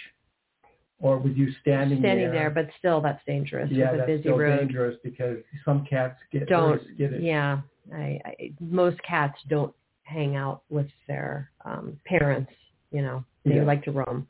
or 1.00 1.18
with 1.18 1.36
you 1.36 1.48
standing, 1.62 2.00
there? 2.02 2.12
Standing 2.12 2.30
there, 2.32 2.50
but 2.50 2.68
still, 2.78 3.00
that's 3.00 3.20
dangerous 3.26 3.70
yeah, 3.72 3.90
with 3.90 3.94
a 3.94 3.98
that's 3.98 4.06
busy 4.08 4.22
still 4.22 4.38
road. 4.38 4.58
dangerous 4.58 4.96
because 5.02 5.38
some 5.64 5.86
cats 5.88 6.18
get 6.30 6.46
Don't. 6.48 6.78
very 6.82 6.94
skittish. 6.94 7.22
Yeah. 7.22 7.60
I, 7.92 8.20
I 8.24 8.52
most 8.60 8.98
cats 9.02 9.38
don't 9.48 9.74
hang 10.04 10.36
out 10.36 10.62
with 10.68 10.86
their 11.08 11.50
um 11.64 11.98
parents. 12.04 12.52
You 12.92 13.02
know, 13.02 13.24
they 13.44 13.56
Yeah. 13.56 13.64
like 13.64 13.82
to 13.84 13.92
roam. 13.92 14.26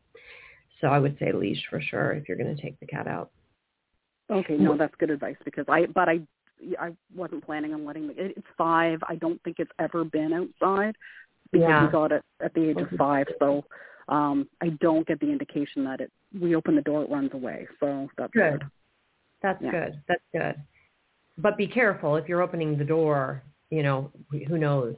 So 0.80 0.86
I 0.88 0.98
would 0.98 1.16
say 1.18 1.32
leash 1.32 1.62
for 1.68 1.80
sure 1.80 2.12
if 2.12 2.28
you're 2.28 2.38
going 2.38 2.54
to 2.54 2.60
take 2.62 2.78
the 2.80 2.86
cat 2.86 3.06
out. 3.06 3.30
Okay, 4.30 4.56
no, 4.56 4.76
that's 4.76 4.94
good 4.98 5.10
advice 5.10 5.36
because 5.44 5.66
I, 5.68 5.86
but 5.86 6.08
I, 6.08 6.20
I 6.78 6.92
wasn't 7.14 7.44
planning 7.44 7.74
on 7.74 7.84
letting 7.84 8.06
the. 8.06 8.12
it- 8.24 8.34
It's 8.36 8.46
five. 8.56 8.98
I 9.08 9.16
don't 9.16 9.42
think 9.42 9.56
it's 9.58 9.72
ever 9.78 10.04
been 10.04 10.32
outside 10.32 10.94
because 11.52 11.68
Yeah. 11.68 11.84
we 11.86 11.92
got 11.92 12.12
it 12.12 12.22
at 12.42 12.54
the 12.54 12.70
age 12.70 12.76
of 12.80 12.88
five. 12.96 13.26
So, 13.40 13.64
um, 14.10 14.48
I 14.60 14.70
don't 14.80 15.06
get 15.06 15.20
the 15.20 15.30
indication 15.30 15.84
that 15.84 16.00
it. 16.00 16.12
We 16.38 16.54
open 16.54 16.74
the 16.76 16.82
door, 16.82 17.04
it 17.04 17.10
runs 17.10 17.30
away. 17.32 17.66
So 17.78 18.08
that's 18.18 18.32
Good. 18.32 18.62
That's 19.42 19.62
Yeah. 19.62 19.70
good. 19.70 20.02
That's 20.08 20.22
good. 20.32 20.62
But 21.38 21.56
be 21.56 21.66
careful 21.66 22.16
if 22.16 22.28
you're 22.28 22.42
opening 22.42 22.76
the 22.76 22.84
door. 22.84 23.42
You 23.70 23.82
know, 23.82 24.10
who 24.30 24.58
knows? 24.58 24.96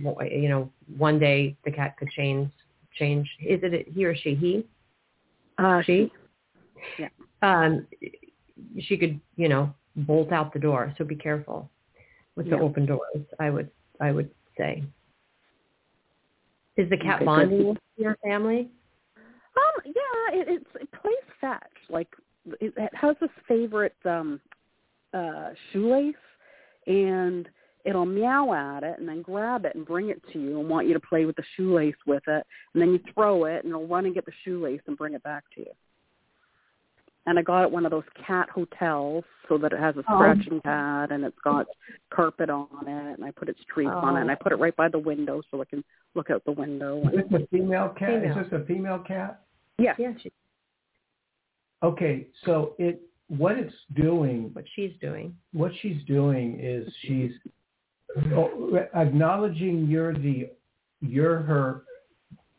You 0.00 0.48
know, 0.48 0.70
one 0.96 1.18
day 1.18 1.56
the 1.64 1.72
cat 1.72 1.96
could 1.98 2.08
change. 2.10 2.50
Change. 2.94 3.28
Is 3.40 3.60
it 3.62 3.88
he 3.88 4.04
or 4.04 4.14
she? 4.14 4.34
He. 4.34 4.66
Uh, 5.58 5.82
She. 5.82 6.10
Yeah. 6.98 7.08
Um, 7.42 7.86
she 8.78 8.96
could, 8.96 9.20
you 9.36 9.48
know, 9.48 9.74
bolt 9.96 10.32
out 10.32 10.52
the 10.52 10.58
door. 10.58 10.94
So 10.96 11.04
be 11.04 11.16
careful 11.16 11.70
with 12.36 12.48
the 12.48 12.56
Yeah. 12.56 12.62
open 12.62 12.86
doors. 12.86 13.26
I 13.40 13.50
would. 13.50 13.70
I 14.00 14.12
would 14.12 14.30
say. 14.56 14.82
Is 16.76 16.88
the 16.88 16.96
cat 16.96 17.16
Okay, 17.16 17.24
bonding 17.24 17.76
your 17.96 18.16
family? 18.22 18.70
Um, 19.16 19.82
yeah, 19.84 20.40
it, 20.40 20.46
it's 20.48 20.70
it 20.80 20.88
plays 20.92 21.14
fetch. 21.40 21.60
Like 21.90 22.08
it, 22.60 22.72
it 22.76 22.90
has 22.94 23.16
this 23.20 23.30
favorite 23.46 23.96
um 24.04 24.40
uh 25.12 25.50
shoelace, 25.72 26.14
and 26.86 27.48
it'll 27.84 28.06
meow 28.06 28.52
at 28.52 28.84
it 28.84 28.98
and 28.98 29.08
then 29.08 29.22
grab 29.22 29.64
it 29.64 29.74
and 29.74 29.84
bring 29.84 30.10
it 30.10 30.22
to 30.32 30.40
you 30.40 30.60
and 30.60 30.68
want 30.68 30.86
you 30.86 30.94
to 30.94 31.00
play 31.00 31.24
with 31.24 31.36
the 31.36 31.44
shoelace 31.56 31.94
with 32.06 32.22
it, 32.26 32.46
and 32.74 32.82
then 32.82 32.92
you 32.92 33.00
throw 33.12 33.44
it 33.44 33.64
and 33.64 33.72
it'll 33.72 33.86
run 33.86 34.06
and 34.06 34.14
get 34.14 34.24
the 34.24 34.32
shoelace 34.44 34.80
and 34.86 34.96
bring 34.96 35.14
it 35.14 35.22
back 35.22 35.44
to 35.54 35.60
you. 35.60 35.72
And 37.26 37.38
I 37.38 37.42
got 37.42 37.62
it 37.62 37.70
one 37.70 37.84
of 37.84 37.92
those 37.92 38.02
cat 38.26 38.48
hotels 38.50 39.24
so 39.48 39.56
that 39.58 39.72
it 39.72 39.78
has 39.78 39.96
a 39.96 40.00
Oh. 40.08 40.16
scratching 40.16 40.60
pad 40.60 41.12
and 41.12 41.24
it's 41.24 41.38
got 41.44 41.66
carpet 42.10 42.50
on 42.50 42.68
it 42.86 43.14
and 43.14 43.24
I 43.24 43.30
put 43.30 43.48
its 43.48 43.60
treats 43.72 43.90
on 43.90 44.16
it 44.16 44.22
and 44.22 44.30
I 44.30 44.34
oh. 44.34 44.42
put 44.42 44.52
it 44.52 44.56
right 44.56 44.74
by 44.74 44.88
the 44.88 44.98
window 44.98 45.40
so 45.50 45.60
it 45.60 45.68
can 45.68 45.84
look 46.14 46.30
out 46.30 46.44
the 46.44 46.52
window. 46.52 47.00
Is 47.08 47.30
this 47.30 47.42
a 47.42 47.46
female 47.46 47.90
cat? 47.90 48.08
Female. 48.22 48.38
Is 48.38 48.50
this 48.50 48.60
a 48.60 48.64
female 48.64 48.98
cat? 48.98 49.42
yeah, 49.78 49.94
Yeah, 49.98 50.12
she, 50.22 50.32
Okay, 51.82 52.26
so 52.44 52.74
it 52.78 53.02
what 53.28 53.56
it's 53.56 53.74
doing, 53.94 54.50
what 54.52 54.64
she's 54.74 54.92
doing. 55.00 55.34
what 55.52 55.72
she's 55.80 56.02
doing 56.04 56.58
is 56.60 56.92
she's 57.02 57.32
oh, 58.34 58.76
acknowledging 58.94 59.86
you're 59.86 60.12
the 60.12 60.50
you're 61.00 61.38
her 61.40 61.84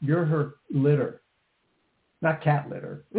you're 0.01 0.25
her 0.25 0.55
litter, 0.73 1.21
not 2.23 2.41
cat 2.41 2.69
litter. 2.69 3.03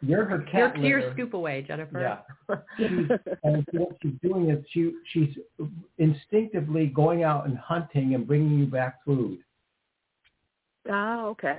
You're 0.00 0.24
her 0.24 0.38
Your 0.38 0.46
cat 0.50 0.74
clear 0.74 1.00
litter. 1.00 1.12
scoop 1.12 1.34
away, 1.34 1.62
Jennifer. 1.66 2.00
Yeah. 2.00 2.56
She's, 2.78 3.08
and 3.44 3.66
what 3.72 3.90
she's 4.02 4.14
doing 4.22 4.50
is 4.50 4.64
she 4.70 4.92
she's 5.12 5.36
instinctively 5.98 6.86
going 6.86 7.22
out 7.24 7.46
and 7.46 7.58
hunting 7.58 8.14
and 8.14 8.26
bringing 8.26 8.58
you 8.58 8.66
back 8.66 9.04
food. 9.04 9.38
Oh, 10.90 11.28
okay. 11.30 11.58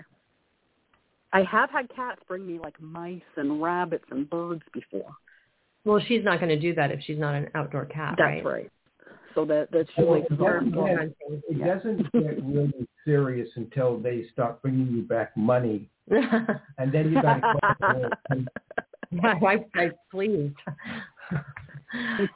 I 1.31 1.43
have 1.43 1.69
had 1.69 1.93
cats 1.95 2.19
bring 2.27 2.47
me 2.47 2.57
like 2.57 2.79
mice 2.81 3.21
and 3.37 3.61
rabbits 3.61 4.05
and 4.09 4.27
birds 4.29 4.63
before. 4.73 5.11
Well, 5.85 6.01
she's 6.07 6.23
not 6.23 6.39
going 6.39 6.49
to 6.49 6.59
do 6.59 6.73
that 6.75 6.91
if 6.91 7.01
she's 7.05 7.19
not 7.19 7.35
an 7.35 7.49
outdoor 7.53 7.85
cat, 7.85 8.15
That's 8.17 8.43
right? 8.43 8.45
right. 8.45 8.71
So 9.39 9.45
that 9.45 9.71
that 9.71 9.87
Well, 9.97 10.05
shoelace 10.05 10.25
is 10.29 10.37
yeah, 10.37 10.45
very 10.45 10.65
yeah. 10.69 11.03
It 11.29 11.57
Yeah. 11.57 11.75
doesn't 11.75 12.11
get 12.11 12.43
really 12.43 12.87
serious 13.05 13.49
until 13.55 13.97
they 13.97 14.25
start 14.33 14.61
bringing 14.61 14.87
you 14.91 15.03
back 15.03 15.35
money, 15.37 15.89
and 16.09 16.91
then 16.91 17.09
you 17.13 17.21
got 17.21 17.39
to 17.39 18.47
I, 19.23 19.65
I 19.75 19.91
pleased. 20.11 20.55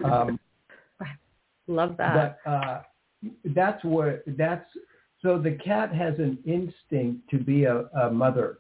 um, 0.06 0.40
Love 1.68 1.98
that. 1.98 2.40
but 2.46 2.50
uh, 2.50 2.82
that's 3.54 3.84
where 3.84 4.24
that's 4.26 4.66
so 5.22 5.38
the 5.40 5.52
cat 5.52 5.94
has 5.94 6.18
an 6.20 6.38
instinct 6.46 7.30
to 7.32 7.38
be 7.38 7.66
a, 7.66 7.80
a 8.02 8.12
mother, 8.12 8.60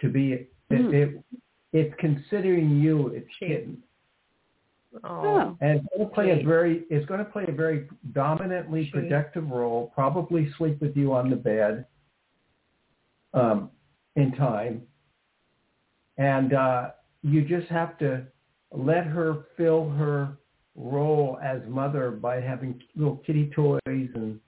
to 0.00 0.08
be 0.08 0.32
it, 0.34 0.50
Hmm. 0.70 0.94
it, 0.94 1.24
it's 1.72 1.94
considering 1.98 2.78
you 2.80 3.08
its 3.08 3.28
kitten, 3.40 3.82
oh, 5.02 5.56
and 5.60 5.80
it's 5.80 5.86
going 5.96 6.08
to 6.08 6.14
play 6.14 6.30
a 6.30 6.44
very 6.44 6.84
it's 6.90 7.06
going 7.06 7.18
to 7.18 7.24
play 7.24 7.44
a 7.48 7.52
very 7.52 7.88
dominantly 8.12 8.90
protective 8.92 9.48
role. 9.48 9.90
Probably 9.94 10.52
sleep 10.56 10.80
with 10.80 10.96
you 10.96 11.12
on 11.12 11.30
the 11.30 11.36
bed, 11.36 11.86
um, 13.32 13.70
in 14.16 14.32
time, 14.32 14.82
and 16.18 16.52
uh, 16.52 16.90
you 17.22 17.42
just 17.42 17.68
have 17.68 17.98
to 17.98 18.24
let 18.72 19.04
her 19.04 19.46
fill 19.56 19.88
her 19.90 20.36
role 20.76 21.38
as 21.42 21.60
mother 21.68 22.10
by 22.10 22.40
having 22.40 22.80
little 22.96 23.16
kitty 23.18 23.50
toys 23.54 23.80
and 23.86 24.40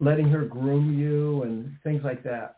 letting 0.00 0.28
her 0.28 0.44
groom 0.44 0.98
you 0.98 1.42
and 1.42 1.76
things 1.84 2.02
like 2.04 2.22
that. 2.24 2.56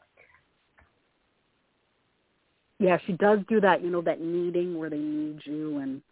Yeah, 2.78 2.98
she 3.06 3.12
does 3.12 3.38
do 3.48 3.60
that. 3.60 3.82
You 3.82 3.90
know 3.90 4.02
that 4.02 4.20
kneading 4.20 4.76
where 4.76 4.90
they 4.90 4.98
knead 4.98 5.40
you, 5.44 5.78
and 5.78 6.02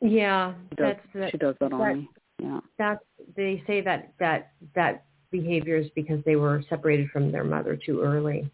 yeah. 0.00 0.54
she 0.70 0.76
does, 0.76 0.96
That's 0.96 1.00
that, 1.14 1.30
she 1.30 1.38
does 1.38 1.54
that 1.60 1.72
on 1.72 1.98
me. 1.98 2.10
Yeah. 2.38 2.60
that's 2.78 3.02
they 3.34 3.62
say 3.66 3.80
that 3.80 4.12
that 4.20 4.52
that 4.74 5.04
behavior 5.30 5.76
is 5.76 5.88
because 5.94 6.22
they 6.24 6.36
were 6.36 6.62
separated 6.68 7.08
from 7.10 7.32
their 7.32 7.44
mother 7.44 7.76
too 7.76 8.02
early. 8.02 8.50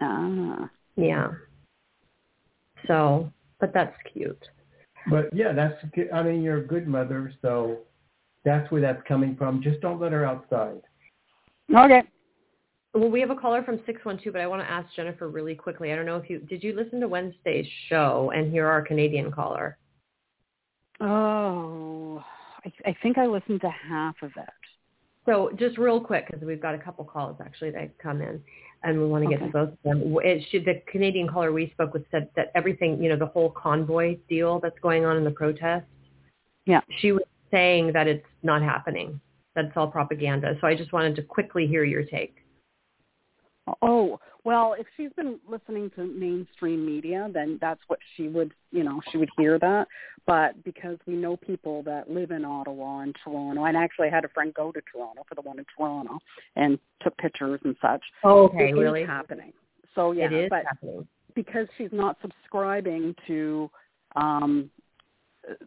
Ah. 0.00 0.68
Yeah. 0.96 1.32
So, 2.86 3.32
but 3.60 3.72
that's 3.72 3.96
cute. 4.12 4.42
But 5.08 5.34
yeah, 5.34 5.52
that's 5.52 5.74
I 6.12 6.22
mean 6.22 6.42
you're 6.42 6.58
a 6.58 6.66
good 6.66 6.88
mother, 6.88 7.32
so 7.42 7.78
that's 8.44 8.70
where 8.70 8.80
that's 8.80 9.02
coming 9.06 9.36
from. 9.36 9.62
Just 9.62 9.80
don't 9.80 10.00
let 10.00 10.12
her 10.12 10.24
outside. 10.24 10.80
Okay. 11.74 12.02
Well, 12.92 13.08
we 13.08 13.20
have 13.20 13.30
a 13.30 13.36
caller 13.36 13.62
from 13.62 13.76
612, 13.86 14.32
but 14.32 14.40
I 14.40 14.48
want 14.48 14.62
to 14.62 14.70
ask 14.70 14.92
Jennifer 14.96 15.28
really 15.28 15.54
quickly. 15.54 15.92
I 15.92 15.96
don't 15.96 16.06
know 16.06 16.16
if 16.16 16.28
you, 16.28 16.40
did 16.40 16.64
you 16.64 16.74
listen 16.74 16.98
to 17.00 17.06
Wednesday's 17.06 17.66
show 17.88 18.32
and 18.34 18.50
hear 18.50 18.66
our 18.66 18.82
Canadian 18.82 19.30
caller? 19.30 19.78
Oh, 21.00 22.22
I, 22.64 22.72
I 22.90 22.96
think 23.02 23.18
I 23.18 23.26
listened 23.26 23.60
to 23.62 23.70
half 23.70 24.16
of 24.22 24.32
it. 24.36 24.48
So 25.26 25.50
just 25.58 25.78
real 25.78 26.00
quick, 26.00 26.26
because 26.26 26.42
we've 26.42 26.60
got 26.60 26.74
a 26.74 26.78
couple 26.78 27.04
calls 27.04 27.36
actually 27.44 27.70
that 27.72 27.96
come 27.98 28.20
in, 28.20 28.42
and 28.82 28.98
we 28.98 29.06
want 29.06 29.24
to 29.24 29.30
get 29.30 29.36
Okay. 29.36 29.46
to 29.46 29.52
both 29.52 29.68
of 29.68 29.78
them. 29.84 30.16
It 30.24 30.44
should, 30.50 30.64
the 30.64 30.82
Canadian 30.90 31.28
caller 31.28 31.52
we 31.52 31.70
spoke 31.70 31.92
with 31.92 32.04
said 32.10 32.30
that 32.36 32.50
everything, 32.54 33.02
you 33.02 33.08
know, 33.08 33.16
the 33.16 33.26
whole 33.26 33.50
convoy 33.50 34.16
deal 34.28 34.58
that's 34.60 34.78
going 34.80 35.04
on 35.04 35.16
in 35.16 35.24
the 35.24 35.30
protest, 35.30 35.86
Yeah. 36.66 36.80
she 36.98 37.12
was 37.12 37.22
saying 37.50 37.92
that 37.92 38.06
it's 38.08 38.26
not 38.42 38.62
happening. 38.62 39.20
That's 39.54 39.76
all 39.76 39.88
propaganda. 39.88 40.56
So 40.60 40.66
I 40.66 40.74
just 40.74 40.92
wanted 40.92 41.16
to 41.16 41.22
quickly 41.22 41.66
hear 41.66 41.84
your 41.84 42.04
take. 42.04 42.36
Oh, 43.82 44.20
well, 44.44 44.74
if 44.78 44.86
she's 44.96 45.12
been 45.16 45.38
listening 45.48 45.90
to 45.96 46.06
mainstream 46.06 46.86
media, 46.86 47.28
then 47.32 47.58
that's 47.60 47.80
what 47.88 47.98
she 48.16 48.28
would, 48.28 48.52
you 48.72 48.84
know, 48.84 49.00
she 49.10 49.18
would 49.18 49.30
hear 49.36 49.58
that. 49.58 49.86
But 50.26 50.62
because 50.64 50.96
we 51.06 51.14
know 51.14 51.36
people 51.36 51.82
that 51.82 52.10
live 52.10 52.30
in 52.30 52.44
Ottawa 52.44 53.00
and 53.00 53.14
Toronto, 53.22 53.64
and 53.64 53.76
actually 53.76 54.10
had 54.10 54.24
a 54.24 54.28
friend 54.28 54.54
go 54.54 54.72
to 54.72 54.80
Toronto 54.90 55.24
for 55.28 55.34
the 55.34 55.42
one 55.42 55.58
in 55.58 55.66
Toronto 55.76 56.18
and 56.56 56.78
took 57.02 57.16
pictures 57.18 57.60
and 57.64 57.76
such. 57.82 58.02
Oh, 58.24 58.44
okay, 58.44 58.70
it 58.70 58.76
really? 58.76 59.04
happening. 59.04 59.52
So 59.94 60.12
yeah, 60.12 60.26
it 60.26 60.32
is 60.44 60.50
but 60.50 60.64
happening. 60.64 61.06
because 61.34 61.66
she's 61.76 61.92
not 61.92 62.16
subscribing 62.22 63.14
to 63.26 63.70
um 64.16 64.70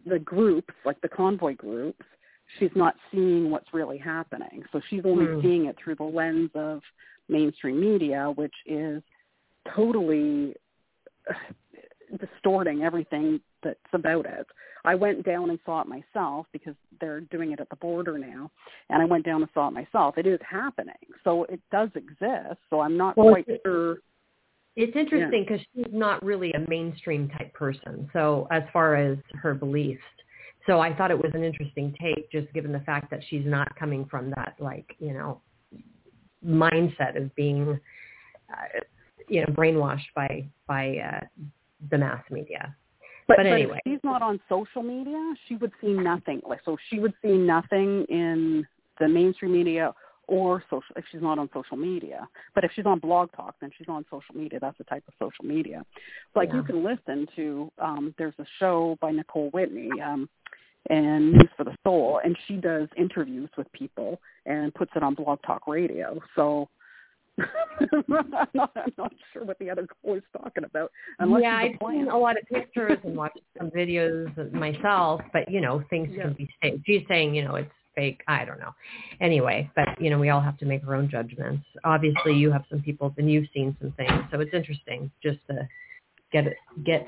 the 0.05 0.19
groups, 0.19 0.73
like 0.85 0.99
the 1.01 1.09
convoy 1.09 1.55
groups, 1.55 2.05
she's 2.59 2.71
not 2.75 2.95
seeing 3.11 3.49
what's 3.49 3.73
really 3.73 3.97
happening. 3.97 4.63
So 4.71 4.79
she's 4.89 5.05
only 5.05 5.25
Hmm. 5.25 5.41
seeing 5.41 5.65
it 5.65 5.77
through 5.77 5.95
the 5.95 6.03
lens 6.03 6.51
of 6.55 6.81
mainstream 7.29 7.79
media, 7.79 8.31
which 8.35 8.53
is 8.65 9.01
totally 9.75 10.55
distorting 12.19 12.83
everything 12.83 13.39
that's 13.63 13.79
about 13.93 14.25
it. 14.25 14.45
I 14.85 14.95
went 14.95 15.25
down 15.25 15.49
and 15.49 15.59
saw 15.65 15.81
it 15.81 15.87
myself 15.87 16.45
because 16.51 16.75
they're 16.99 17.21
doing 17.21 17.53
it 17.53 17.61
at 17.61 17.69
the 17.69 17.77
border 17.77 18.17
now, 18.17 18.51
and 18.89 19.01
I 19.01 19.05
went 19.05 19.25
down 19.25 19.41
and 19.41 19.49
saw 19.53 19.69
it 19.69 19.71
myself. 19.73 20.17
It 20.17 20.27
is 20.27 20.39
happening, 20.47 20.95
so 21.23 21.45
it 21.45 21.61
does 21.71 21.89
exist. 21.95 22.59
So 22.69 22.81
I'm 22.81 22.97
not 22.97 23.15
Well, 23.15 23.29
quite 23.29 23.47
it's- 23.47 23.61
sure. 23.65 23.99
It's 24.75 24.95
interesting 24.95 25.45
because 25.47 25.61
she's 25.73 25.93
not 25.93 26.23
really 26.23 26.51
a 26.53 26.59
mainstream 26.67 27.29
type 27.29 27.53
person. 27.53 28.09
So 28.11 28.47
as 28.49 28.63
far 28.73 28.95
as 28.95 29.19
her 29.35 29.53
beliefs, 29.53 30.03
so 30.65 30.79
I 30.79 30.93
thought 30.95 31.11
it 31.11 31.17
was 31.17 31.31
an 31.35 31.43
interesting 31.43 31.93
take, 32.01 32.29
just 32.31 32.51
given 32.53 32.71
the 32.71 32.79
fact 32.79 33.11
that 33.11 33.23
she's 33.25 33.45
not 33.45 33.73
coming 33.75 34.03
from 34.05 34.31
that 34.31 34.55
like 34.59 34.95
you 34.99 35.13
know 35.13 35.39
mindset 36.45 37.15
of 37.21 37.33
being 37.35 37.79
uh, 38.51 38.79
you 39.27 39.41
know 39.41 39.47
brainwashed 39.47 40.11
by 40.15 40.45
by 40.67 40.97
uh, 40.97 41.25
the 41.91 41.97
mass 41.97 42.23
media. 42.29 42.75
But, 43.27 43.37
But 43.37 43.43
but 43.43 43.53
anyway. 43.53 43.79
if 43.85 43.93
she's 43.93 44.03
not 44.03 44.21
on 44.21 44.39
social 44.49 44.83
media, 44.83 45.33
she 45.47 45.55
would 45.55 45.71
see 45.81 45.93
nothing. 45.93 46.41
Like 46.47 46.59
so, 46.65 46.77
she 46.89 46.99
would 46.99 47.13
see 47.21 47.37
nothing 47.37 48.05
in 48.09 48.67
the 48.99 49.07
mainstream 49.07 49.53
media 49.53 49.93
or 50.27 50.61
social 50.69 50.95
if 50.95 51.05
she's 51.11 51.21
not 51.21 51.39
on 51.39 51.49
social 51.53 51.77
media. 51.77 52.27
But 52.55 52.63
if 52.63 52.71
she's 52.75 52.85
on 52.85 52.99
Blog 52.99 53.31
Talk, 53.33 53.55
then 53.61 53.71
she's 53.77 53.87
on 53.87 54.05
social 54.09 54.35
media. 54.35 54.59
That's 54.59 54.77
the 54.77 54.83
type 54.85 55.03
of 55.07 55.13
social 55.19 55.45
media. 55.45 55.85
Like 56.35 56.49
Yeah. 56.49 56.55
you 56.57 56.63
can 56.63 56.83
listen 56.83 57.27
to. 57.35 57.71
um 57.79 58.13
There's 58.17 58.35
a 58.39 58.45
show 58.59 58.97
by 59.01 59.11
Nicole 59.11 59.49
Whitney. 59.51 59.89
um 60.01 60.29
and 60.89 61.33
News 61.33 61.49
for 61.55 61.63
the 61.63 61.75
Soul, 61.83 62.19
and 62.23 62.37
she 62.47 62.55
does 62.55 62.87
interviews 62.97 63.49
with 63.57 63.71
people 63.71 64.19
and 64.45 64.73
puts 64.73 64.91
it 64.95 65.03
on 65.03 65.15
Blog 65.15 65.39
Talk 65.45 65.67
Radio. 65.67 66.19
So 66.35 66.69
I'm, 67.39 67.45
not, 68.29 68.49
I'm 68.53 68.93
not 68.97 69.13
sure 69.31 69.43
what 69.43 69.57
the 69.59 69.69
other 69.69 69.87
caller's 70.01 70.23
talking 70.37 70.63
about. 70.63 70.91
Unless 71.19 71.43
yeah, 71.43 71.57
I've 71.57 71.89
seen 71.89 72.07
a 72.07 72.17
lot 72.17 72.37
of 72.37 72.47
pictures 72.47 72.99
and 73.03 73.15
watched 73.15 73.39
some 73.57 73.71
videos 73.71 74.51
myself, 74.53 75.21
but 75.31 75.49
you 75.49 75.61
know, 75.61 75.83
things 75.89 76.09
Yeah. 76.11 76.23
can 76.23 76.33
be 76.33 76.49
staged. 76.57 76.83
She's 76.85 77.03
saying, 77.07 77.33
you 77.35 77.43
know, 77.43 77.55
it's 77.55 77.71
fake. 77.95 78.21
I 78.27 78.45
don't 78.45 78.59
know. 78.59 78.73
Anyway, 79.21 79.69
but 79.75 79.99
you 80.01 80.09
know, 80.09 80.19
we 80.19 80.29
all 80.29 80.41
have 80.41 80.57
to 80.59 80.65
make 80.65 80.85
our 80.87 80.95
own 80.95 81.09
judgments. 81.09 81.65
Obviously, 81.83 82.33
you 82.35 82.51
have 82.51 82.63
some 82.69 82.81
people, 82.81 83.13
and 83.17 83.31
you've 83.31 83.47
seen 83.53 83.75
some 83.81 83.91
things, 83.93 84.23
so 84.31 84.39
it's 84.39 84.53
interesting 84.53 85.11
just 85.21 85.39
to 85.47 85.67
get 86.31 86.47
it, 86.47 86.57
get 86.85 87.07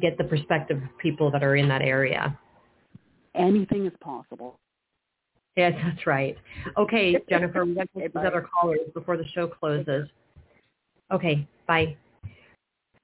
get 0.00 0.18
the 0.18 0.24
perspective 0.24 0.76
of 0.82 0.98
people 0.98 1.30
that 1.30 1.42
are 1.42 1.56
in 1.56 1.68
that 1.68 1.82
area. 1.82 2.38
Anything 3.34 3.86
is 3.86 3.92
possible. 4.00 4.58
Yes, 5.56 5.72
that's 5.82 6.06
right. 6.06 6.36
Okay, 6.76 7.16
Jennifer, 7.28 7.64
we 7.64 7.74
got 7.74 7.88
Okay, 7.96 8.06
these 8.06 8.16
other 8.16 8.46
callers 8.48 8.80
before 8.94 9.16
the 9.16 9.26
show 9.34 9.48
closes. 9.48 10.08
Okay, 11.10 11.46
bye. 11.66 11.96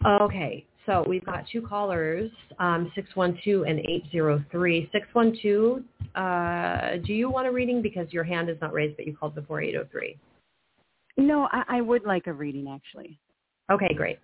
Okay, 0.07 0.65
so 0.87 1.05
we've 1.09 1.25
got 1.25 1.47
two 1.51 1.63
callers, 1.63 2.31
um, 2.59 2.93
612 2.95 3.67
and 3.67 3.81
803. 3.81 4.89
612, 4.93 5.83
uh, 6.15 6.97
do 7.05 7.13
you 7.13 7.31
want 7.31 7.47
a 7.47 7.51
reading 7.51 7.83
because 7.83 8.13
your 8.13 8.25
hand 8.25 8.49
is 8.51 8.57
not 8.61 8.73
raised, 8.73 8.97
but 8.97 9.07
you 9.07 9.17
called 9.17 9.35
before 9.35 9.61
803? 9.61 10.17
No, 11.17 11.49
I, 11.51 11.65
I 11.69 11.81
would 11.81 12.05
like 12.05 12.27
a 12.27 12.33
reading 12.33 12.69
actually. 12.69 13.19
Okay, 13.71 13.95
great. 13.95 14.19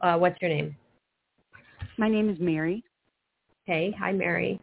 Uh, 0.00 0.16
what's 0.16 0.40
your 0.42 0.50
name? 0.50 0.76
My 1.98 2.08
name 2.08 2.28
is 2.28 2.38
Mary. 2.40 2.82
Hey, 3.64 3.94
hi, 3.98 4.12
Mary. 4.12 4.60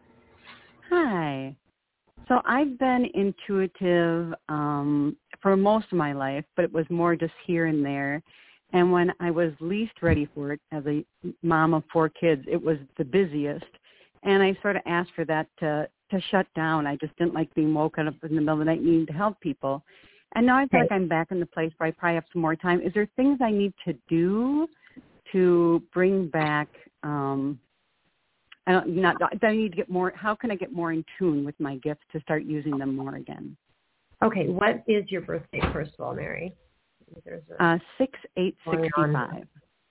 Hi. 0.90 1.56
So 2.28 2.40
I've 2.44 2.78
been 2.78 3.06
intuitive 3.14 4.34
um, 4.48 5.16
for 5.40 5.56
most 5.56 5.86
of 5.92 5.98
my 5.98 6.12
life, 6.12 6.44
but 6.56 6.64
it 6.64 6.72
was 6.72 6.84
more 6.90 7.16
just 7.16 7.32
here 7.46 7.66
and 7.66 7.84
there. 7.84 8.22
And 8.72 8.92
when 8.92 9.12
I 9.20 9.30
was 9.30 9.52
least 9.60 9.94
ready 10.02 10.28
for 10.34 10.52
it, 10.52 10.60
as 10.72 10.84
a 10.86 11.04
mom 11.42 11.74
of 11.74 11.84
four 11.92 12.08
kids, 12.08 12.42
it 12.50 12.60
was 12.60 12.76
the 12.98 13.04
busiest. 13.04 13.64
And 14.22 14.42
I 14.42 14.56
sort 14.62 14.76
of 14.76 14.82
asked 14.86 15.10
for 15.14 15.24
that 15.26 15.46
to 15.60 15.88
to 16.10 16.20
shut 16.30 16.46
down. 16.56 16.88
I 16.88 16.96
just 16.96 17.16
didn't 17.18 17.34
like 17.34 17.54
being 17.54 17.72
woken 17.72 18.08
up 18.08 18.14
in 18.24 18.34
the 18.34 18.40
middle 18.40 18.54
of 18.54 18.58
the 18.58 18.64
night 18.64 18.82
needing 18.82 19.06
to 19.06 19.12
help 19.12 19.40
people. 19.40 19.84
And 20.34 20.44
now 20.44 20.56
I 20.58 20.66
feel 20.66 20.80
like 20.80 20.92
I'm 20.92 21.06
back 21.08 21.28
in 21.30 21.38
the 21.38 21.46
place 21.46 21.72
where 21.78 21.88
I 21.88 21.92
probably 21.92 22.16
have 22.16 22.24
some 22.32 22.42
more 22.42 22.56
time. 22.56 22.80
Is 22.80 22.92
there 22.94 23.08
things 23.14 23.38
I 23.40 23.52
need 23.52 23.72
to 23.84 23.94
do 24.08 24.66
to 25.32 25.82
bring 25.92 26.28
back 26.28 26.68
um 27.04 27.60
I 28.66 28.72
don't 28.72 28.88
not 28.96 29.16
do 29.18 29.46
I 29.46 29.56
need 29.56 29.70
to 29.70 29.76
get 29.76 29.88
more 29.88 30.12
how 30.14 30.34
can 30.34 30.50
I 30.50 30.54
get 30.56 30.72
more 30.72 30.92
in 30.92 31.04
tune 31.18 31.44
with 31.44 31.58
my 31.58 31.76
gifts 31.76 32.02
to 32.12 32.20
start 32.20 32.44
using 32.44 32.78
them 32.78 32.94
more 32.96 33.16
again? 33.16 33.56
Okay, 34.22 34.48
what 34.48 34.82
is 34.86 35.04
your 35.10 35.22
birthday, 35.22 35.60
first 35.72 35.92
of 35.98 36.04
all, 36.04 36.14
Mary? 36.14 36.54
A, 37.26 37.64
Uh 37.64 37.78
six 37.98 38.18
eight 38.36 38.56
Going 38.64 38.82
sixty 38.84 39.00
on. 39.00 39.12
five. 39.14 39.46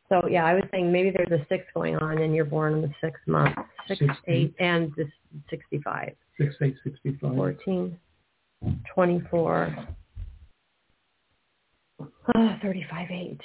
so 0.07 0.27
yeah, 0.29 0.45
I 0.45 0.53
was 0.53 0.63
saying 0.71 0.91
maybe 0.91 1.11
there's 1.15 1.31
a 1.31 1.45
six 1.49 1.65
going 1.73 1.95
on, 1.97 2.19
and 2.19 2.33
you're 2.35 2.45
born 2.45 2.75
in 2.75 2.81
the 2.81 2.93
sixth 3.01 3.27
month, 3.27 3.55
six, 3.87 3.99
Six, 3.99 4.13
eight, 4.27 4.53
and 4.59 4.93
this 4.95 5.07
sixty-five. 5.49 6.13
Six 6.39 6.55
eight 6.61 6.75
sixty 6.83 7.17
five. 7.21 7.35
14, 7.35 7.97
24, 8.93 9.87
oh, 12.01 12.07
35, 12.61 13.11
8. 13.11 13.41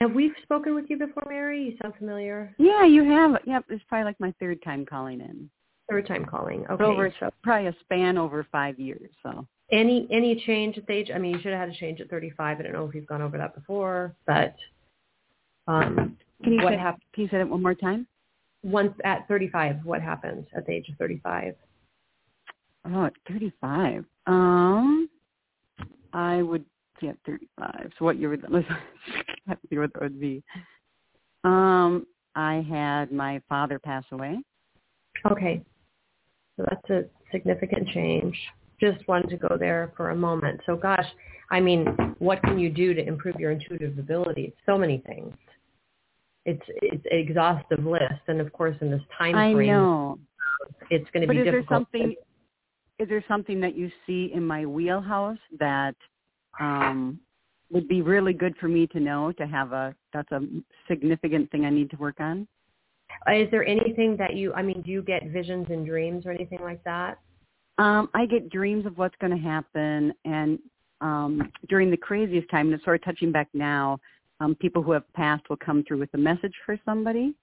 Have 0.00 0.12
we 0.12 0.32
spoken 0.42 0.74
with 0.74 0.86
you 0.88 0.98
before, 0.98 1.24
Mary? 1.28 1.64
You 1.64 1.76
sound 1.80 1.94
familiar. 1.98 2.54
Yeah, 2.58 2.84
you 2.84 3.04
have 3.04 3.38
yep, 3.46 3.64
it's 3.68 3.84
probably 3.88 4.04
like 4.04 4.18
my 4.18 4.32
third 4.40 4.62
time 4.62 4.86
calling 4.86 5.20
in. 5.20 5.50
Third 5.90 6.06
time 6.06 6.24
calling. 6.24 6.64
Okay. 6.70 6.82
Over 6.84 7.12
probably 7.42 7.68
a 7.68 7.76
span 7.80 8.16
over 8.16 8.46
five 8.50 8.78
years, 8.78 9.10
so 9.22 9.46
Any 9.70 10.08
any 10.10 10.42
change 10.46 10.78
at 10.78 10.86
the 10.86 10.94
age? 10.94 11.10
I 11.14 11.18
mean, 11.18 11.32
you 11.34 11.40
should 11.42 11.52
have 11.52 11.60
had 11.60 11.68
a 11.68 11.78
change 11.78 12.00
at 12.00 12.08
35. 12.08 12.58
I 12.58 12.62
don't 12.62 12.72
know 12.72 12.88
if 12.88 12.94
you've 12.94 13.06
gone 13.06 13.20
over 13.20 13.36
that 13.36 13.54
before, 13.54 14.14
but 14.26 14.54
um, 15.68 16.16
can 16.42 16.54
you 16.54 16.62
what 16.62 16.72
say 16.72 16.78
happened 16.78 17.02
can 17.12 17.22
you 17.24 17.28
say 17.28 17.38
that 17.38 17.48
one 17.48 17.62
more 17.62 17.74
time? 17.74 18.06
once 18.62 18.94
at 19.04 19.28
35? 19.28 19.84
What 19.84 20.00
happened 20.00 20.46
at 20.56 20.64
the 20.66 20.72
age 20.72 20.88
of 20.88 20.96
35? 20.96 21.54
Oh, 22.86 23.04
at 23.06 23.12
thirty 23.28 23.52
five. 23.60 24.04
Um 24.26 25.08
I 26.12 26.42
would 26.42 26.64
thirty 27.00 27.48
five. 27.58 27.90
So 27.98 28.04
what 28.04 28.18
year 28.18 28.30
would 28.30 28.42
that 28.42 28.52
let's 28.52 28.66
let's 29.46 29.60
see 29.70 29.78
what 29.78 29.92
that 29.94 30.02
would 30.02 30.20
be. 30.20 30.42
Um 31.44 32.06
I 32.34 32.66
had 32.68 33.12
my 33.12 33.40
father 33.48 33.78
pass 33.78 34.04
away. 34.10 34.38
Okay. 35.30 35.62
So 36.56 36.64
that's 36.68 36.90
a 36.90 37.04
significant 37.32 37.88
change. 37.88 38.36
Just 38.80 39.06
wanted 39.08 39.30
to 39.30 39.36
go 39.36 39.56
there 39.58 39.92
for 39.96 40.10
a 40.10 40.16
moment. 40.16 40.60
So 40.66 40.76
gosh, 40.76 41.06
I 41.50 41.60
mean, 41.60 41.86
what 42.18 42.42
can 42.42 42.58
you 42.58 42.70
do 42.70 42.94
to 42.94 43.06
improve 43.06 43.36
your 43.36 43.52
intuitive 43.52 43.98
ability? 43.98 44.52
So 44.66 44.76
many 44.76 44.98
things. 45.06 45.32
It's 46.46 46.62
it's 46.68 47.04
an 47.10 47.18
exhaustive 47.18 47.84
list, 47.86 48.20
and 48.28 48.40
of 48.40 48.52
course, 48.52 48.76
in 48.80 48.90
this 48.90 49.00
time 49.16 49.34
I 49.34 49.52
frame, 49.52 49.68
know. 49.68 50.18
it's 50.90 51.08
going 51.12 51.22
to 51.22 51.26
But 51.26 51.34
be 51.34 51.38
is 51.40 51.46
there 51.46 51.64
something 51.68 52.14
is 52.98 53.08
there 53.08 53.24
something 53.26 53.60
that 53.60 53.76
you 53.76 53.90
see 54.06 54.30
in 54.34 54.46
my 54.46 54.66
wheelhouse 54.66 55.38
that 55.58 55.96
um 56.60 57.20
would 57.70 57.88
be 57.88 58.02
really 58.02 58.32
good 58.32 58.54
for 58.58 58.68
me 58.68 58.86
to 58.88 59.00
know 59.00 59.32
to 59.32 59.46
have 59.46 59.72
a 59.72 59.94
that's 60.12 60.30
a 60.32 60.40
significant 60.88 61.50
thing 61.50 61.64
I 61.64 61.70
need 61.70 61.90
to 61.90 61.96
work 61.96 62.20
on? 62.20 62.46
Is 63.32 63.50
there 63.50 63.66
anything 63.66 64.16
that 64.18 64.36
you? 64.36 64.52
I 64.54 64.62
mean, 64.62 64.82
do 64.82 64.90
you 64.90 65.02
get 65.02 65.24
visions 65.28 65.66
and 65.70 65.86
dreams 65.86 66.26
or 66.26 66.32
anything 66.32 66.60
like 66.60 66.82
that? 66.84 67.18
Um, 67.78 68.08
I 68.14 68.26
get 68.26 68.50
dreams 68.50 68.86
of 68.86 68.98
what's 68.98 69.16
going 69.20 69.32
to 69.32 69.42
happen, 69.42 70.12
and 70.24 70.58
um, 71.00 71.50
during 71.68 71.90
the 71.90 71.96
craziest 71.96 72.48
time, 72.50 72.66
and 72.66 72.74
it's 72.74 72.84
sort 72.84 72.96
of 73.00 73.04
touching 73.04 73.32
back 73.32 73.48
now, 73.52 73.98
um, 74.40 74.54
people 74.54 74.82
who 74.82 74.92
have 74.92 75.10
passed 75.14 75.48
will 75.48 75.56
come 75.56 75.82
through 75.86 75.98
with 75.98 76.10
a 76.14 76.18
message 76.18 76.54
for 76.64 76.78
somebody, 76.84 77.34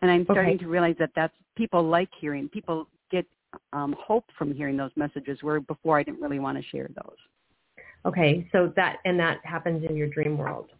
and 0.00 0.10
I'm 0.10 0.24
starting 0.24 0.54
Okay. 0.54 0.64
to 0.64 0.68
realize 0.68 0.96
that 0.98 1.10
that's 1.14 1.34
people 1.56 1.82
like 1.82 2.08
hearing. 2.18 2.48
People 2.48 2.88
get 3.10 3.26
um, 3.72 3.94
hope 3.98 4.24
from 4.38 4.54
hearing 4.54 4.76
those 4.76 4.92
messages, 4.96 5.42
where 5.42 5.60
before 5.60 5.98
I 5.98 6.02
didn't 6.02 6.20
really 6.20 6.38
want 6.38 6.56
to 6.56 6.64
share 6.64 6.88
those. 6.94 7.16
Okay, 8.06 8.48
so 8.52 8.72
that 8.76 8.98
and 9.04 9.18
that 9.18 9.38
happens 9.44 9.84
in 9.88 9.96
your 9.96 10.08
dream 10.08 10.38
world. 10.38 10.70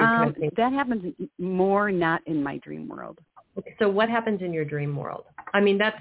Um, 0.00 0.34
that 0.56 0.72
happens 0.72 1.14
more 1.38 1.90
not 1.90 2.20
in 2.26 2.42
my 2.42 2.58
dream 2.58 2.88
world. 2.88 3.18
Okay, 3.56 3.74
so 3.78 3.88
what 3.88 4.08
happens 4.08 4.40
in 4.42 4.52
your 4.52 4.64
dream 4.64 4.96
world? 4.96 5.24
I 5.52 5.60
mean, 5.60 5.78
that's 5.78 6.00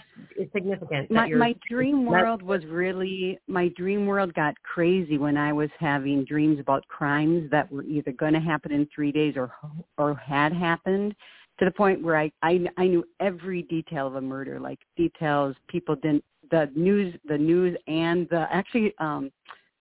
significant. 0.53 1.09
That 1.09 1.15
my 1.15 1.29
my 1.29 1.55
dream 1.67 2.05
world 2.05 2.41
was 2.41 2.63
really 2.65 3.39
my 3.47 3.69
dream 3.69 4.05
world 4.05 4.33
got 4.33 4.55
crazy 4.63 5.17
when 5.17 5.37
I 5.37 5.51
was 5.51 5.69
having 5.79 6.25
dreams 6.25 6.59
about 6.59 6.87
crimes 6.87 7.49
that 7.51 7.71
were 7.71 7.83
either 7.83 8.11
going 8.11 8.33
to 8.33 8.39
happen 8.39 8.71
in 8.71 8.87
three 8.93 9.11
days 9.11 9.35
or 9.35 9.51
or 9.97 10.15
had 10.15 10.53
happened 10.53 11.15
to 11.59 11.65
the 11.65 11.71
point 11.71 12.03
where 12.03 12.17
I, 12.17 12.31
I 12.41 12.65
I 12.77 12.87
knew 12.87 13.03
every 13.19 13.63
detail 13.63 14.07
of 14.07 14.15
a 14.15 14.21
murder, 14.21 14.59
like 14.59 14.79
details 14.97 15.55
people 15.67 15.95
didn't 15.95 16.23
the 16.51 16.71
news 16.75 17.15
the 17.25 17.37
news 17.37 17.77
and 17.87 18.27
the 18.29 18.47
actually 18.51 18.93
um 18.99 19.31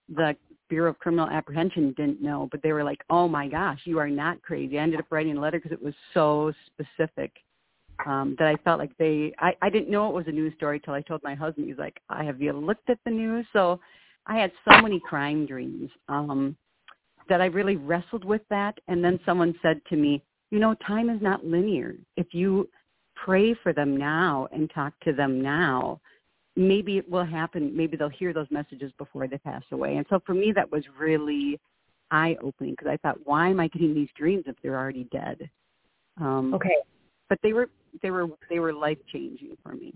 the 0.09 0.36
Bureau 0.68 0.90
of 0.90 0.98
Criminal 0.98 1.28
Apprehension 1.28 1.92
didn't 1.96 2.22
know, 2.22 2.48
but 2.50 2.62
they 2.62 2.72
were 2.72 2.84
like, 2.84 3.03
"Oh 3.11 3.28
my 3.28 3.48
gosh, 3.48 3.80
you 3.84 3.98
are 3.98 4.09
not 4.09 4.40
crazy." 4.42 4.78
I 4.78 4.82
ended 4.82 5.00
up 5.00 5.07
writing 5.11 5.36
a 5.36 5.40
letter 5.40 5.59
because 5.59 5.72
it 5.72 5.82
was 5.82 5.94
so 6.14 6.53
specific 6.66 7.32
um, 8.07 8.36
that 8.38 8.48
I 8.48 8.57
felt 8.64 8.78
like 8.78 8.96
they, 8.98 9.32
I, 9.38 9.55
I 9.62 9.70
didn't 9.70 9.90
know 9.90 10.09
it 10.09 10.14
was 10.14 10.26
a 10.26 10.32
news 10.32 10.55
story 10.57 10.80
till 10.80 10.94
I 10.94 11.03
told 11.03 11.22
my 11.22 11.34
husband. 11.34 11.68
He's 11.68 11.78
like, 11.78 12.00
I 12.09 12.24
have 12.24 12.40
you 12.40 12.53
looked 12.53 12.90
at 12.90 12.98
the 13.05 13.11
news? 13.11 13.46
So 13.53 13.80
I 14.26 14.38
had 14.38 14.53
so 14.68 14.80
many 14.80 15.00
crime 15.00 15.46
dreams 15.46 15.90
um, 16.09 16.57
that 17.28 17.40
I 17.40 17.46
really 17.46 17.76
wrestled 17.76 18.24
with 18.24 18.42
that. 18.50 18.76
And 18.88 19.05
then 19.05 19.20
someone 19.24 19.55
said 19.62 19.80
to 19.90 19.96
me, 19.96 20.22
you 20.50 20.59
know, 20.59 20.74
time 20.86 21.11
is 21.11 21.22
not 21.22 21.44
linear. 21.44 21.94
If 22.16 22.28
you 22.32 22.68
pray 23.14 23.55
for 23.55 23.72
them 23.72 23.96
now 23.96 24.48
and 24.53 24.70
talk 24.74 24.92
to 25.05 25.12
them 25.12 25.40
now, 25.40 26.00
maybe 26.57 26.98
it 26.98 27.09
will 27.09 27.24
happen. 27.24 27.74
Maybe 27.76 27.96
they'll 27.96 28.09
hear 28.09 28.32
those 28.32 28.46
messages 28.50 28.92
before 28.98 29.26
they 29.26 29.38
pass 29.38 29.62
away. 29.72 29.96
And 29.96 30.07
so 30.11 30.20
for 30.26 30.34
me, 30.34 30.53
that 30.55 30.70
was 30.70 30.84
really 30.98 31.59
eye-opening 32.11 32.74
because 32.74 32.88
I 32.88 32.96
thought, 32.98 33.18
why 33.24 33.48
am 33.48 33.61
I 33.61 33.68
getting 33.68 33.94
these 33.94 34.11
dreams 34.16 34.44
if 34.46 34.57
they're 34.62 34.76
already 34.76 35.09
dead? 35.12 35.48
Um, 36.20 36.53
okay. 36.55 36.76
But 37.28 37.38
they 37.42 37.53
were 37.53 37.70
they 38.03 38.11
were 38.11 38.26
they 38.50 38.59
were 38.59 38.72
life 38.72 38.98
changing 39.11 39.57
for 39.62 39.72
me. 39.72 39.94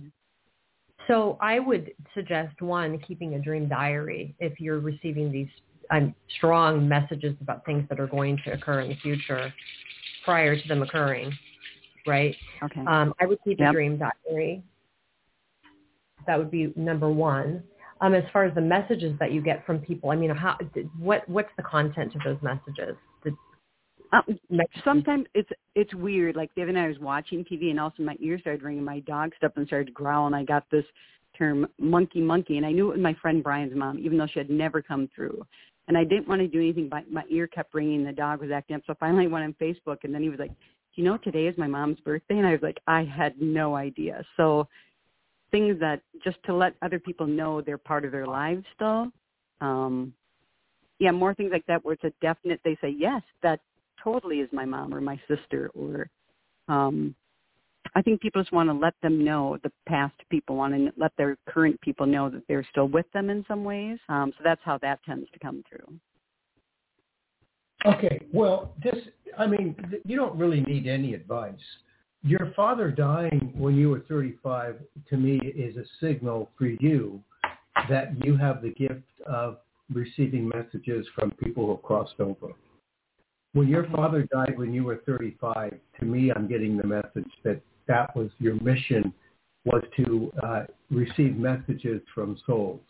So 1.06 1.38
I 1.40 1.58
would 1.58 1.92
suggest 2.14 2.60
one 2.62 2.98
keeping 2.98 3.34
a 3.34 3.38
dream 3.38 3.68
diary 3.68 4.34
if 4.40 4.58
you're 4.58 4.80
receiving 4.80 5.30
these 5.30 5.48
um, 5.90 6.14
strong 6.36 6.88
messages 6.88 7.36
about 7.40 7.64
things 7.64 7.86
that 7.90 8.00
are 8.00 8.06
going 8.06 8.38
to 8.44 8.52
occur 8.52 8.80
in 8.80 8.88
the 8.88 8.96
future 8.96 9.54
prior 10.24 10.60
to 10.60 10.68
them 10.68 10.82
occurring, 10.82 11.36
right? 12.06 12.36
Okay. 12.62 12.80
Um, 12.86 13.14
I 13.20 13.26
would 13.26 13.38
keep 13.44 13.60
yep. 13.60 13.70
a 13.70 13.72
dream 13.72 13.98
diary. 13.98 14.62
That 16.26 16.38
would 16.38 16.50
be 16.50 16.72
number 16.76 17.08
one. 17.08 17.62
Um, 18.00 18.14
as 18.14 18.24
far 18.32 18.44
as 18.44 18.54
the 18.54 18.60
messages 18.60 19.16
that 19.20 19.32
you 19.32 19.40
get 19.40 19.64
from 19.64 19.78
people, 19.78 20.10
I 20.10 20.16
mean, 20.16 20.30
how, 20.30 20.58
what 20.98 21.26
what's 21.28 21.48
the 21.56 21.62
content 21.62 22.14
of 22.14 22.20
those 22.24 22.36
messages? 22.42 22.96
Um, 24.12 24.38
sometimes 24.84 25.26
it's 25.34 25.50
it's 25.74 25.92
weird. 25.94 26.36
Like 26.36 26.50
the 26.54 26.62
other 26.62 26.72
night 26.72 26.84
I 26.84 26.88
was 26.88 26.98
watching 26.98 27.44
TV 27.44 27.70
and 27.70 27.80
all 27.80 27.88
of 27.88 27.94
a 27.94 27.96
sudden 27.96 28.06
my 28.06 28.16
ears 28.20 28.40
started 28.40 28.62
ringing. 28.62 28.84
My 28.84 29.00
dog 29.00 29.32
stepped 29.36 29.56
and 29.56 29.66
started 29.66 29.86
to 29.86 29.92
growl, 29.92 30.26
and 30.26 30.36
I 30.36 30.44
got 30.44 30.64
this 30.70 30.84
term 31.36 31.66
monkey 31.78 32.20
monkey, 32.20 32.56
and 32.56 32.66
I 32.66 32.72
knew 32.72 32.90
it 32.90 32.96
was 32.96 33.02
my 33.02 33.14
friend 33.20 33.42
Brian's 33.42 33.74
mom, 33.74 33.98
even 33.98 34.18
though 34.18 34.26
she 34.26 34.38
had 34.38 34.50
never 34.50 34.80
come 34.80 35.08
through. 35.14 35.44
And 35.88 35.96
I 35.96 36.04
didn't 36.04 36.28
want 36.28 36.40
to 36.40 36.48
do 36.48 36.58
anything, 36.58 36.88
but 36.88 37.10
my 37.10 37.22
ear 37.30 37.46
kept 37.46 37.74
ringing. 37.74 38.04
The 38.04 38.12
dog 38.12 38.40
was 38.40 38.50
acting 38.50 38.76
up, 38.76 38.82
so 38.86 38.94
finally 38.98 39.24
I 39.24 39.28
went 39.28 39.44
on 39.44 39.54
Facebook, 39.60 39.98
and 40.04 40.14
then 40.14 40.22
he 40.22 40.28
was 40.28 40.38
like, 40.38 40.50
"Do 40.50 41.02
you 41.02 41.04
know 41.04 41.16
today 41.18 41.46
is 41.46 41.58
my 41.58 41.66
mom's 41.66 42.00
birthday?" 42.00 42.38
And 42.38 42.46
I 42.46 42.52
was 42.52 42.62
like, 42.62 42.78
"I 42.86 43.04
had 43.04 43.40
no 43.40 43.76
idea." 43.76 44.24
So 44.36 44.68
things 45.50 45.78
that 45.80 46.00
just 46.24 46.38
to 46.44 46.54
let 46.54 46.74
other 46.82 46.98
people 46.98 47.26
know 47.26 47.60
they're 47.60 47.78
part 47.78 48.04
of 48.04 48.12
their 48.12 48.26
lives 48.26 48.64
still. 48.74 49.10
Um, 49.60 50.12
yeah, 50.98 51.10
more 51.10 51.34
things 51.34 51.50
like 51.52 51.66
that 51.66 51.84
where 51.84 51.94
it's 51.94 52.04
a 52.04 52.12
definite. 52.20 52.60
They 52.64 52.76
say 52.80 52.94
yes, 52.96 53.22
that 53.42 53.60
totally 54.02 54.40
is 54.40 54.48
my 54.52 54.64
mom 54.64 54.94
or 54.94 55.00
my 55.00 55.20
sister 55.28 55.70
or 55.74 56.08
um 56.68 57.14
I 57.94 58.02
think 58.02 58.20
people 58.20 58.42
just 58.42 58.52
want 58.52 58.68
to 58.68 58.72
let 58.72 58.94
them 59.02 59.24
know 59.24 59.58
the 59.62 59.72
past 59.86 60.14
people 60.28 60.56
want 60.56 60.74
to 60.74 60.92
let 60.96 61.12
their 61.16 61.36
current 61.48 61.80
people 61.80 62.04
know 62.04 62.28
that 62.28 62.42
they're 62.48 62.66
still 62.70 62.88
with 62.88 63.06
them 63.12 63.30
in 63.30 63.44
some 63.46 63.64
ways. 63.64 63.98
Um, 64.08 64.32
so 64.36 64.42
that's 64.44 64.60
how 64.64 64.78
that 64.78 65.00
tends 65.04 65.30
to 65.32 65.38
come 65.38 65.62
through. 65.68 65.94
Okay, 67.94 68.26
well, 68.32 68.74
this 68.82 68.96
I 69.38 69.46
mean, 69.46 69.76
you 70.04 70.16
don't 70.16 70.36
really 70.36 70.60
need 70.62 70.86
any 70.86 71.14
advice. 71.14 71.54
Your 72.26 72.52
father 72.56 72.90
dying 72.90 73.52
when 73.56 73.76
you 73.76 73.88
were 73.88 74.00
35 74.08 74.80
to 75.10 75.16
me 75.16 75.36
is 75.38 75.76
a 75.76 75.84
signal 76.00 76.50
for 76.58 76.66
you 76.66 77.22
that 77.88 78.20
you 78.24 78.36
have 78.36 78.62
the 78.62 78.70
gift 78.70 79.04
of 79.28 79.58
receiving 79.94 80.48
messages 80.48 81.06
from 81.14 81.30
people 81.42 81.66
who 81.66 81.76
have 81.76 81.82
crossed 81.84 82.18
over. 82.18 82.48
When 83.52 83.68
your 83.68 83.88
father 83.90 84.26
died 84.32 84.58
when 84.58 84.74
you 84.74 84.82
were 84.82 85.02
35, 85.06 85.78
to 86.00 86.04
me, 86.04 86.32
I'm 86.32 86.48
getting 86.48 86.76
the 86.76 86.84
message 86.84 87.30
that 87.44 87.60
that 87.86 88.16
was 88.16 88.30
your 88.40 88.60
mission 88.60 89.14
was 89.64 89.84
to 89.96 90.32
uh, 90.42 90.64
receive 90.90 91.36
messages 91.36 92.02
from 92.12 92.36
souls. 92.44 92.80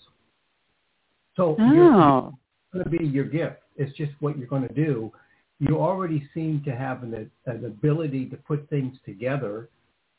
So 1.37 1.57
oh. 1.61 2.33
it's 2.33 2.73
going 2.73 2.85
to 2.85 2.91
be 2.91 3.07
your 3.07 3.27
gift. 3.27 3.61
It's 3.77 3.95
just 3.99 4.13
what 4.21 4.39
you're 4.39 4.49
going 4.49 4.67
to 4.67 4.75
do. 4.75 5.13
You 5.59 5.79
already 5.79 6.29
seem 6.35 6.63
to 6.65 6.77
have 6.77 7.03
an, 7.03 7.31
an 7.47 7.65
ability 7.65 8.27
to 8.27 8.37
put 8.37 8.69
things 8.69 8.97
together. 9.05 9.69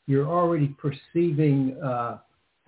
You're 0.06 0.26
already 0.26 0.74
perceiving 0.80 1.80
uh, 1.82 2.18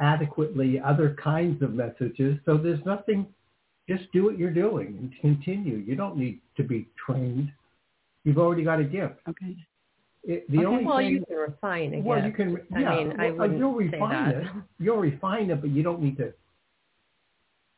adequately 0.00 0.80
other 0.80 1.16
kinds 1.22 1.62
of 1.62 1.72
messages. 1.72 2.38
So 2.44 2.56
there's 2.56 2.84
nothing. 2.84 3.26
Just 3.88 4.04
do 4.12 4.24
what 4.24 4.38
you're 4.38 4.52
doing 4.52 4.96
and 5.00 5.12
continue. 5.20 5.78
You 5.78 5.96
don't 5.96 6.16
need 6.16 6.40
to 6.56 6.62
be 6.62 6.88
trained. 7.04 7.50
You've 8.24 8.38
already 8.38 8.62
got 8.62 8.78
a 8.78 8.84
gift. 8.84 9.16
Okay. 9.28 9.56
It, 10.22 10.50
the 10.50 10.58
okay. 10.58 10.66
only 10.66 10.84
well, 10.84 10.98
thing, 10.98 11.08
you 11.08 11.24
can 11.26 11.36
refine 11.36 11.94
it. 11.94 12.04
Well, 12.04 12.24
you 12.24 12.32
can. 12.32 12.58
Yeah, 12.78 12.90
I 12.90 12.96
mean, 12.96 13.08
well, 13.08 13.26
I 13.26 13.30
wouldn't 13.30 13.58
you'll 13.58 13.74
refine 13.74 14.32
say 14.32 14.38
that. 14.38 14.42
it. 14.42 14.62
You'll 14.78 14.98
refine 14.98 15.50
it, 15.50 15.60
but 15.60 15.70
you 15.70 15.82
don't 15.82 16.02
need 16.02 16.18
to. 16.18 16.32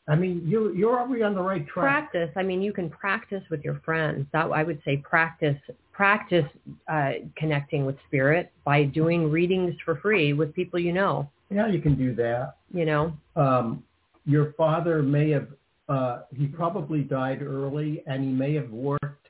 I 0.09 0.16
mean, 0.16 0.42
you 0.44 0.72
you're 0.74 0.98
already 0.98 1.22
on 1.22 1.34
the 1.34 1.42
right 1.42 1.66
track. 1.66 2.11
Practice. 2.11 2.30
I 2.36 2.42
mean, 2.42 2.61
you 2.61 2.72
can 2.72 2.90
practice 2.90 3.42
with 3.50 3.62
your 3.62 3.80
friends. 3.84 4.26
That 4.32 4.46
I 4.46 4.62
would 4.62 4.80
say 4.84 4.96
practice 4.96 5.57
practice 5.92 6.46
uh, 6.88 7.12
connecting 7.36 7.86
with 7.86 7.96
spirit 8.07 8.50
by 8.64 8.84
doing 8.84 9.30
readings 9.30 9.74
for 9.84 9.96
free 9.96 10.32
with 10.32 10.53
people 10.55 10.78
you 10.80 10.92
know. 10.92 11.30
Yeah, 11.50 11.68
you 11.68 11.80
can 11.80 11.96
do 11.96 12.14
that. 12.16 12.57
You 12.72 12.84
know. 12.84 13.16
Um, 13.36 13.84
your 14.24 14.53
father 14.55 15.03
may 15.03 15.30
have. 15.30 15.48
Uh, 15.88 16.22
he 16.34 16.46
probably 16.46 17.03
died 17.03 17.42
early, 17.42 18.03
and 18.07 18.24
he 18.24 18.30
may 18.30 18.55
have 18.55 18.70
worked 18.70 19.28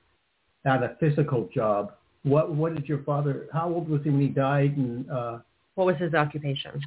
at 0.64 0.82
a 0.82 0.96
physical 1.00 1.50
job. 1.54 1.92
What 2.22 2.54
what 2.54 2.74
did 2.74 2.86
your 2.88 3.02
father? 3.02 3.48
How 3.52 3.68
old 3.68 3.88
was 3.90 4.00
he 4.04 4.10
when 4.10 4.20
he 4.20 4.28
died? 4.28 4.76
And 4.78 5.10
uh, 5.10 5.38
what 5.74 5.86
was 5.86 5.96
his 5.96 6.14
occupation? 6.14 6.80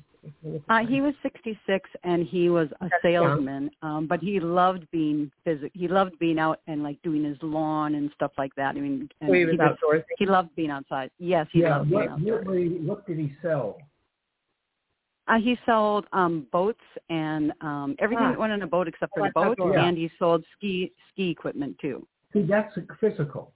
Uh, 0.70 0.80
he 0.88 1.02
was 1.02 1.14
66 1.24 1.90
and 2.04 2.26
he 2.26 2.50
was 2.50 2.68
a 2.82 2.90
That's 2.90 3.02
salesman, 3.02 3.72
um, 3.82 4.08
but 4.08 4.20
he 4.20 4.40
loved 4.40 4.88
being 4.92 5.32
physical. 5.44 5.70
He 5.74 5.88
loved 5.88 6.18
being 6.20 6.40
out 6.40 6.62
and 6.68 6.84
like 6.84 7.02
doing 7.02 7.24
his 7.24 7.38
lawn 7.42 7.96
and 7.96 8.12
stuff 8.16 8.32
like 8.38 8.54
that. 8.56 8.76
I 8.76 8.80
mean, 8.80 9.10
and 9.22 9.30
so 9.30 9.34
he 9.34 9.46
was 9.46 9.56
he 9.56 9.62
outdoors. 9.62 10.04
He 10.18 10.26
loved 10.26 10.56
being 10.56 10.72
outside. 10.72 11.12
Yes, 11.20 11.48
he 11.52 11.62
yeah, 11.62 11.78
loved 11.78 11.92
what, 11.92 12.00
being 12.02 12.34
outdoors. 12.34 12.72
What, 12.72 12.82
what 12.82 13.08
did 13.08 13.20
he 13.20 13.34
sell? 13.42 13.78
Uh, 15.28 15.40
he 15.40 15.58
sold 15.66 16.06
um, 16.14 16.46
boats 16.52 16.80
and 17.10 17.52
um, 17.62 17.96
everything 18.00 18.26
ah. 18.26 18.32
that 18.32 18.40
went 18.40 18.54
on 18.54 18.62
a 18.62 18.68
boat 18.68 18.88
except 18.88 19.12
for 19.16 19.22
oh, 19.22 19.26
the 19.26 19.56
boat, 19.56 19.74
yeah. 19.74 19.86
and 19.86 19.98
he 19.98 20.10
sold 20.20 20.44
ski 20.56 20.92
ski 21.12 21.30
equipment 21.30 21.76
too. 21.80 22.06
See, 22.32 22.44
that's 22.44 22.78
physical. 23.00 23.52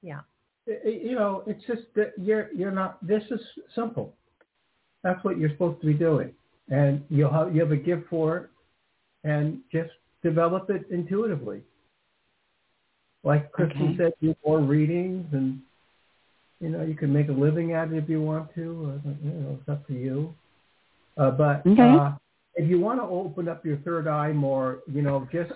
Yeah. 0.00 0.20
You 0.66 1.16
know, 1.16 1.42
it's 1.46 1.64
just 1.66 1.82
that 1.96 2.12
you're 2.16 2.50
you're 2.52 2.70
not. 2.70 3.04
This 3.06 3.22
is 3.30 3.40
simple. 3.74 4.14
That's 5.02 5.22
what 5.24 5.38
you're 5.38 5.50
supposed 5.50 5.80
to 5.80 5.86
be 5.86 5.94
doing, 5.94 6.32
and 6.70 7.04
you'll 7.08 7.32
have 7.32 7.54
you 7.54 7.60
have 7.60 7.72
a 7.72 7.76
gift 7.76 8.08
for 8.08 8.36
it, 8.38 8.50
and 9.24 9.60
just 9.72 9.90
develop 10.22 10.70
it 10.70 10.86
intuitively. 10.90 11.62
Like 13.24 13.52
Kristin 13.52 13.94
okay. 13.94 13.96
said, 13.98 14.12
do 14.20 14.34
more 14.44 14.60
readings, 14.60 15.26
and 15.32 15.60
you 16.60 16.68
know 16.68 16.82
you 16.82 16.94
can 16.94 17.12
make 17.12 17.28
a 17.28 17.32
living 17.32 17.72
at 17.72 17.92
it 17.92 17.96
if 17.96 18.08
you 18.08 18.22
want 18.22 18.54
to. 18.54 19.00
Or, 19.04 19.12
you 19.22 19.30
know, 19.30 19.58
it's 19.60 19.68
up 19.68 19.86
to 19.88 19.94
you. 19.94 20.34
Uh, 21.16 21.30
but 21.30 21.66
okay. 21.66 21.82
uh, 21.82 22.12
if 22.54 22.68
you 22.68 22.80
want 22.80 23.00
to 23.00 23.04
open 23.04 23.48
up 23.48 23.64
your 23.64 23.78
third 23.78 24.06
eye 24.06 24.32
more, 24.32 24.80
you 24.86 25.02
know, 25.02 25.28
just 25.32 25.52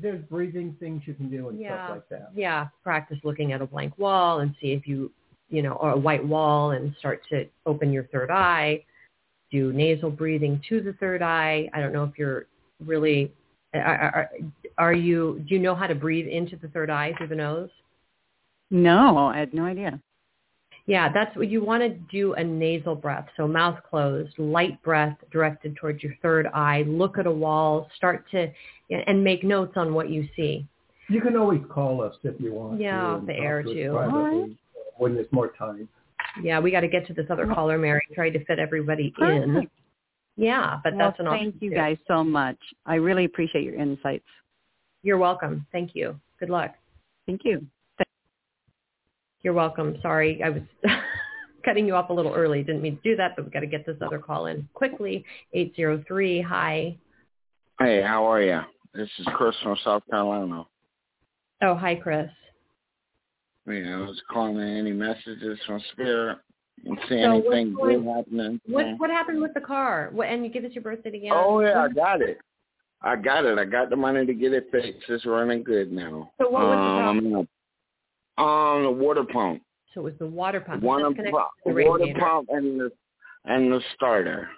there's 0.00 0.22
breathing 0.24 0.76
things 0.80 1.02
you 1.06 1.14
can 1.14 1.30
do 1.30 1.48
and 1.48 1.60
yeah. 1.60 1.86
stuff 1.86 1.96
like 1.96 2.08
that. 2.08 2.30
Yeah, 2.34 2.68
practice 2.82 3.18
looking 3.22 3.52
at 3.52 3.60
a 3.60 3.66
blank 3.66 3.98
wall 3.98 4.40
and 4.40 4.54
see 4.60 4.72
if 4.72 4.86
you, 4.86 5.12
you 5.50 5.62
know, 5.62 5.72
or 5.72 5.90
a 5.90 5.98
white 5.98 6.24
wall 6.24 6.70
and 6.70 6.94
start 6.98 7.22
to 7.30 7.46
open 7.66 7.92
your 7.92 8.04
third 8.04 8.30
eye. 8.30 8.84
Do 9.50 9.72
nasal 9.72 10.10
breathing 10.10 10.62
to 10.68 10.80
the 10.80 10.92
third 10.94 11.22
eye. 11.22 11.68
I 11.74 11.80
don't 11.80 11.92
know 11.92 12.04
if 12.04 12.16
you're 12.16 12.46
really, 12.84 13.32
are, 13.74 14.30
are 14.78 14.92
you, 14.92 15.44
do 15.48 15.54
you 15.54 15.60
know 15.60 15.74
how 15.74 15.86
to 15.86 15.94
breathe 15.94 16.28
into 16.28 16.56
the 16.56 16.68
third 16.68 16.88
eye 16.88 17.12
through 17.18 17.28
the 17.28 17.34
nose? 17.34 17.70
No, 18.70 19.26
I 19.26 19.38
had 19.38 19.52
no 19.52 19.64
idea. 19.64 20.00
Yeah, 20.86 21.12
that's 21.12 21.36
what 21.36 21.48
you 21.48 21.62
want 21.64 21.82
to 21.82 21.90
do 22.10 22.34
a 22.34 22.42
nasal 22.42 22.94
breath. 22.94 23.26
So 23.36 23.46
mouth 23.46 23.78
closed, 23.88 24.38
light 24.38 24.80
breath 24.82 25.16
directed 25.30 25.76
towards 25.76 26.02
your 26.02 26.14
third 26.22 26.46
eye. 26.48 26.84
Look 26.86 27.18
at 27.18 27.26
a 27.26 27.32
wall, 27.32 27.88
start 27.96 28.24
to, 28.30 28.48
and 28.88 29.22
make 29.22 29.44
notes 29.44 29.74
on 29.76 29.94
what 29.94 30.10
you 30.10 30.28
see. 30.34 30.66
You 31.08 31.20
can 31.20 31.36
always 31.36 31.60
call 31.68 32.02
us 32.02 32.14
if 32.22 32.40
you 32.40 32.54
want. 32.54 32.80
Yeah, 32.80 32.98
to 32.98 33.06
off 33.06 33.26
the 33.26 33.34
air 33.34 33.62
too. 33.62 33.92
Right. 33.92 34.56
When 35.00 35.14
there's 35.14 35.32
more 35.32 35.52
time. 35.58 35.88
Yeah, 36.42 36.60
we 36.60 36.70
got 36.70 36.80
to 36.80 36.88
get 36.88 37.06
to 37.06 37.14
this 37.14 37.24
other 37.30 37.46
caller, 37.46 37.78
Mary. 37.78 38.06
Tried 38.14 38.30
to 38.30 38.44
fit 38.44 38.58
everybody 38.58 39.14
in. 39.18 39.66
Yeah, 40.36 40.78
but 40.84 40.94
well, 40.94 41.08
that's 41.08 41.20
an 41.20 41.26
option. 41.26 41.52
Thank 41.52 41.62
you 41.62 41.70
too. 41.70 41.76
guys 41.76 41.96
so 42.06 42.22
much. 42.22 42.58
I 42.84 42.96
really 42.96 43.24
appreciate 43.24 43.64
your 43.64 43.76
insights. 43.76 44.26
You're 45.02 45.16
welcome. 45.16 45.66
Thank 45.72 45.92
you. 45.94 46.20
Good 46.38 46.50
luck. 46.50 46.74
Thank 47.26 47.42
you. 47.44 47.66
You're 49.42 49.54
welcome. 49.54 49.96
Sorry, 50.02 50.42
I 50.42 50.50
was 50.50 50.62
cutting 51.64 51.86
you 51.86 51.94
off 51.94 52.10
a 52.10 52.12
little 52.12 52.34
early. 52.34 52.62
Didn't 52.62 52.82
mean 52.82 52.96
to 52.96 53.02
do 53.02 53.16
that, 53.16 53.36
but 53.36 53.46
we 53.46 53.50
got 53.50 53.60
to 53.60 53.66
get 53.66 53.86
this 53.86 53.96
other 54.02 54.18
call 54.18 54.46
in 54.46 54.68
quickly. 54.74 55.24
803. 55.54 56.42
Hi. 56.42 56.96
Hey, 57.78 58.02
how 58.02 58.30
are 58.30 58.42
you? 58.42 58.60
This 58.92 59.08
is 59.18 59.26
Chris 59.34 59.56
from 59.62 59.76
South 59.82 60.02
Carolina. 60.10 60.64
Oh, 61.62 61.74
hi, 61.74 61.94
Chris. 61.94 62.28
Yeah, 63.66 63.98
know, 63.98 64.04
was 64.06 64.20
calling 64.30 64.58
any 64.60 64.92
messages 64.92 65.58
from 65.66 65.80
Spirit 65.92 66.38
and 66.86 66.98
see 67.08 67.22
So 67.22 67.30
anything 67.30 67.74
going- 67.74 68.02
good 68.02 68.14
happening. 68.16 68.60
What 68.66 68.86
what 68.98 69.10
happened 69.10 69.40
with 69.40 69.54
the 69.54 69.60
car? 69.60 70.08
What, 70.12 70.28
and 70.28 70.44
you 70.44 70.50
give 70.50 70.64
us 70.64 70.72
your 70.72 70.82
birthday 70.82 71.10
again. 71.16 71.32
Oh 71.34 71.60
yeah, 71.60 71.82
I 71.84 71.88
got 71.88 72.22
it. 72.22 72.38
I 73.02 73.16
got 73.16 73.44
it. 73.44 73.58
I 73.58 73.64
got 73.64 73.90
the 73.90 73.96
money 73.96 74.26
to 74.26 74.34
get 74.34 74.52
it 74.52 74.70
fixed. 74.70 75.08
It's 75.08 75.24
running 75.24 75.62
good 75.62 75.90
now. 75.92 76.30
So 76.38 76.50
what 76.50 76.62
was 76.62 76.76
the 76.76 78.40
um, 78.40 78.44
Um, 78.46 78.82
the 78.84 78.90
water 78.90 79.24
pump. 79.24 79.62
So 79.94 80.00
it 80.00 80.04
was 80.04 80.14
the 80.18 80.26
water 80.26 80.60
pump. 80.60 80.82
Disconnected 80.82 81.32
pump, 81.32 81.48
the 81.64 81.84
water 81.84 82.06
pump, 82.18 82.48
and 82.50 82.80
the 82.80 82.92
and 83.44 83.72
the 83.72 83.80
starter. 83.94 84.48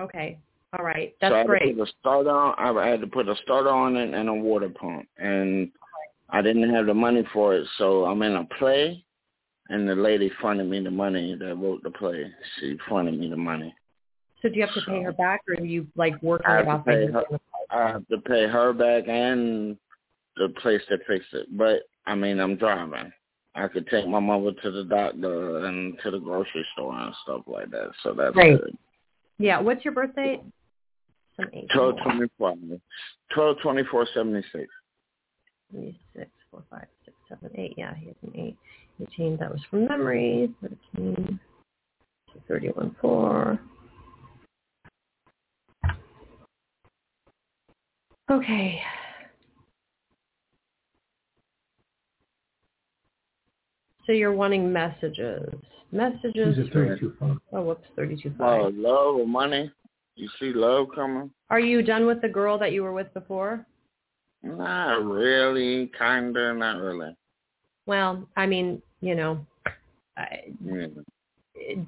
Okay. 0.00 0.38
All 0.78 0.84
right. 0.84 1.14
so 1.20 1.26
I 1.26 1.30
That's 1.30 1.36
had 1.36 1.46
great. 1.46 1.68
to 1.70 1.74
put 1.78 1.88
a 1.88 1.92
starter 2.00 2.30
on. 2.30 2.76
I 2.78 2.88
had 2.88 3.00
to 3.00 3.06
put 3.06 3.28
a 3.28 3.36
starter 3.42 3.70
on 3.70 3.96
it 3.96 4.12
and 4.12 4.28
a 4.28 4.34
water 4.34 4.68
pump, 4.68 5.06
and 5.18 5.70
I 6.30 6.42
didn't 6.42 6.72
have 6.74 6.86
the 6.86 6.94
money 6.94 7.24
for 7.32 7.54
it. 7.54 7.66
So 7.78 8.04
I'm 8.04 8.22
in 8.22 8.36
a 8.36 8.44
play, 8.58 9.04
and 9.68 9.88
the 9.88 9.94
lady 9.94 10.30
funded 10.40 10.68
me 10.68 10.82
the 10.82 10.90
money 10.90 11.36
that 11.38 11.56
wrote 11.56 11.82
the 11.82 11.90
play. 11.90 12.30
She 12.58 12.76
funded 12.88 13.18
me 13.18 13.28
the 13.28 13.36
money. 13.36 13.74
So 14.42 14.48
do 14.48 14.56
you 14.56 14.66
have 14.66 14.74
to 14.74 14.82
pay 14.82 15.02
her 15.02 15.12
back, 15.12 15.40
or 15.48 15.54
are 15.54 15.64
you 15.64 15.86
like 15.96 16.22
working 16.22 16.46
I 16.46 16.60
it 16.60 16.66
have 16.66 16.66
to 16.66 16.72
off? 16.72 16.86
pay 16.86 17.06
her. 17.06 17.24
I 17.70 17.88
have 17.88 18.06
to 18.08 18.18
pay 18.18 18.46
her 18.46 18.72
back 18.72 19.08
and 19.08 19.76
the 20.36 20.50
place 20.60 20.82
that 20.90 21.00
fixed 21.06 21.32
it. 21.32 21.46
But 21.56 21.82
I 22.06 22.14
mean, 22.14 22.40
I'm 22.40 22.56
driving. 22.56 23.12
I 23.54 23.68
could 23.68 23.86
take 23.86 24.06
my 24.06 24.18
mother 24.18 24.52
to 24.52 24.70
the 24.70 24.84
doctor 24.84 25.64
and 25.66 25.98
to 26.02 26.10
the 26.10 26.18
grocery 26.18 26.66
store 26.72 26.92
and 26.92 27.14
stuff 27.22 27.42
like 27.46 27.70
that. 27.70 27.92
So 28.02 28.12
that's 28.12 28.36
Right. 28.36 28.60
good. 28.60 28.76
Yeah. 29.38 29.60
What's 29.60 29.84
your 29.84 29.94
birthday? 29.94 30.40
Twelve 31.72 31.96
twenty 32.02 32.28
four. 32.36 32.54
Twelve 33.32 33.58
twenty 33.60 33.84
four 33.84 34.06
seventy 34.12 34.42
six. 34.52 34.68
Three, 35.74 35.98
six, 36.16 36.30
four, 36.52 36.62
five, 36.70 36.86
six, 37.04 37.16
seven, 37.28 37.50
eight. 37.58 37.74
Yeah, 37.76 37.94
he 37.96 38.06
has 38.06 38.14
an 38.22 38.32
eight. 38.36 38.56
Eighteen. 39.02 39.36
That 39.40 39.50
was 39.50 39.60
from 39.68 39.88
memory. 39.88 40.48
Thirteen. 40.62 41.40
Thirty-one, 42.46 42.94
four. 43.00 43.58
Okay. 48.30 48.80
So 54.06 54.12
you're 54.12 54.32
wanting 54.32 54.72
messages. 54.72 55.52
Messages. 55.90 56.56
He's 56.56 56.66
a 56.66 56.70
for- 56.70 56.86
32 56.86 57.16
phone. 57.18 57.40
Oh, 57.52 57.62
whoops, 57.62 57.86
thirty-two 57.96 58.32
Oh, 58.40 58.64
five. 58.66 58.74
love 58.74 59.16
or 59.16 59.26
money? 59.26 59.70
You 60.16 60.28
see 60.38 60.52
love 60.52 60.88
coming? 60.94 61.30
Are 61.50 61.58
you 61.60 61.82
done 61.82 62.06
with 62.06 62.20
the 62.20 62.28
girl 62.28 62.58
that 62.58 62.72
you 62.72 62.82
were 62.82 62.92
with 62.92 63.12
before? 63.14 63.66
Not 64.44 65.04
really, 65.04 65.90
kinda, 65.98 66.54
not 66.54 66.80
really. 66.80 67.16
Well, 67.86 68.28
I 68.36 68.46
mean, 68.46 68.82
you 69.00 69.14
know, 69.14 69.46
I, 70.16 70.52
Yeah. 70.64 70.86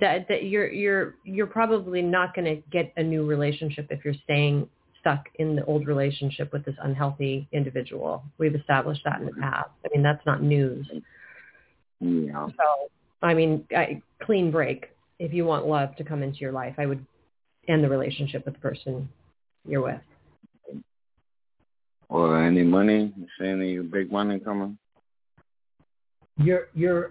that 0.01 0.29
that 0.29 0.45
you're 0.45 0.71
you're 0.73 1.15
you're 1.25 1.47
probably 1.47 2.03
not 2.03 2.35
going 2.35 2.45
to 2.45 2.63
get 2.71 2.93
a 2.97 3.03
new 3.03 3.27
relationship 3.27 3.87
if 3.91 4.05
you're 4.05 4.15
staying 4.25 4.69
stuck 5.01 5.29
in 5.37 5.55
the 5.55 5.65
old 5.67 5.87
relationship 5.87 6.53
with 6.53 6.65
this 6.65 6.75
unhealthy 6.83 7.47
individual. 7.53 8.25
We've 8.39 8.55
established 8.55 9.03
that 9.05 9.21
in 9.21 9.27
the 9.27 9.33
mm-hmm. 9.33 9.43
past. 9.43 9.71
I 9.85 9.89
mean, 9.93 10.03
that's 10.03 10.25
not 10.27 10.43
news. 10.43 10.89
Yeah. 12.01 12.49
So, 12.49 12.91
I 13.23 13.35
mean, 13.35 13.67
I, 13.71 14.03
clean 14.23 14.51
break. 14.51 14.91
If 15.19 15.33
you 15.33 15.45
want 15.45 15.67
love 15.67 15.95
to 15.97 16.05
come 16.05 16.23
into 16.23 16.39
your 16.39 16.53
life, 16.53 16.75
I 16.79 16.87
would 16.87 17.05
end 17.69 17.85
the 17.85 17.89
relationship 17.89 18.45
with 18.45 18.55
the 18.55 18.61
person 18.61 19.09
you're 19.67 19.83
with. 19.83 20.01
Or 22.09 22.43
any 22.43 22.63
money? 22.63 23.13
You 23.17 23.27
see 23.39 23.49
any 23.49 23.79
big 23.79 24.13
money 24.13 24.39
coming? 24.39 24.79
Your 26.39 26.69
your 26.75 27.11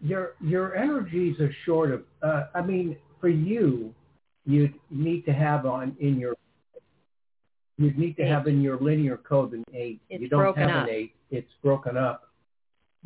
your 0.00 0.32
your 0.40 0.74
energies 0.74 1.38
are 1.38 1.54
short 1.64 1.90
of. 1.92 2.02
Uh, 2.22 2.44
I 2.54 2.62
mean, 2.62 2.96
for 3.20 3.28
you, 3.28 3.94
you 4.46 4.72
need 4.90 5.24
to 5.26 5.32
have 5.32 5.66
on 5.66 5.96
in 6.00 6.18
your. 6.18 6.34
You 7.76 7.92
need 7.92 8.16
to 8.16 8.22
Eight. 8.22 8.28
have 8.28 8.46
in 8.46 8.60
your 8.62 8.78
linear 8.78 9.16
code 9.18 9.52
an 9.52 9.64
eight. 9.74 10.00
It's 10.08 10.22
you 10.22 10.28
don't 10.28 10.40
broken 10.40 10.68
have 10.68 10.82
up. 10.82 10.88
an 10.88 10.94
eight. 10.94 11.14
It's 11.30 11.50
broken 11.62 11.96
up. 11.96 12.30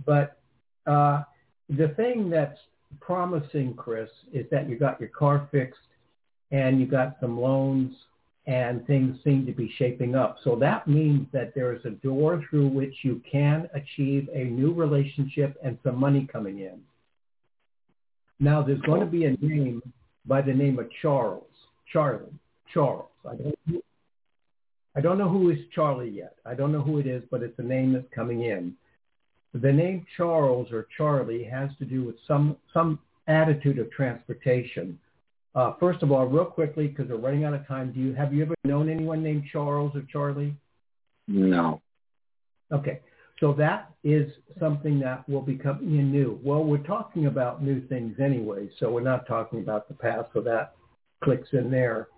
But 0.07 0.39
uh, 0.87 1.23
the 1.69 1.89
thing 1.97 2.31
that's 2.31 2.59
promising, 3.01 3.75
Chris, 3.75 4.11
is 4.33 4.47
that 4.51 4.69
you 4.69 4.79
got 4.79 5.01
your 5.01 5.09
car 5.11 5.49
fixed, 5.51 5.81
and 6.53 6.79
you 6.81 6.87
got 6.87 7.17
some 7.21 7.41
loans, 7.41 7.95
and 8.49 8.85
things 8.87 9.15
seem 9.23 9.45
to 9.45 9.53
be 9.53 9.71
shaping 9.77 10.15
up. 10.15 10.39
So 10.43 10.57
that 10.57 10.89
means 10.89 11.27
that 11.33 11.55
there 11.55 11.75
is 11.75 11.85
a 11.85 11.91
door 11.91 12.43
through 12.49 12.69
which 12.69 12.95
you 13.03 13.21
can 13.31 13.69
achieve 13.75 14.27
a 14.35 14.45
new 14.45 14.73
relationship 14.73 15.59
and 15.63 15.79
some 15.85 16.01
money 16.01 16.27
coming 16.33 16.61
in. 16.61 16.81
Now, 18.41 18.63
there's 18.63 18.81
going 18.81 19.01
to 19.01 19.07
be 19.07 19.27
a 19.27 19.37
name 19.43 19.83
by 20.25 20.41
the 20.41 20.55
name 20.55 20.79
of 20.79 20.89
Charles. 21.03 21.45
Charlie. 21.93 22.33
Charles. 22.73 23.11
I 23.29 23.35
don't, 23.35 23.85
I 24.97 25.01
don't 25.03 25.19
know 25.19 25.29
who 25.29 25.51
is 25.51 25.59
Charlie 25.75 26.09
yet. 26.09 26.37
I 26.47 26.55
don't 26.55 26.73
know 26.73 26.81
who 26.81 26.99
it 26.99 27.07
is, 27.07 27.23
but 27.31 27.43
it's 27.43 27.59
a 27.59 27.63
name 27.63 27.93
that's 27.93 28.07
coming 28.15 28.45
in. 28.45 28.75
The 29.53 29.73
name 29.73 30.07
Charles 30.17 30.73
or 30.73 30.87
Charlie 30.97 31.45
has 31.45 31.69
to 31.79 31.85
do 31.85 32.05
with 32.05 32.17
some 32.27 32.57
some 32.73 32.99
attitude 33.27 33.79
of 33.79 33.91
transportation. 33.91 34.99
Uh, 35.55 35.73
first 35.81 36.03
of 36.03 36.13
all, 36.13 36.27
real 36.27 36.45
quickly, 36.45 36.89
because 36.89 37.09
we're 37.09 37.17
running 37.17 37.45
out 37.45 37.55
of 37.55 37.67
time, 37.67 37.93
do 37.93 38.01
you 38.01 38.15
have 38.15 38.33
you 38.33 38.43
ever 38.43 38.55
known 38.65 38.89
anyone 38.89 39.23
named 39.23 39.45
Charles 39.51 39.95
or 39.97 40.03
Charlie? 40.13 40.55
No. 41.27 41.81
Okay, 42.73 43.01
so 43.41 43.53
that 43.55 43.91
is 44.05 44.31
something 44.61 45.01
that 45.01 45.29
will 45.29 45.43
be 45.43 45.57
coming 45.57 46.13
new. 46.13 46.39
Well, 46.43 46.65
we're 46.65 46.79
talking 46.79 47.27
about 47.27 47.63
new 47.63 47.87
things 47.89 48.17
anyway, 48.23 48.69
so 48.79 48.91
we're 48.91 49.01
not 49.01 49.27
talking 49.27 49.61
about 49.61 49.89
the 49.89 49.95
past, 49.95 50.29
so 50.35 50.41
that 50.43 50.75
clicks 51.23 51.49
in 51.53 51.71
there. 51.71 52.09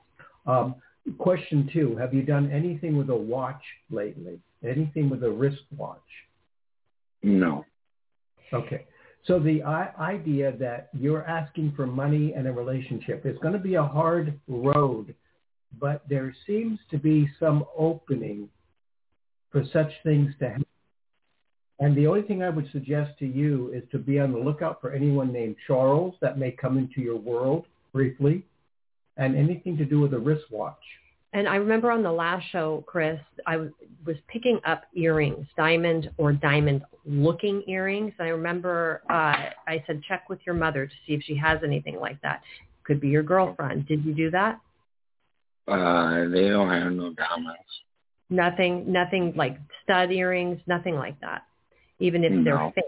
Um, 0.46 0.74
question 1.18 1.68
two, 1.72 1.96
have 1.96 2.12
you 2.12 2.22
done 2.22 2.50
anything 2.50 2.96
with 2.96 3.10
a 3.10 3.16
watch 3.16 3.62
lately? 3.90 4.40
Anything 4.64 5.08
with 5.08 5.22
a 5.22 5.30
wristwatch? 5.30 5.98
No. 7.22 7.64
Okay. 8.52 8.86
So 9.26 9.38
the 9.38 9.62
idea 9.62 10.52
that 10.58 10.88
you're 10.92 11.26
asking 11.26 11.74
for 11.76 11.86
money 11.86 12.32
and 12.34 12.46
a 12.46 12.52
relationship 12.52 13.26
is 13.26 13.36
going 13.38 13.52
to 13.52 13.60
be 13.60 13.74
a 13.74 13.82
hard 13.82 14.38
road, 14.48 15.14
but 15.78 16.02
there 16.08 16.34
seems 16.46 16.78
to 16.90 16.98
be 16.98 17.28
some 17.38 17.64
opening 17.76 18.48
for 19.52 19.62
such 19.72 19.92
things 20.04 20.32
to 20.38 20.48
happen. 20.48 20.64
And 21.80 21.96
the 21.96 22.06
only 22.06 22.22
thing 22.22 22.42
I 22.42 22.50
would 22.50 22.70
suggest 22.72 23.18
to 23.18 23.26
you 23.26 23.70
is 23.72 23.82
to 23.90 23.98
be 23.98 24.20
on 24.20 24.32
the 24.32 24.38
lookout 24.38 24.80
for 24.80 24.92
anyone 24.92 25.32
named 25.32 25.56
Charles 25.66 26.14
that 26.20 26.38
may 26.38 26.50
come 26.50 26.78
into 26.78 27.00
your 27.00 27.16
world 27.16 27.66
briefly, 27.92 28.44
and 29.16 29.36
anything 29.36 29.76
to 29.76 29.84
do 29.84 30.00
with 30.00 30.14
a 30.14 30.18
wristwatch. 30.18 30.76
And 31.32 31.48
I 31.48 31.56
remember 31.56 31.90
on 31.92 32.02
the 32.02 32.10
last 32.10 32.44
show, 32.50 32.82
Chris, 32.86 33.20
I 33.46 33.56
was, 33.56 33.70
was 34.04 34.16
picking 34.26 34.58
up 34.66 34.82
earrings, 34.94 35.46
diamond 35.56 36.10
or 36.16 36.32
diamond 36.32 36.82
looking 37.06 37.62
earrings. 37.68 38.12
And 38.18 38.26
I 38.26 38.30
remember 38.30 39.02
uh, 39.08 39.50
I 39.68 39.84
said, 39.86 40.02
check 40.08 40.28
with 40.28 40.40
your 40.44 40.56
mother 40.56 40.86
to 40.86 40.92
see 41.06 41.14
if 41.14 41.22
she 41.22 41.36
has 41.36 41.60
anything 41.64 42.00
like 42.00 42.20
that. 42.22 42.42
Could 42.84 43.00
be 43.00 43.08
your 43.08 43.22
girlfriend. 43.22 43.86
Did 43.86 44.04
you 44.04 44.12
do 44.12 44.30
that? 44.32 44.60
Uh, 45.68 46.28
they 46.28 46.48
don't 46.48 46.68
have 46.68 46.92
no 46.92 47.12
diamonds. 47.12 47.60
Nothing, 48.28 48.90
nothing 48.90 49.32
like 49.36 49.56
stud 49.84 50.10
earrings, 50.10 50.58
nothing 50.66 50.96
like 50.96 51.20
that. 51.20 51.42
Even 52.00 52.24
if 52.24 52.44
they're 52.44 52.72
fake. 52.74 52.84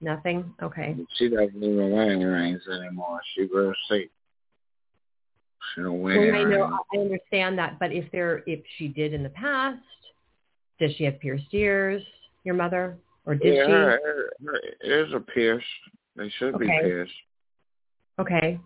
Nothing? 0.00 0.54
Okay. 0.62 0.96
She 1.16 1.28
doesn't 1.28 1.56
even 1.56 1.90
wear 1.90 2.12
earrings 2.12 2.62
anymore. 2.70 3.20
She 3.34 3.48
wears 3.52 3.76
safe. 3.90 4.10
Well, 5.76 6.34
I 6.34 6.44
know, 6.44 6.78
I 6.94 6.98
understand 6.98 7.58
that, 7.58 7.78
but 7.78 7.92
if 7.92 8.10
there, 8.12 8.42
if 8.46 8.60
she 8.76 8.88
did 8.88 9.12
in 9.12 9.22
the 9.22 9.30
past, 9.30 9.78
does 10.78 10.92
she 10.96 11.04
have 11.04 11.18
pierced 11.20 11.52
ears, 11.52 12.02
your 12.44 12.54
mother? 12.54 12.96
Or 13.26 13.34
did 13.34 13.54
yeah, 13.54 13.66
she? 13.66 13.72
her, 13.72 14.30
her, 14.44 14.60
ears 14.84 15.12
are 15.12 15.20
pierced. 15.20 15.66
They 16.16 16.30
should 16.38 16.58
be 16.58 16.66
pierced. 16.66 17.12
Okay. 18.18 18.60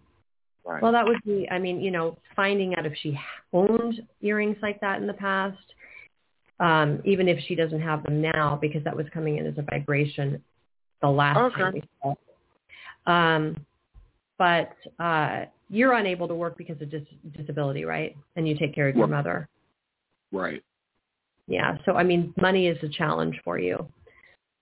Right. 0.64 0.82
Well, 0.82 0.92
that 0.92 1.06
would 1.06 1.22
be, 1.24 1.48
I 1.50 1.58
mean, 1.58 1.80
you 1.80 1.90
know, 1.90 2.18
finding 2.36 2.74
out 2.74 2.84
if 2.84 2.92
she 3.00 3.18
owned 3.52 4.02
earrings 4.20 4.58
like 4.60 4.80
that 4.80 5.00
in 5.00 5.06
the 5.06 5.14
past, 5.14 5.56
um, 6.60 7.00
even 7.04 7.28
if 7.28 7.38
she 7.46 7.54
doesn't 7.54 7.80
have 7.80 8.02
them 8.02 8.20
now, 8.20 8.58
because 8.60 8.84
that 8.84 8.94
was 8.94 9.06
coming 9.14 9.38
in 9.38 9.46
as 9.46 9.56
a 9.56 9.62
vibration 9.62 10.42
the 11.00 11.08
last 11.08 11.38
Okay. 11.38 11.62
time 11.62 11.74
we 11.74 11.82
saw. 12.02 12.14
Um, 13.10 13.64
but 14.36 14.74
uh, 14.98 15.46
you're 15.70 15.92
unable 15.94 16.28
to 16.28 16.34
work 16.34 16.56
because 16.56 16.80
of 16.80 16.90
dis- 16.90 17.02
disability, 17.36 17.84
right? 17.84 18.16
And 18.36 18.48
you 18.48 18.56
take 18.56 18.74
care 18.74 18.88
of 18.88 18.96
your 18.96 19.06
Right. 19.06 19.16
mother. 19.16 19.48
Right. 20.32 20.62
Yeah. 21.46 21.78
So 21.84 21.94
I 21.94 22.02
mean, 22.04 22.32
money 22.40 22.66
is 22.66 22.82
a 22.82 22.88
challenge 22.88 23.40
for 23.44 23.58
you. 23.58 23.86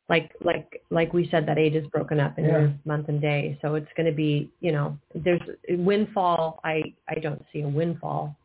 Like 0.08 0.32
like 0.42 0.82
like 0.90 1.12
we 1.12 1.28
said, 1.30 1.46
that 1.46 1.58
age 1.58 1.74
is 1.74 1.86
broken 1.88 2.20
up 2.20 2.38
in 2.38 2.44
Yeah. 2.44 2.72
month 2.84 3.08
and 3.08 3.20
day. 3.20 3.58
So 3.60 3.74
it's 3.74 3.92
going 3.96 4.06
to 4.06 4.12
be, 4.12 4.50
you 4.60 4.72
know, 4.72 4.96
there's 5.14 5.40
windfall. 5.68 6.60
I 6.62 6.94
I 7.08 7.16
don't 7.16 7.44
see 7.52 7.62
a 7.62 7.68
windfall. 7.68 8.36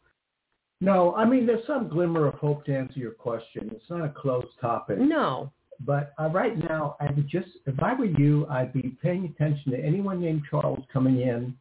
No, 0.83 1.13
I 1.13 1.25
mean, 1.25 1.45
there's 1.45 1.65
some 1.67 1.87
glimmer 1.87 2.27
of 2.27 2.33
hope 2.35 2.65
to 2.65 2.75
answer 2.75 2.99
your 2.99 3.11
question. 3.11 3.69
It's 3.71 3.87
not 3.89 4.03
a 4.03 4.09
closed 4.09 4.59
topic. 4.59 4.97
No. 4.97 5.51
But 5.81 6.13
uh, 6.19 6.29
right 6.29 6.57
now, 6.57 6.95
I 6.99 7.11
would 7.11 7.27
just, 7.27 7.49
if 7.67 7.79
I 7.81 7.93
were 7.93 8.05
you, 8.05 8.47
I'd 8.49 8.73
be 8.73 8.97
paying 9.01 9.25
attention 9.25 9.71
to 9.73 9.79
anyone 9.79 10.19
named 10.19 10.43
Charles 10.49 10.83
coming 10.91 11.21
in 11.21 11.55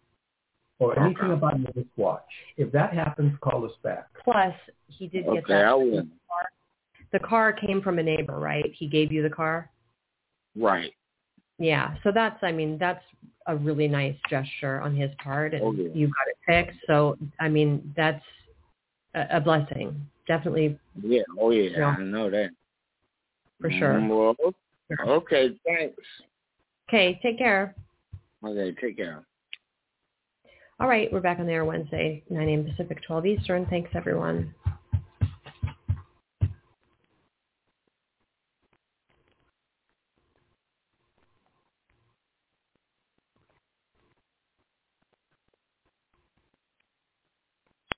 or 0.80 0.98
anything 0.98 1.30
about 1.30 1.60
your 1.60 1.84
watch. 1.96 2.24
If 2.56 2.72
that 2.72 2.92
happens, 2.92 3.36
call 3.40 3.64
us 3.64 3.72
back. 3.84 4.06
Plus, 4.24 4.54
he 4.88 5.06
did 5.06 5.24
get 5.26 5.44
Okay, 5.44 5.52
that. 5.52 5.66
I 5.66 5.74
will. 5.74 6.02
The 7.12 7.18
car 7.20 7.52
came 7.52 7.82
from 7.82 7.98
a 7.98 8.02
neighbor, 8.02 8.38
right? 8.38 8.72
He 8.74 8.86
gave 8.88 9.12
you 9.12 9.22
the 9.22 9.30
car. 9.30 9.70
Right. 10.56 10.92
Yeah. 11.58 11.96
So 12.02 12.10
that's, 12.12 12.38
I 12.42 12.50
mean, 12.52 12.78
that's 12.78 13.04
a 13.46 13.56
really 13.56 13.88
nice 13.88 14.16
gesture 14.28 14.80
on 14.80 14.94
his 14.96 15.10
part, 15.22 15.54
and 15.54 15.62
Oh, 15.62 15.72
yeah. 15.72 15.88
you 15.92 16.06
got 16.06 16.28
it 16.28 16.36
fixed. 16.66 16.80
So 16.86 17.16
I 17.38 17.48
mean, 17.48 17.92
that's 17.96 18.22
a, 19.14 19.26
a 19.32 19.40
blessing, 19.40 19.94
definitely 20.26 20.78
Yeah. 21.02 21.22
Oh 21.38 21.50
yeah. 21.50 21.70
Yeah. 21.76 21.96
I 21.98 22.02
know 22.02 22.30
that. 22.30 22.50
for 23.60 23.70
sure. 23.70 23.94
Mm, 23.94 24.36
Well, 24.38 24.54
okay. 25.16 25.58
Thanks. 25.66 25.96
Okay. 26.88 27.18
Take 27.22 27.38
care. 27.38 27.74
Okay. 28.44 28.74
Take 28.80 28.96
care. 28.96 29.24
All 30.80 30.88
right. 30.88 31.12
We're 31.12 31.20
back 31.20 31.38
on 31.38 31.46
the 31.46 31.52
air 31.52 31.66
Wednesday, 31.66 32.22
9 32.30 32.48
a.m. 32.48 32.64
Pacific, 32.64 33.02
12 33.06 33.26
Eastern. 33.26 33.66
Thanks, 33.66 33.90
everyone. 33.94 34.54